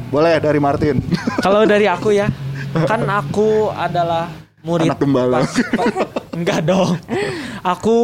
Boleh 0.09 0.41
dari 0.41 0.57
Martin. 0.57 1.05
Kalau 1.45 1.62
dari 1.62 1.85
aku 1.85 2.11
ya, 2.11 2.26
kan 2.89 3.05
aku 3.05 3.68
adalah 3.70 4.33
murid 4.64 4.89
Anak 4.89 4.99
gembala. 4.99 5.45
pas- 5.45 5.61
enggak 6.41 6.61
dong. 6.64 6.97
Aku 7.61 7.97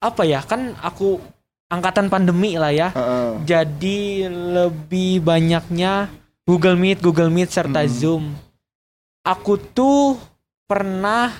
apa 0.00 0.22
ya? 0.22 0.44
Kan 0.44 0.76
aku 0.78 1.18
angkatan 1.66 2.06
pandemi 2.06 2.54
lah 2.54 2.70
ya. 2.70 2.88
Heeh. 2.94 3.30
Jadi 3.44 4.26
lebih 4.28 5.22
banyaknya 5.22 6.10
Google 6.46 6.78
Meet, 6.78 7.02
Google 7.02 7.30
Meet 7.30 7.50
serta 7.50 7.82
Hmm. 7.82 7.90
Zoom. 7.90 8.24
Aku 9.26 9.58
tuh 9.58 10.14
pernah 10.70 11.34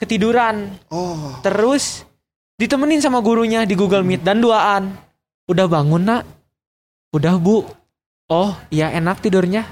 ketiduran, 0.00 0.72
Oh, 0.88 1.36
terus 1.44 2.02
ditemenin 2.56 3.04
sama 3.04 3.20
gurunya 3.20 3.68
di 3.68 3.76
Google 3.76 4.02
Meet 4.02 4.24
dan 4.24 4.40
duaan. 4.40 4.96
Udah 5.44 5.68
bangun, 5.68 6.02
Nak? 6.02 6.24
Udah, 7.12 7.36
Bu. 7.36 7.68
Oh, 8.32 8.56
iya 8.72 8.88
enak 8.88 9.20
tidurnya. 9.20 9.68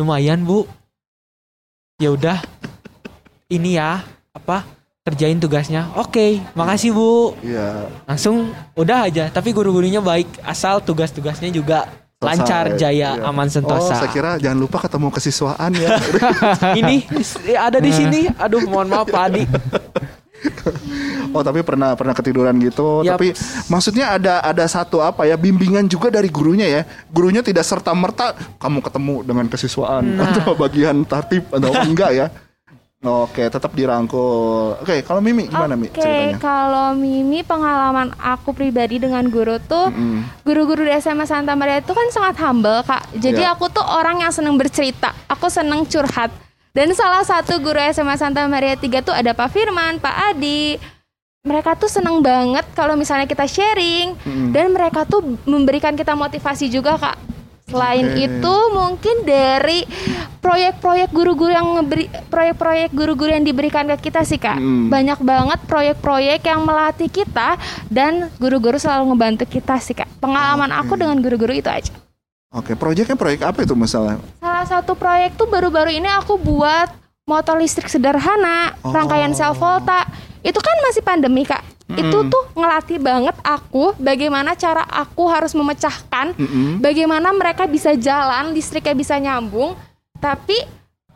Lumayan, 0.00 0.40
Bu. 0.48 0.64
Ya 2.00 2.08
udah. 2.08 2.40
Ini 3.52 3.76
ya, 3.76 4.00
apa? 4.32 4.64
Kerjain 5.00 5.40
tugasnya. 5.40 5.88
Oke, 5.96 6.44
makasih, 6.52 6.92
Bu. 6.92 7.32
iya. 7.40 7.88
Langsung 8.04 8.52
udah 8.76 9.08
aja, 9.08 9.32
tapi 9.32 9.48
guru-gurunya 9.50 9.96
baik 9.96 10.28
asal 10.44 10.76
tugas-tugasnya 10.78 11.48
juga 11.48 11.88
Selesai. 11.88 12.20
lancar, 12.20 12.64
jaya, 12.76 13.16
Iya. 13.16 13.24
aman 13.24 13.48
Oh, 13.48 13.52
sentosa. 13.56 13.96
saya 13.96 14.12
kira 14.12 14.36
jangan 14.36 14.60
lupa 14.60 14.76
ketemu 14.76 15.08
kesiswaan 15.08 15.72
ya. 15.72 15.96
Ini 16.84 17.08
ada 17.56 17.80
di 17.80 17.88
sini. 17.88 18.28
Aduh, 18.36 18.60
mohon 18.68 18.92
maaf 18.92 19.08
Pak 19.08 19.22
Adi. 19.24 19.42
Oh 21.30 21.46
tapi 21.46 21.62
pernah 21.62 21.94
pernah 21.94 22.10
ketiduran 22.10 22.56
gitu. 22.58 23.04
Yap. 23.06 23.14
Tapi 23.14 23.30
maksudnya 23.68 24.18
ada 24.18 24.42
ada 24.42 24.64
satu 24.66 24.98
apa 24.98 25.22
ya 25.22 25.38
bimbingan 25.38 25.86
juga 25.86 26.10
dari 26.10 26.26
gurunya 26.26 26.66
ya. 26.66 26.82
Gurunya 27.06 27.38
tidak 27.38 27.62
serta 27.62 27.94
merta 27.94 28.32
kamu 28.58 28.82
ketemu 28.82 29.14
dengan 29.22 29.46
kesiswaan 29.46 30.16
Nah. 30.18 30.26
atau 30.34 30.58
bagian 30.58 31.04
tertib 31.04 31.46
atau 31.54 31.70
enggak 31.84 32.10
ya. 32.12 32.26
Oke, 33.00 33.48
tetap 33.48 33.72
dirangkul. 33.72 34.76
Oke, 34.76 35.00
kalau 35.00 35.24
Mimi 35.24 35.48
gimana 35.48 35.72
Mi 35.72 35.88
Oke, 35.88 36.04
ceritanya? 36.04 36.36
kalau 36.36 36.92
Mimi 36.92 37.40
pengalaman 37.40 38.12
aku 38.20 38.52
pribadi 38.52 39.00
dengan 39.00 39.24
guru 39.24 39.56
tuh, 39.56 39.88
Mm-mm. 39.88 40.44
guru-guru 40.44 40.84
di 40.84 40.92
SMA 41.00 41.24
Santa 41.24 41.56
Maria 41.56 41.80
itu 41.80 41.96
kan 41.96 42.04
sangat 42.12 42.36
humble 42.36 42.84
kak. 42.84 43.08
Jadi 43.16 43.40
Ya. 43.40 43.56
aku 43.56 43.72
tuh 43.72 43.80
orang 43.80 44.20
yang 44.20 44.28
seneng 44.28 44.60
bercerita, 44.60 45.16
aku 45.24 45.48
seneng 45.48 45.88
curhat. 45.88 46.28
Dan 46.76 46.92
salah 46.92 47.24
satu 47.24 47.56
guru 47.56 47.80
SMA 47.88 48.20
Santa 48.20 48.44
Maria 48.44 48.76
3 48.76 49.00
tuh 49.00 49.16
ada 49.16 49.32
Pak 49.32 49.48
Firman, 49.48 49.96
Pak 49.96 50.36
Adi. 50.36 50.76
Mereka 51.40 51.80
tuh 51.80 51.88
seneng 51.88 52.20
banget 52.20 52.68
kalau 52.76 53.00
misalnya 53.00 53.24
kita 53.24 53.48
sharing 53.48 54.12
Mm-mm. 54.20 54.52
dan 54.52 54.76
mereka 54.76 55.08
tuh 55.08 55.24
memberikan 55.48 55.96
kita 55.96 56.12
motivasi 56.12 56.68
juga 56.68 57.00
kak. 57.00 57.16
Selain 57.70 58.06
Oke. 58.10 58.26
itu 58.26 58.56
mungkin 58.74 59.16
dari 59.22 59.86
proyek-proyek 60.42 61.08
guru-guru 61.14 61.54
yang 61.54 61.78
ngeberi 61.78 62.10
proyek-proyek 62.26 62.90
guru-guru 62.90 63.30
yang 63.30 63.46
diberikan 63.46 63.86
ke 63.94 64.10
kita 64.10 64.26
sih 64.26 64.42
kak. 64.42 64.58
Mm. 64.58 64.90
Banyak 64.90 65.18
banget 65.22 65.58
proyek-proyek 65.70 66.40
yang 66.42 66.66
melatih 66.66 67.06
kita 67.06 67.54
dan 67.86 68.28
guru-guru 68.42 68.74
selalu 68.76 69.14
ngebantu 69.14 69.44
kita 69.46 69.78
sih 69.78 69.94
kak. 69.94 70.10
Pengalaman 70.18 70.74
Oke. 70.74 70.78
aku 70.82 70.92
dengan 70.98 71.16
guru-guru 71.22 71.54
itu 71.54 71.70
aja. 71.70 71.94
Oke, 72.50 72.74
proyeknya 72.74 73.14
proyek 73.14 73.46
apa 73.46 73.62
itu 73.62 73.78
misalnya? 73.78 74.18
Salah 74.42 74.66
satu 74.66 74.98
proyek 74.98 75.38
tuh 75.38 75.46
baru-baru 75.46 75.94
ini 75.94 76.10
aku 76.10 76.34
buat 76.34 76.90
motor 77.22 77.62
listrik 77.62 77.86
sederhana, 77.86 78.74
Oh. 78.82 78.90
rangkaian 78.90 79.30
sel 79.30 79.54
volta. 79.54 80.02
Itu 80.42 80.58
kan 80.58 80.74
masih 80.82 81.06
pandemi 81.06 81.46
kak. 81.46 81.62
Itu 81.96 82.18
tuh 82.30 82.44
ngelatih 82.54 82.98
banget 83.02 83.36
aku 83.42 83.96
bagaimana 83.98 84.54
cara 84.54 84.86
aku 84.86 85.26
harus 85.26 85.56
memecahkan, 85.56 86.36
Mm-mm. 86.38 86.78
bagaimana 86.78 87.34
mereka 87.34 87.66
bisa 87.66 87.96
jalan, 87.98 88.54
listriknya 88.54 88.94
bisa 88.94 89.18
nyambung. 89.18 89.74
Tapi 90.20 90.58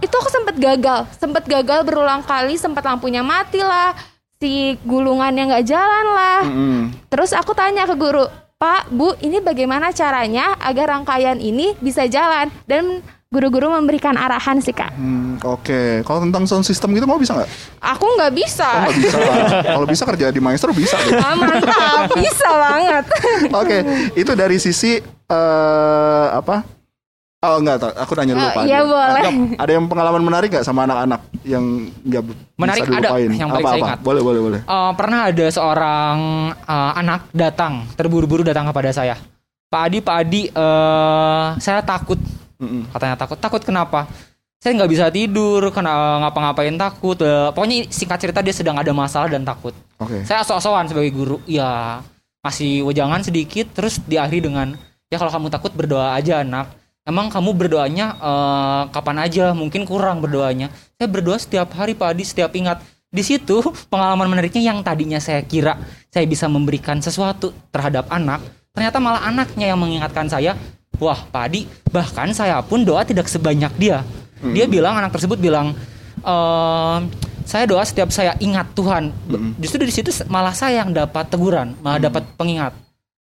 itu 0.03 0.15
aku 0.15 0.31
sempat 0.33 0.59
gagal, 0.59 1.07
sempat 1.15 1.47
gagal 1.47 1.87
berulang 1.87 2.25
kali, 2.27 2.59
sempat 2.59 2.83
lampunya 2.83 3.23
mati 3.23 3.63
lah, 3.63 3.95
si 4.43 4.75
gulungannya 4.83 5.55
nggak 5.55 5.67
jalan 5.69 6.07
lah. 6.11 6.41
Mm-mm. 6.43 6.81
Terus 7.13 7.31
aku 7.31 7.55
tanya 7.55 7.87
ke 7.87 7.95
guru, 7.95 8.27
Pak, 8.59 8.89
Bu, 8.91 9.13
ini 9.21 9.45
bagaimana 9.45 9.93
caranya 9.93 10.57
agar 10.59 10.97
rangkaian 10.97 11.37
ini 11.37 11.77
bisa 11.79 12.09
jalan? 12.09 12.49
Dan 12.65 13.05
guru-guru 13.35 13.67
memberikan 13.69 14.15
arahan 14.15 14.57
sih 14.59 14.71
kak. 14.71 14.95
Hmm, 14.95 15.43
Oke, 15.43 16.01
kalau 16.03 16.23
tentang 16.23 16.47
sound 16.47 16.63
system 16.63 16.95
gitu 16.95 17.03
mau 17.03 17.19
bisa 17.19 17.35
nggak? 17.35 17.51
Aku 17.83 18.07
nggak 18.15 18.31
Oh, 18.31 18.37
bisa. 18.37 18.69
nggak 18.81 18.95
bisa. 18.95 19.19
kalau 19.67 19.87
bisa 19.91 20.03
kerja 20.07 20.27
di 20.31 20.39
maestro 20.39 20.71
bisa. 20.71 20.95
deh. 21.01 21.19
Ah, 21.19 21.35
mantap, 21.35 22.15
bisa 22.15 22.47
banget. 22.49 23.05
Oke, 23.53 23.79
itu 24.15 24.33
dari 24.33 24.57
sisi 24.57 25.03
eh 25.27 26.27
apa? 26.31 26.63
Oh 27.43 27.61
enggak, 27.61 27.77
tak. 27.77 27.93
aku 27.95 28.13
nanya 28.15 28.33
dulu 28.33 28.41
Oh, 28.43 28.53
Pak. 28.55 28.65
iya, 28.65 28.81
boleh. 28.81 29.21
Ada, 29.21 29.31
ada 29.61 29.71
yang 29.71 29.85
pengalaman 29.85 30.23
menarik 30.23 30.49
nggak 30.49 30.65
sama 30.65 30.89
anak-anak 30.89 31.21
yang 31.45 31.65
nggak 32.01 32.23
Menarik 32.57 32.81
bisa 32.81 32.93
ada, 32.95 33.01
dilupain? 33.05 33.31
yang 33.35 33.51
paling 33.51 33.61
apa, 33.61 33.69
saya 33.69 33.77
apa? 33.77 33.85
ingat. 33.85 33.99
Boleh, 34.01 34.23
boleh, 34.25 34.41
boleh. 34.41 34.61
Eh, 34.65 34.93
pernah 34.97 35.21
ada 35.29 35.47
seorang 35.51 36.17
eh, 36.57 36.93
anak 36.97 37.21
datang 37.31 37.75
terburu-buru 37.93 38.41
datang 38.41 38.65
kepada 38.65 38.89
saya 38.91 39.21
Pak 39.69 39.83
Adi 39.83 39.99
Pak 40.01 40.17
Adi 40.17 40.43
eh, 40.49 41.45
saya 41.59 41.85
takut 41.85 42.17
Mm-mm. 42.65 42.83
katanya 42.89 43.17
takut. 43.21 43.37
Takut 43.37 43.63
kenapa? 43.63 44.09
Saya 44.65 44.81
nggak 44.81 44.91
bisa 44.97 45.13
tidur 45.13 45.61
kena 45.69 46.25
ngapa-ngapain 46.25 46.73
takut. 46.81 47.21
Eh, 47.21 47.53
pokoknya 47.53 47.85
singkat 47.93 48.17
cerita 48.17 48.41
dia 48.41 48.57
sedang 48.57 48.81
ada 48.81 48.89
masalah 48.97 49.29
dan 49.29 49.45
takut. 49.45 49.77
Oke. 50.01 50.25
saya 50.25 50.41
sok-sokan 50.41 50.89
sebagai 50.89 51.13
guru. 51.13 51.37
Ya 51.45 52.01
masih 52.41 52.81
wejangan 52.89 53.21
sedikit 53.21 53.69
terus 53.77 54.01
diakhiri 54.05 54.49
dengan 54.49 54.73
ya 55.13 55.21
kalau 55.21 55.29
kamu 55.29 55.49
takut 55.53 55.73
berdoa 55.77 56.17
aja 56.17 56.41
anak. 56.41 56.73
Emang 57.05 57.29
kamu 57.29 57.53
berdoanya 57.53 58.17
eh, 58.17 58.83
kapan 58.89 59.21
aja? 59.21 59.53
Mungkin 59.53 59.85
kurang 59.85 60.25
berdoanya. 60.25 60.73
Saya 60.97 61.13
berdoa 61.13 61.37
setiap 61.37 61.69
hari 61.77 61.93
Pak 61.93 62.17
Adi 62.17 62.25
setiap 62.25 62.57
ingat. 62.57 62.81
Di 63.13 63.21
situ 63.21 63.61
pengalaman 63.93 64.33
menariknya 64.33 64.73
yang 64.73 64.81
tadinya 64.81 65.21
saya 65.21 65.45
kira 65.45 65.77
saya 66.09 66.25
bisa 66.25 66.49
memberikan 66.49 67.05
sesuatu 67.05 67.53
terhadap 67.69 68.09
anak 68.09 68.41
ternyata 68.75 68.99
malah 68.99 69.23
anaknya 69.23 69.71
yang 69.71 69.79
mengingatkan 69.79 70.27
saya 70.27 70.59
wah 70.99 71.21
Pak 71.27 71.43
Adi 71.49 71.67
bahkan 71.89 72.31
saya 72.31 72.59
pun 72.61 72.83
doa 72.83 73.03
tidak 73.03 73.27
sebanyak 73.27 73.73
dia. 73.77 74.03
Dia 74.45 74.69
bilang 74.69 74.93
anak 74.95 75.15
tersebut 75.15 75.41
bilang 75.41 75.73
ehm, 76.21 77.01
saya 77.45 77.65
doa 77.65 77.85
setiap 77.85 78.09
saya 78.09 78.37
ingat 78.39 78.73
Tuhan. 78.73 79.13
Mm-mm. 79.29 79.53
justru 79.61 79.85
di 79.85 79.93
situ 79.93 80.11
malah 80.27 80.53
saya 80.53 80.85
yang 80.85 80.93
dapat 80.93 81.29
teguran 81.29 81.73
malah 81.81 82.01
dapat 82.01 82.25
pengingat. 82.37 82.73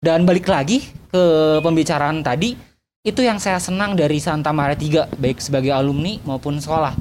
Dan 0.01 0.25
balik 0.25 0.49
lagi 0.49 0.81
ke 1.13 1.23
pembicaraan 1.61 2.25
tadi 2.25 2.57
itu 3.01 3.21
yang 3.21 3.41
saya 3.41 3.57
senang 3.57 3.97
dari 3.97 4.21
Santa 4.21 4.53
Maria 4.53 4.77
3 4.77 5.17
baik 5.17 5.41
sebagai 5.41 5.73
alumni 5.73 6.21
maupun 6.25 6.57
sekolah. 6.57 6.93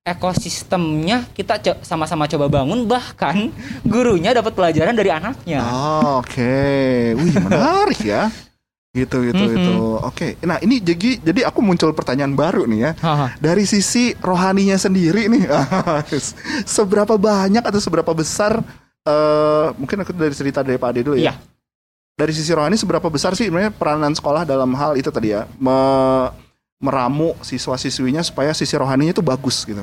Ekosistemnya 0.00 1.28
kita 1.30 1.60
co- 1.60 1.80
sama-sama 1.84 2.24
coba 2.26 2.50
bangun 2.50 2.88
bahkan 2.88 3.52
gurunya 3.86 4.32
dapat 4.32 4.56
pelajaran 4.56 4.96
dari 4.96 5.10
anaknya. 5.12 5.60
Oh, 5.62 6.24
Oke, 6.24 7.14
wih 7.14 7.34
menarik 7.38 8.00
ya. 8.02 8.26
Gitu, 8.90 9.22
gitu, 9.22 9.38
Mhm. 9.38 9.54
itu. 9.54 9.74
Oke, 10.02 10.34
nah 10.42 10.58
ini 10.58 10.82
jadi 10.82 11.22
jadi 11.22 11.46
aku 11.46 11.62
muncul 11.62 11.94
pertanyaan 11.94 12.34
baru 12.34 12.66
nih 12.66 12.80
ya. 12.80 12.92
Haha. 12.98 13.38
Dari 13.38 13.62
sisi 13.62 14.18
rohaninya 14.18 14.74
sendiri 14.74 15.30
nih, 15.30 15.46
seberapa 16.66 17.14
banyak 17.14 17.62
atau 17.62 17.78
seberapa 17.78 18.10
besar? 18.10 18.62
eh 19.00 19.66
mungkin 19.80 19.96
aku 19.96 20.12
dari 20.12 20.36
cerita 20.36 20.60
dari 20.60 20.76
Pak 20.76 20.90
Ade 20.90 21.00
dulu 21.00 21.16
ya. 21.16 21.32
Iya. 21.32 21.34
Dari 22.12 22.36
sisi 22.36 22.52
rohani 22.52 22.76
seberapa 22.76 23.08
besar 23.08 23.32
sih 23.32 23.48
sebenarnya 23.48 23.72
peranan 23.72 24.12
sekolah 24.12 24.44
dalam 24.44 24.68
hal 24.76 24.92
itu 24.92 25.08
tadi 25.08 25.32
ya, 25.32 25.48
me- 25.56 26.28
meramu 26.76 27.32
siswa-siswinya 27.40 28.20
supaya 28.20 28.52
sisi 28.52 28.74
rohaninya 28.74 29.12
itu 29.12 29.20
bagus 29.20 29.64
gitu. 29.64 29.80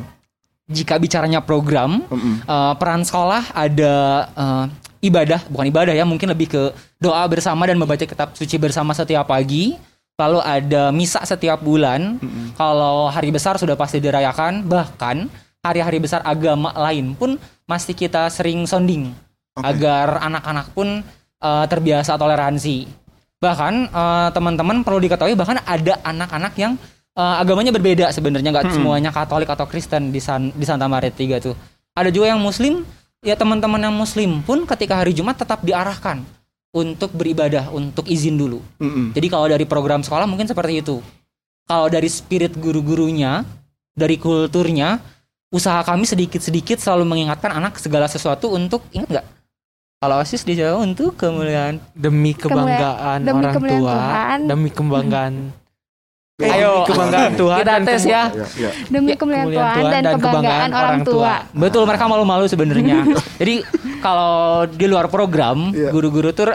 jika 0.68 0.98
bicaranya 0.98 1.40
program 1.40 2.04
Mm-mm. 2.06 2.44
eh, 2.44 2.74
peran 2.76 3.02
sekolah 3.02 3.50
ada 3.50 3.96
eh, 4.30 4.66
ibadah 5.02 5.46
bukan 5.50 5.66
ibadah 5.70 5.94
ya 5.94 6.04
mungkin 6.04 6.30
lebih 6.32 6.48
ke 6.50 6.62
doa 6.98 7.24
bersama 7.30 7.70
dan 7.70 7.78
membaca 7.78 8.04
kitab 8.04 8.34
suci 8.34 8.56
bersama 8.58 8.94
setiap 8.94 9.30
pagi. 9.30 9.78
Lalu 10.18 10.40
ada 10.42 10.90
misa 10.90 11.22
setiap 11.22 11.62
bulan. 11.62 12.18
Mm-mm. 12.18 12.58
kalau 12.58 13.06
hari 13.06 13.30
besar 13.30 13.62
sudah 13.62 13.78
pasti 13.78 14.02
dirayakan. 14.02 14.66
Bahkan 14.66 15.30
hari-hari 15.62 16.02
besar 16.02 16.26
agama 16.26 16.74
lain 16.74 17.14
pun 17.14 17.38
masih 17.70 17.94
kita 17.94 18.26
sering 18.34 18.66
sounding 18.66 19.14
Oke. 19.54 19.62
agar 19.62 20.24
anak-anak 20.26 20.74
pun 20.74 21.06
eh, 21.38 21.66
terbiasa 21.70 22.18
toleransi. 22.18 22.90
Bahkan 23.38 23.74
eh, 23.94 24.30
teman-teman 24.34 24.82
perlu 24.82 24.98
diketahui 25.06 25.38
bahkan 25.38 25.62
ada 25.62 26.02
anak-anak 26.02 26.54
yang 26.58 26.74
eh, 27.14 27.36
agamanya 27.38 27.70
berbeda 27.70 28.10
sebenarnya. 28.10 28.50
Nggak 28.50 28.74
semuanya 28.74 29.14
Katolik 29.14 29.54
atau 29.54 29.70
Kristen 29.70 30.10
di 30.10 30.18
San- 30.18 30.50
di 30.50 30.66
Santa 30.66 30.90
Maria 30.90 31.14
3 31.14 31.46
tuh. 31.46 31.54
Ada 31.94 32.10
juga 32.10 32.34
yang 32.34 32.42
Muslim 32.42 32.82
ya 33.22 33.34
teman-teman 33.34 33.82
yang 33.82 33.96
Muslim 33.96 34.42
pun 34.42 34.66
ketika 34.66 35.02
hari 35.02 35.14
Jumat 35.14 35.38
tetap 35.38 35.62
diarahkan 35.62 36.22
untuk 36.72 37.10
beribadah 37.16 37.72
untuk 37.72 38.06
izin 38.06 38.38
dulu 38.38 38.62
Mm-mm. 38.78 39.16
jadi 39.16 39.28
kalau 39.32 39.48
dari 39.50 39.66
program 39.66 40.04
sekolah 40.06 40.30
mungkin 40.30 40.46
seperti 40.46 40.82
itu. 40.82 41.00
Kalau 41.68 41.92
dari 41.92 42.08
spirit 42.08 42.56
guru-gurunya, 42.56 43.44
dari 43.92 44.16
kulturnya, 44.16 45.04
usaha 45.52 45.84
kami 45.84 46.08
sedikit-sedikit 46.08 46.80
selalu 46.80 47.04
mengingatkan 47.04 47.60
anak 47.60 47.76
segala 47.76 48.08
sesuatu 48.08 48.56
untuk 48.56 48.88
ingat 48.96 49.20
nggak? 49.20 49.28
Kalau 50.00 50.16
OSIS 50.24 50.48
dijawab 50.48 50.88
untuk 50.88 51.20
kemuliaan. 51.20 51.84
Demi 51.92 52.32
kebanggaan 52.32 53.20
demi 53.20 53.44
orang 53.44 53.54
kemuliaan 53.60 53.82
tua, 53.84 53.98
Tuhan. 54.00 54.40
demi 54.48 54.70
kebanggaan 54.72 55.34
Ayo. 56.38 56.86
kebanggaan 56.86 57.34
Tuhan 57.34 57.58
Kita 57.66 57.74
tes 57.82 58.04
ya. 58.06 58.30
Ya, 58.30 58.46
ya. 58.54 58.70
Demi 58.94 59.10
Ya, 59.10 59.18
kemuliaan 59.18 59.50
Tuhan 59.50 59.58
Tuhan 59.58 59.82
dan, 59.90 60.02
dan 60.06 60.14
kebanggaan 60.22 60.22
kebanggaan 60.22 60.70
orang 60.70 60.86
orang 60.86 61.02
tua. 61.02 61.34
tua. 61.42 61.58
Betul, 61.58 61.84
mereka 61.90 62.06
malu-malu 62.06 62.46
sebenarnya. 62.46 62.98
Jadi 63.42 63.56
kalau 64.06 64.70
di 64.70 64.86
luar 64.86 65.10
program, 65.10 65.74
guru-guru 65.74 66.30
tuh 66.30 66.54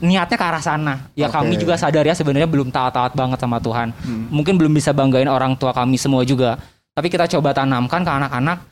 niatnya 0.00 0.32
ke 0.32 0.44
arah 0.48 0.64
sana. 0.64 1.12
Ya 1.12 1.28
Oke. 1.28 1.44
kami 1.44 1.60
juga 1.60 1.76
sadar 1.76 2.08
ya 2.08 2.16
sebenarnya 2.16 2.48
belum 2.48 2.72
taat-taat 2.72 3.12
banget 3.12 3.36
sama 3.36 3.60
Tuhan. 3.60 3.92
Hmm. 3.92 4.32
Mungkin 4.32 4.56
belum 4.56 4.72
bisa 4.72 4.96
banggain 4.96 5.28
orang 5.28 5.60
tua 5.60 5.76
kami 5.76 6.00
semua 6.00 6.24
juga. 6.24 6.56
Tapi 6.96 7.12
kita 7.12 7.28
coba 7.28 7.52
tanamkan 7.52 8.00
ke 8.00 8.08
anak-anak. 8.08 8.64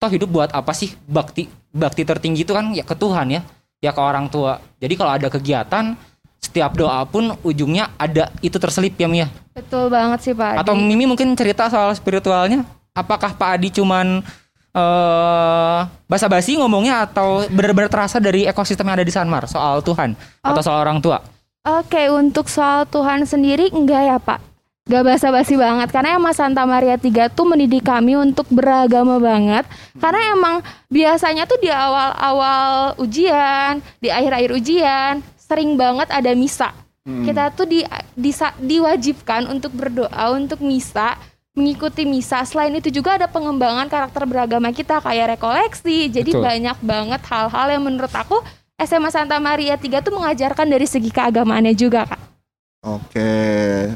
Toh 0.00 0.08
hidup 0.08 0.32
buat 0.32 0.48
apa 0.56 0.72
sih? 0.72 0.96
Bakti 1.04 1.52
bakti 1.68 2.08
tertinggi 2.08 2.48
itu 2.48 2.56
kan 2.56 2.72
ya 2.72 2.80
ke 2.80 2.96
Tuhan 2.96 3.28
ya, 3.28 3.44
ya 3.84 3.92
ke 3.92 4.00
orang 4.00 4.32
tua. 4.32 4.56
Jadi 4.80 4.94
kalau 4.96 5.12
ada 5.20 5.28
kegiatan, 5.28 5.92
setiap 6.38 6.72
doa 6.78 7.02
pun 7.04 7.34
ujungnya 7.42 7.92
ada 7.98 8.30
itu 8.40 8.56
terselip 8.56 8.94
ya 8.94 9.10
Mia. 9.10 9.26
Betul 9.52 9.90
banget 9.90 10.18
sih 10.22 10.34
Pak. 10.34 10.62
Atau 10.62 10.78
Adi. 10.78 10.86
Mimi 10.86 11.04
mungkin 11.04 11.34
cerita 11.34 11.66
soal 11.66 11.90
spiritualnya. 11.98 12.62
Apakah 12.94 13.34
Pak 13.34 13.50
Adi 13.58 13.68
cuman 13.74 14.22
eh 14.68 15.80
basa-basi 16.06 16.60
ngomongnya 16.60 17.08
atau 17.08 17.42
benar-benar 17.50 17.90
terasa 17.90 18.22
dari 18.22 18.46
ekosistem 18.46 18.86
yang 18.86 18.96
ada 19.00 19.06
di 19.06 19.12
Sanmar 19.12 19.48
soal 19.50 19.82
Tuhan 19.82 20.14
atau 20.44 20.62
soal 20.62 20.78
orang 20.82 21.02
tua? 21.02 21.18
Oke, 21.66 22.08
untuk 22.08 22.46
soal 22.48 22.86
Tuhan 22.88 23.26
sendiri 23.26 23.68
enggak 23.74 24.02
ya 24.06 24.16
Pak? 24.22 24.40
Gak 24.88 25.04
basa-basi 25.04 25.52
banget 25.60 25.92
karena 25.92 26.16
emang 26.16 26.32
Santa 26.32 26.64
Maria 26.64 26.96
3 26.96 27.28
tuh 27.28 27.44
mendidik 27.44 27.84
kami 27.84 28.16
untuk 28.16 28.48
beragama 28.48 29.20
banget 29.20 29.68
karena 30.00 30.32
emang 30.32 30.64
biasanya 30.88 31.44
tuh 31.44 31.60
di 31.60 31.68
awal-awal 31.68 32.96
ujian, 32.96 33.84
di 34.00 34.08
akhir-akhir 34.08 34.50
ujian 34.56 35.20
sering 35.48 35.80
banget 35.80 36.12
ada 36.12 36.30
misa. 36.36 36.70
Kita 37.08 37.48
tuh 37.56 37.64
di, 37.64 37.80
disa- 38.12 38.52
diwajibkan 38.60 39.48
untuk 39.48 39.72
berdoa 39.72 40.36
untuk 40.36 40.60
misa, 40.60 41.16
mengikuti 41.56 42.04
misa. 42.04 42.44
Selain 42.44 42.68
itu 42.76 42.92
juga 42.92 43.16
ada 43.16 43.24
pengembangan 43.24 43.88
karakter 43.88 44.28
beragama 44.28 44.68
kita 44.76 45.00
kayak 45.00 45.40
rekoleksi. 45.40 46.12
Jadi 46.12 46.36
Betul. 46.36 46.44
banyak 46.44 46.76
banget 46.84 47.22
hal-hal 47.32 47.66
yang 47.72 47.82
menurut 47.88 48.12
aku 48.12 48.44
SMA 48.76 49.08
Santa 49.08 49.40
Maria 49.40 49.80
3 49.80 50.04
tuh 50.04 50.12
mengajarkan 50.20 50.68
dari 50.68 50.84
segi 50.84 51.08
keagamaannya 51.08 51.72
juga, 51.72 52.04
Kak. 52.04 52.20
Oke, 52.84 53.30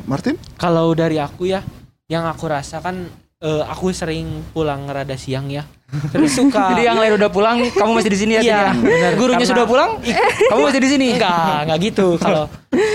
Martin? 0.08 0.40
Kalau 0.56 0.96
dari 0.96 1.20
aku 1.20 1.52
ya, 1.52 1.60
yang 2.08 2.24
aku 2.24 2.48
rasakan 2.48 3.06
eh, 3.42 3.62
aku 3.64 3.90
sering 3.90 4.24
pulang 4.50 4.86
rada 4.86 5.14
siang 5.14 5.46
ya. 5.46 5.66
Terus 6.08 6.32
suka 6.38 6.72
Jadi 6.72 6.86
yang 6.86 6.96
lain 6.96 7.14
udah 7.14 7.28
pulang, 7.28 7.60
kamu 7.68 7.90
masih 7.92 8.08
di 8.08 8.18
sini 8.18 8.32
ya? 8.34 8.40
Iya, 8.40 8.46
Tia? 8.46 8.70
benar. 8.74 9.12
Gurunya 9.14 9.36
Karena- 9.36 9.50
sudah 9.50 9.64
pulang, 9.66 9.90
kamu 10.48 10.60
masih 10.62 10.80
di 10.80 10.88
sini? 10.88 11.06
enggak, 11.12 11.58
enggak 11.66 11.78
gitu. 11.82 12.06
Kalau 12.16 12.44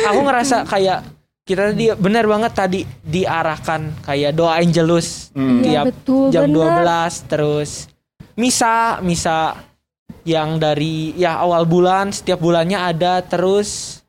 aku 0.03 0.19
ngerasa 0.23 0.63
kayak 0.63 0.99
kita 1.43 1.71
tadi 1.71 1.85
benar 1.93 2.25
banget 2.25 2.51
tadi 2.53 2.81
diarahkan 3.01 3.81
kayak 4.01 4.31
doa 4.31 4.57
angelus 4.57 5.31
Hmm. 5.31 5.63
Tiap 5.63 5.85
betul, 5.85 6.27
jam 6.27 6.43
bener. 6.45 6.83
12 6.83 7.23
terus 7.23 7.69
misa, 8.33 8.99
misa 8.99 9.55
yang 10.23 10.59
dari 10.59 11.15
ya 11.15 11.39
awal 11.39 11.63
bulan 11.63 12.11
setiap 12.11 12.35
bulannya 12.37 12.75
ada 12.75 13.21
terus 13.21 14.01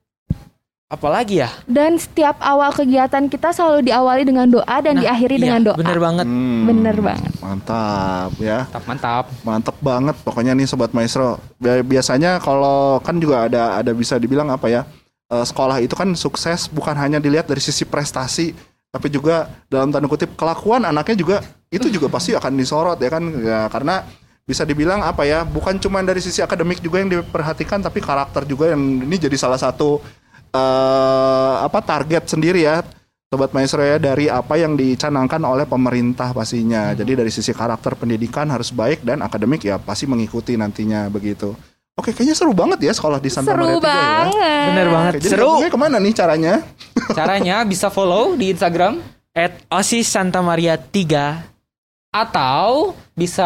apalagi 0.88 1.44
ya? 1.44 1.52
Dan 1.68 1.96
setiap 1.96 2.40
awal 2.40 2.72
kegiatan 2.72 3.28
kita 3.28 3.52
selalu 3.52 3.86
diawali 3.86 4.24
dengan 4.24 4.48
doa 4.48 4.76
dan 4.80 4.96
Nah, 4.96 5.04
diakhiri 5.04 5.36
iya, 5.36 5.42
dengan 5.44 5.60
doa. 5.62 5.76
Bener 5.76 5.98
banget. 6.00 6.26
Hmm. 6.26 6.64
Bener 6.64 6.96
banget. 6.98 7.32
Mantap 7.38 8.32
ya. 8.40 8.58
Mantap, 8.66 8.84
mantap. 8.88 9.24
Mantep 9.44 9.76
banget 9.78 10.16
pokoknya 10.18 10.52
nih 10.52 10.64
sobat 10.64 10.90
maestro. 10.90 11.36
Bi- 11.56 11.84
Biasanya 11.86 12.40
kalau 12.40 12.98
kan 12.98 13.16
juga 13.16 13.46
ada 13.46 13.76
ada 13.76 13.92
bisa 13.92 14.16
dibilang 14.16 14.48
apa 14.48 14.66
ya? 14.66 14.82
eh, 15.28 15.44
sekolah 15.44 15.76
itu 15.78 15.92
kan 15.92 16.08
sukses 16.16 16.66
bukan 16.66 16.96
hanya 16.96 17.20
dilihat 17.20 17.44
dari 17.44 17.60
sisi 17.60 17.84
prestasi, 17.84 18.56
tapi 18.88 19.12
juga 19.12 19.44
dalam 19.68 19.92
tanda 19.92 20.08
kutip 20.08 20.32
kelakuan 20.34 20.82
anaknya 20.82 21.14
juga 21.14 21.36
itu 21.68 21.92
juga 21.92 22.08
pasti 22.08 22.32
akan 22.32 22.56
disorot 22.56 22.96
ya 22.96 23.12
kan 23.12 23.20
Ya, 23.36 23.68
karena 23.68 24.08
bisa 24.42 24.64
dibilang 24.64 25.04
apa 25.04 25.28
ya? 25.28 25.44
Bukan 25.44 25.76
cuma 25.76 26.00
dari 26.00 26.24
sisi 26.24 26.40
akademik 26.40 26.80
juga 26.80 27.04
yang 27.04 27.12
diperhatikan 27.12 27.84
tapi 27.84 28.00
karakter 28.00 28.48
juga 28.48 28.72
yang 28.72 28.80
ini 29.04 29.20
jadi 29.20 29.36
salah 29.36 29.60
satu 29.60 30.00
eh 30.52 31.54
apa 31.62 31.80
target 31.84 32.28
sendiri 32.28 32.64
ya 32.64 32.84
Sobat 33.28 33.52
Maestro 33.52 33.84
ya 33.84 34.00
dari 34.00 34.32
apa 34.32 34.56
yang 34.56 34.72
dicanangkan 34.72 35.44
oleh 35.44 35.68
pemerintah 35.68 36.32
pastinya. 36.32 36.96
Jadi 36.96 37.12
dari 37.12 37.28
sisi 37.28 37.52
karakter 37.52 37.92
pendidikan 37.92 38.48
harus 38.48 38.72
baik 38.72 39.04
dan 39.04 39.20
akademik 39.20 39.68
ya 39.68 39.76
pasti 39.76 40.08
mengikuti 40.08 40.56
nantinya 40.56 41.12
begitu. 41.12 41.52
Oke, 41.92 42.16
kayaknya 42.16 42.32
seru 42.32 42.56
banget 42.56 42.88
ya 42.88 42.96
sekolah 42.96 43.20
di 43.20 43.28
Santa 43.28 43.52
Maria 43.52 43.58
Seru 43.58 43.76
ya. 43.76 43.84
banget. 43.84 44.64
Bener 44.72 44.86
banget. 44.88 45.12
Oke, 45.12 45.20
jadi 45.20 45.32
Seru. 45.36 45.44
gabungnya 45.44 45.68
ke 45.68 45.80
mana 45.82 45.96
nih 46.00 46.14
caranya? 46.16 46.54
Caranya 47.18 47.56
bisa 47.68 47.92
follow 47.92 48.32
di 48.32 48.48
Instagram 48.48 48.96
At 49.36 49.60
OSIS 49.68 50.08
Santa 50.08 50.40
Maria 50.40 50.80
3 50.80 52.08
atau 52.08 52.96
bisa 53.12 53.44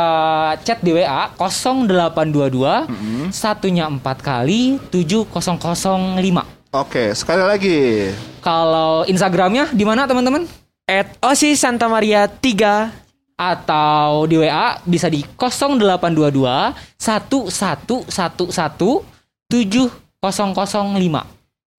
chat 0.62 0.78
di 0.78 0.94
WA 0.94 1.26
0822 1.34 3.34
satunya 3.34 3.90
4 3.90 3.98
kali 4.22 4.78
7005. 4.94 6.61
Oke, 6.72 7.12
sekali 7.12 7.44
lagi. 7.44 8.08
Kalau 8.40 9.04
Instagramnya 9.04 9.68
di 9.76 9.84
mana 9.84 10.08
teman-teman? 10.08 10.48
At 10.88 11.20
OSIS 11.20 11.60
Santa 11.60 11.84
Maria 11.84 12.24
3 12.24 12.88
Atau 13.36 14.24
di 14.24 14.40
WA 14.40 14.80
bisa 14.88 15.12
di 15.12 15.20
0822 15.36 16.72
1111 16.96 18.08
7005. 19.52 19.52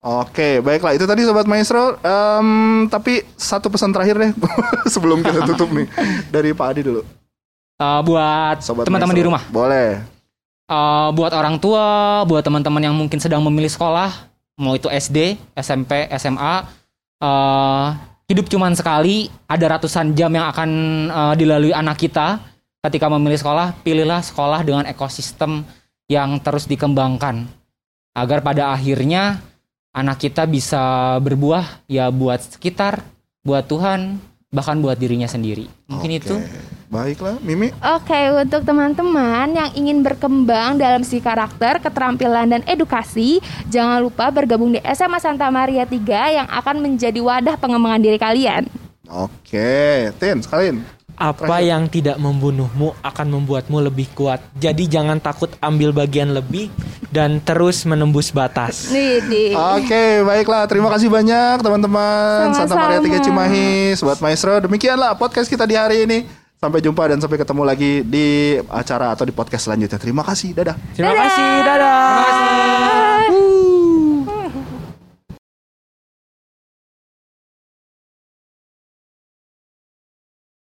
Oke, 0.04 0.62
baiklah 0.62 0.94
itu 0.94 1.10
tadi 1.10 1.26
sobat 1.26 1.50
maestro. 1.50 1.98
Em, 1.98 2.86
tapi 2.86 3.26
satu 3.34 3.74
pesan 3.74 3.90
terakhir 3.90 4.14
deh 4.14 4.30
sebelum 4.94 5.26
kita 5.26 5.42
tutup 5.42 5.74
nih 5.74 5.90
dari 6.30 6.54
Pak 6.54 6.66
Adi 6.70 6.86
dulu. 6.86 7.02
Eh, 7.82 8.00
buat 8.06 8.62
Sobat 8.62 8.86
teman-teman 8.86 9.16
di 9.16 9.24
rumah. 9.26 9.42
Boleh. 9.50 10.06
Eh, 10.70 11.08
buat 11.18 11.34
orang 11.34 11.58
tua, 11.58 12.22
buat 12.30 12.46
teman-teman 12.46 12.78
yang 12.84 12.94
mungkin 12.94 13.18
sedang 13.18 13.42
memilih 13.42 13.72
sekolah, 13.72 14.33
mau 14.60 14.74
itu 14.78 14.86
SD, 14.90 15.38
SMP, 15.58 16.06
SMA, 16.18 16.54
eh 17.22 17.88
hidup 18.28 18.48
cuman 18.48 18.72
sekali, 18.72 19.28
ada 19.44 19.78
ratusan 19.78 20.16
jam 20.16 20.32
yang 20.32 20.48
akan 20.48 20.70
eh, 21.10 21.34
dilalui 21.38 21.72
anak 21.74 22.00
kita. 22.00 22.40
Ketika 22.84 23.08
memilih 23.08 23.40
sekolah, 23.40 23.80
pilihlah 23.80 24.20
sekolah 24.20 24.60
dengan 24.60 24.84
ekosistem 24.84 25.64
yang 26.04 26.36
terus 26.44 26.68
dikembangkan, 26.68 27.48
agar 28.12 28.44
pada 28.44 28.76
akhirnya 28.76 29.40
anak 29.96 30.20
kita 30.20 30.44
bisa 30.44 31.16
berbuah 31.24 31.88
ya 31.88 32.12
buat 32.12 32.44
sekitar, 32.44 33.00
buat 33.40 33.64
Tuhan, 33.64 34.20
bahkan 34.54 34.78
buat 34.78 34.94
dirinya 34.94 35.26
sendiri. 35.26 35.66
Mungkin 35.90 36.10
Oke. 36.14 36.18
itu. 36.22 36.34
Baiklah, 36.94 37.42
Mimi. 37.42 37.74
Oke, 37.82 38.20
untuk 38.38 38.62
teman-teman 38.62 39.50
yang 39.50 39.70
ingin 39.74 39.98
berkembang 40.06 40.78
dalam 40.78 41.02
si 41.02 41.18
karakter, 41.18 41.82
keterampilan, 41.82 42.46
dan 42.46 42.62
edukasi, 42.70 43.42
jangan 43.66 43.98
lupa 43.98 44.30
bergabung 44.30 44.70
di 44.70 44.78
SMA 44.94 45.18
Santa 45.18 45.50
Maria 45.50 45.82
3 45.82 46.38
yang 46.38 46.46
akan 46.46 46.78
menjadi 46.78 47.18
wadah 47.18 47.58
pengembangan 47.58 47.98
diri 47.98 48.14
kalian. 48.14 48.70
Oke, 49.10 50.14
Tin, 50.22 50.38
sekalian. 50.38 50.86
Apa 51.14 51.46
Terakhir. 51.46 51.68
yang 51.70 51.82
tidak 51.86 52.16
membunuhmu 52.18 52.92
akan 53.00 53.26
membuatmu 53.38 53.78
lebih 53.78 54.10
kuat. 54.12 54.42
Jadi 54.58 54.90
jangan 54.90 55.22
takut 55.22 55.50
ambil 55.62 55.94
bagian 55.94 56.34
lebih 56.34 56.68
dan 57.08 57.38
terus 57.38 57.86
menembus 57.86 58.34
batas. 58.34 58.90
Oke, 59.54 60.26
baiklah. 60.26 60.66
Terima 60.66 60.90
kasih 60.90 61.06
banyak 61.06 61.62
teman-teman 61.62 62.50
Santa 62.50 62.74
Maria. 62.74 62.98
Tiga 62.98 63.18
Cimahi, 63.22 63.94
Sobat 63.94 64.18
Maestro. 64.18 64.58
Demikianlah 64.58 65.14
podcast 65.14 65.46
kita 65.46 65.62
di 65.64 65.78
hari 65.78 66.02
ini. 66.02 66.18
Sampai 66.58 66.80
jumpa 66.80 67.04
dan 67.04 67.20
sampai 67.20 67.36
ketemu 67.36 67.62
lagi 67.62 67.92
di 68.08 68.56
acara 68.72 69.12
atau 69.12 69.28
di 69.28 69.36
podcast 69.36 69.68
selanjutnya. 69.68 70.00
Terima 70.00 70.24
kasih. 70.24 70.56
Dadah. 70.56 70.76
Terima 70.96 71.12
kasih. 71.12 71.50
Dadah. 71.60 71.98
Terima 72.08 72.24
kasih. 72.24 73.53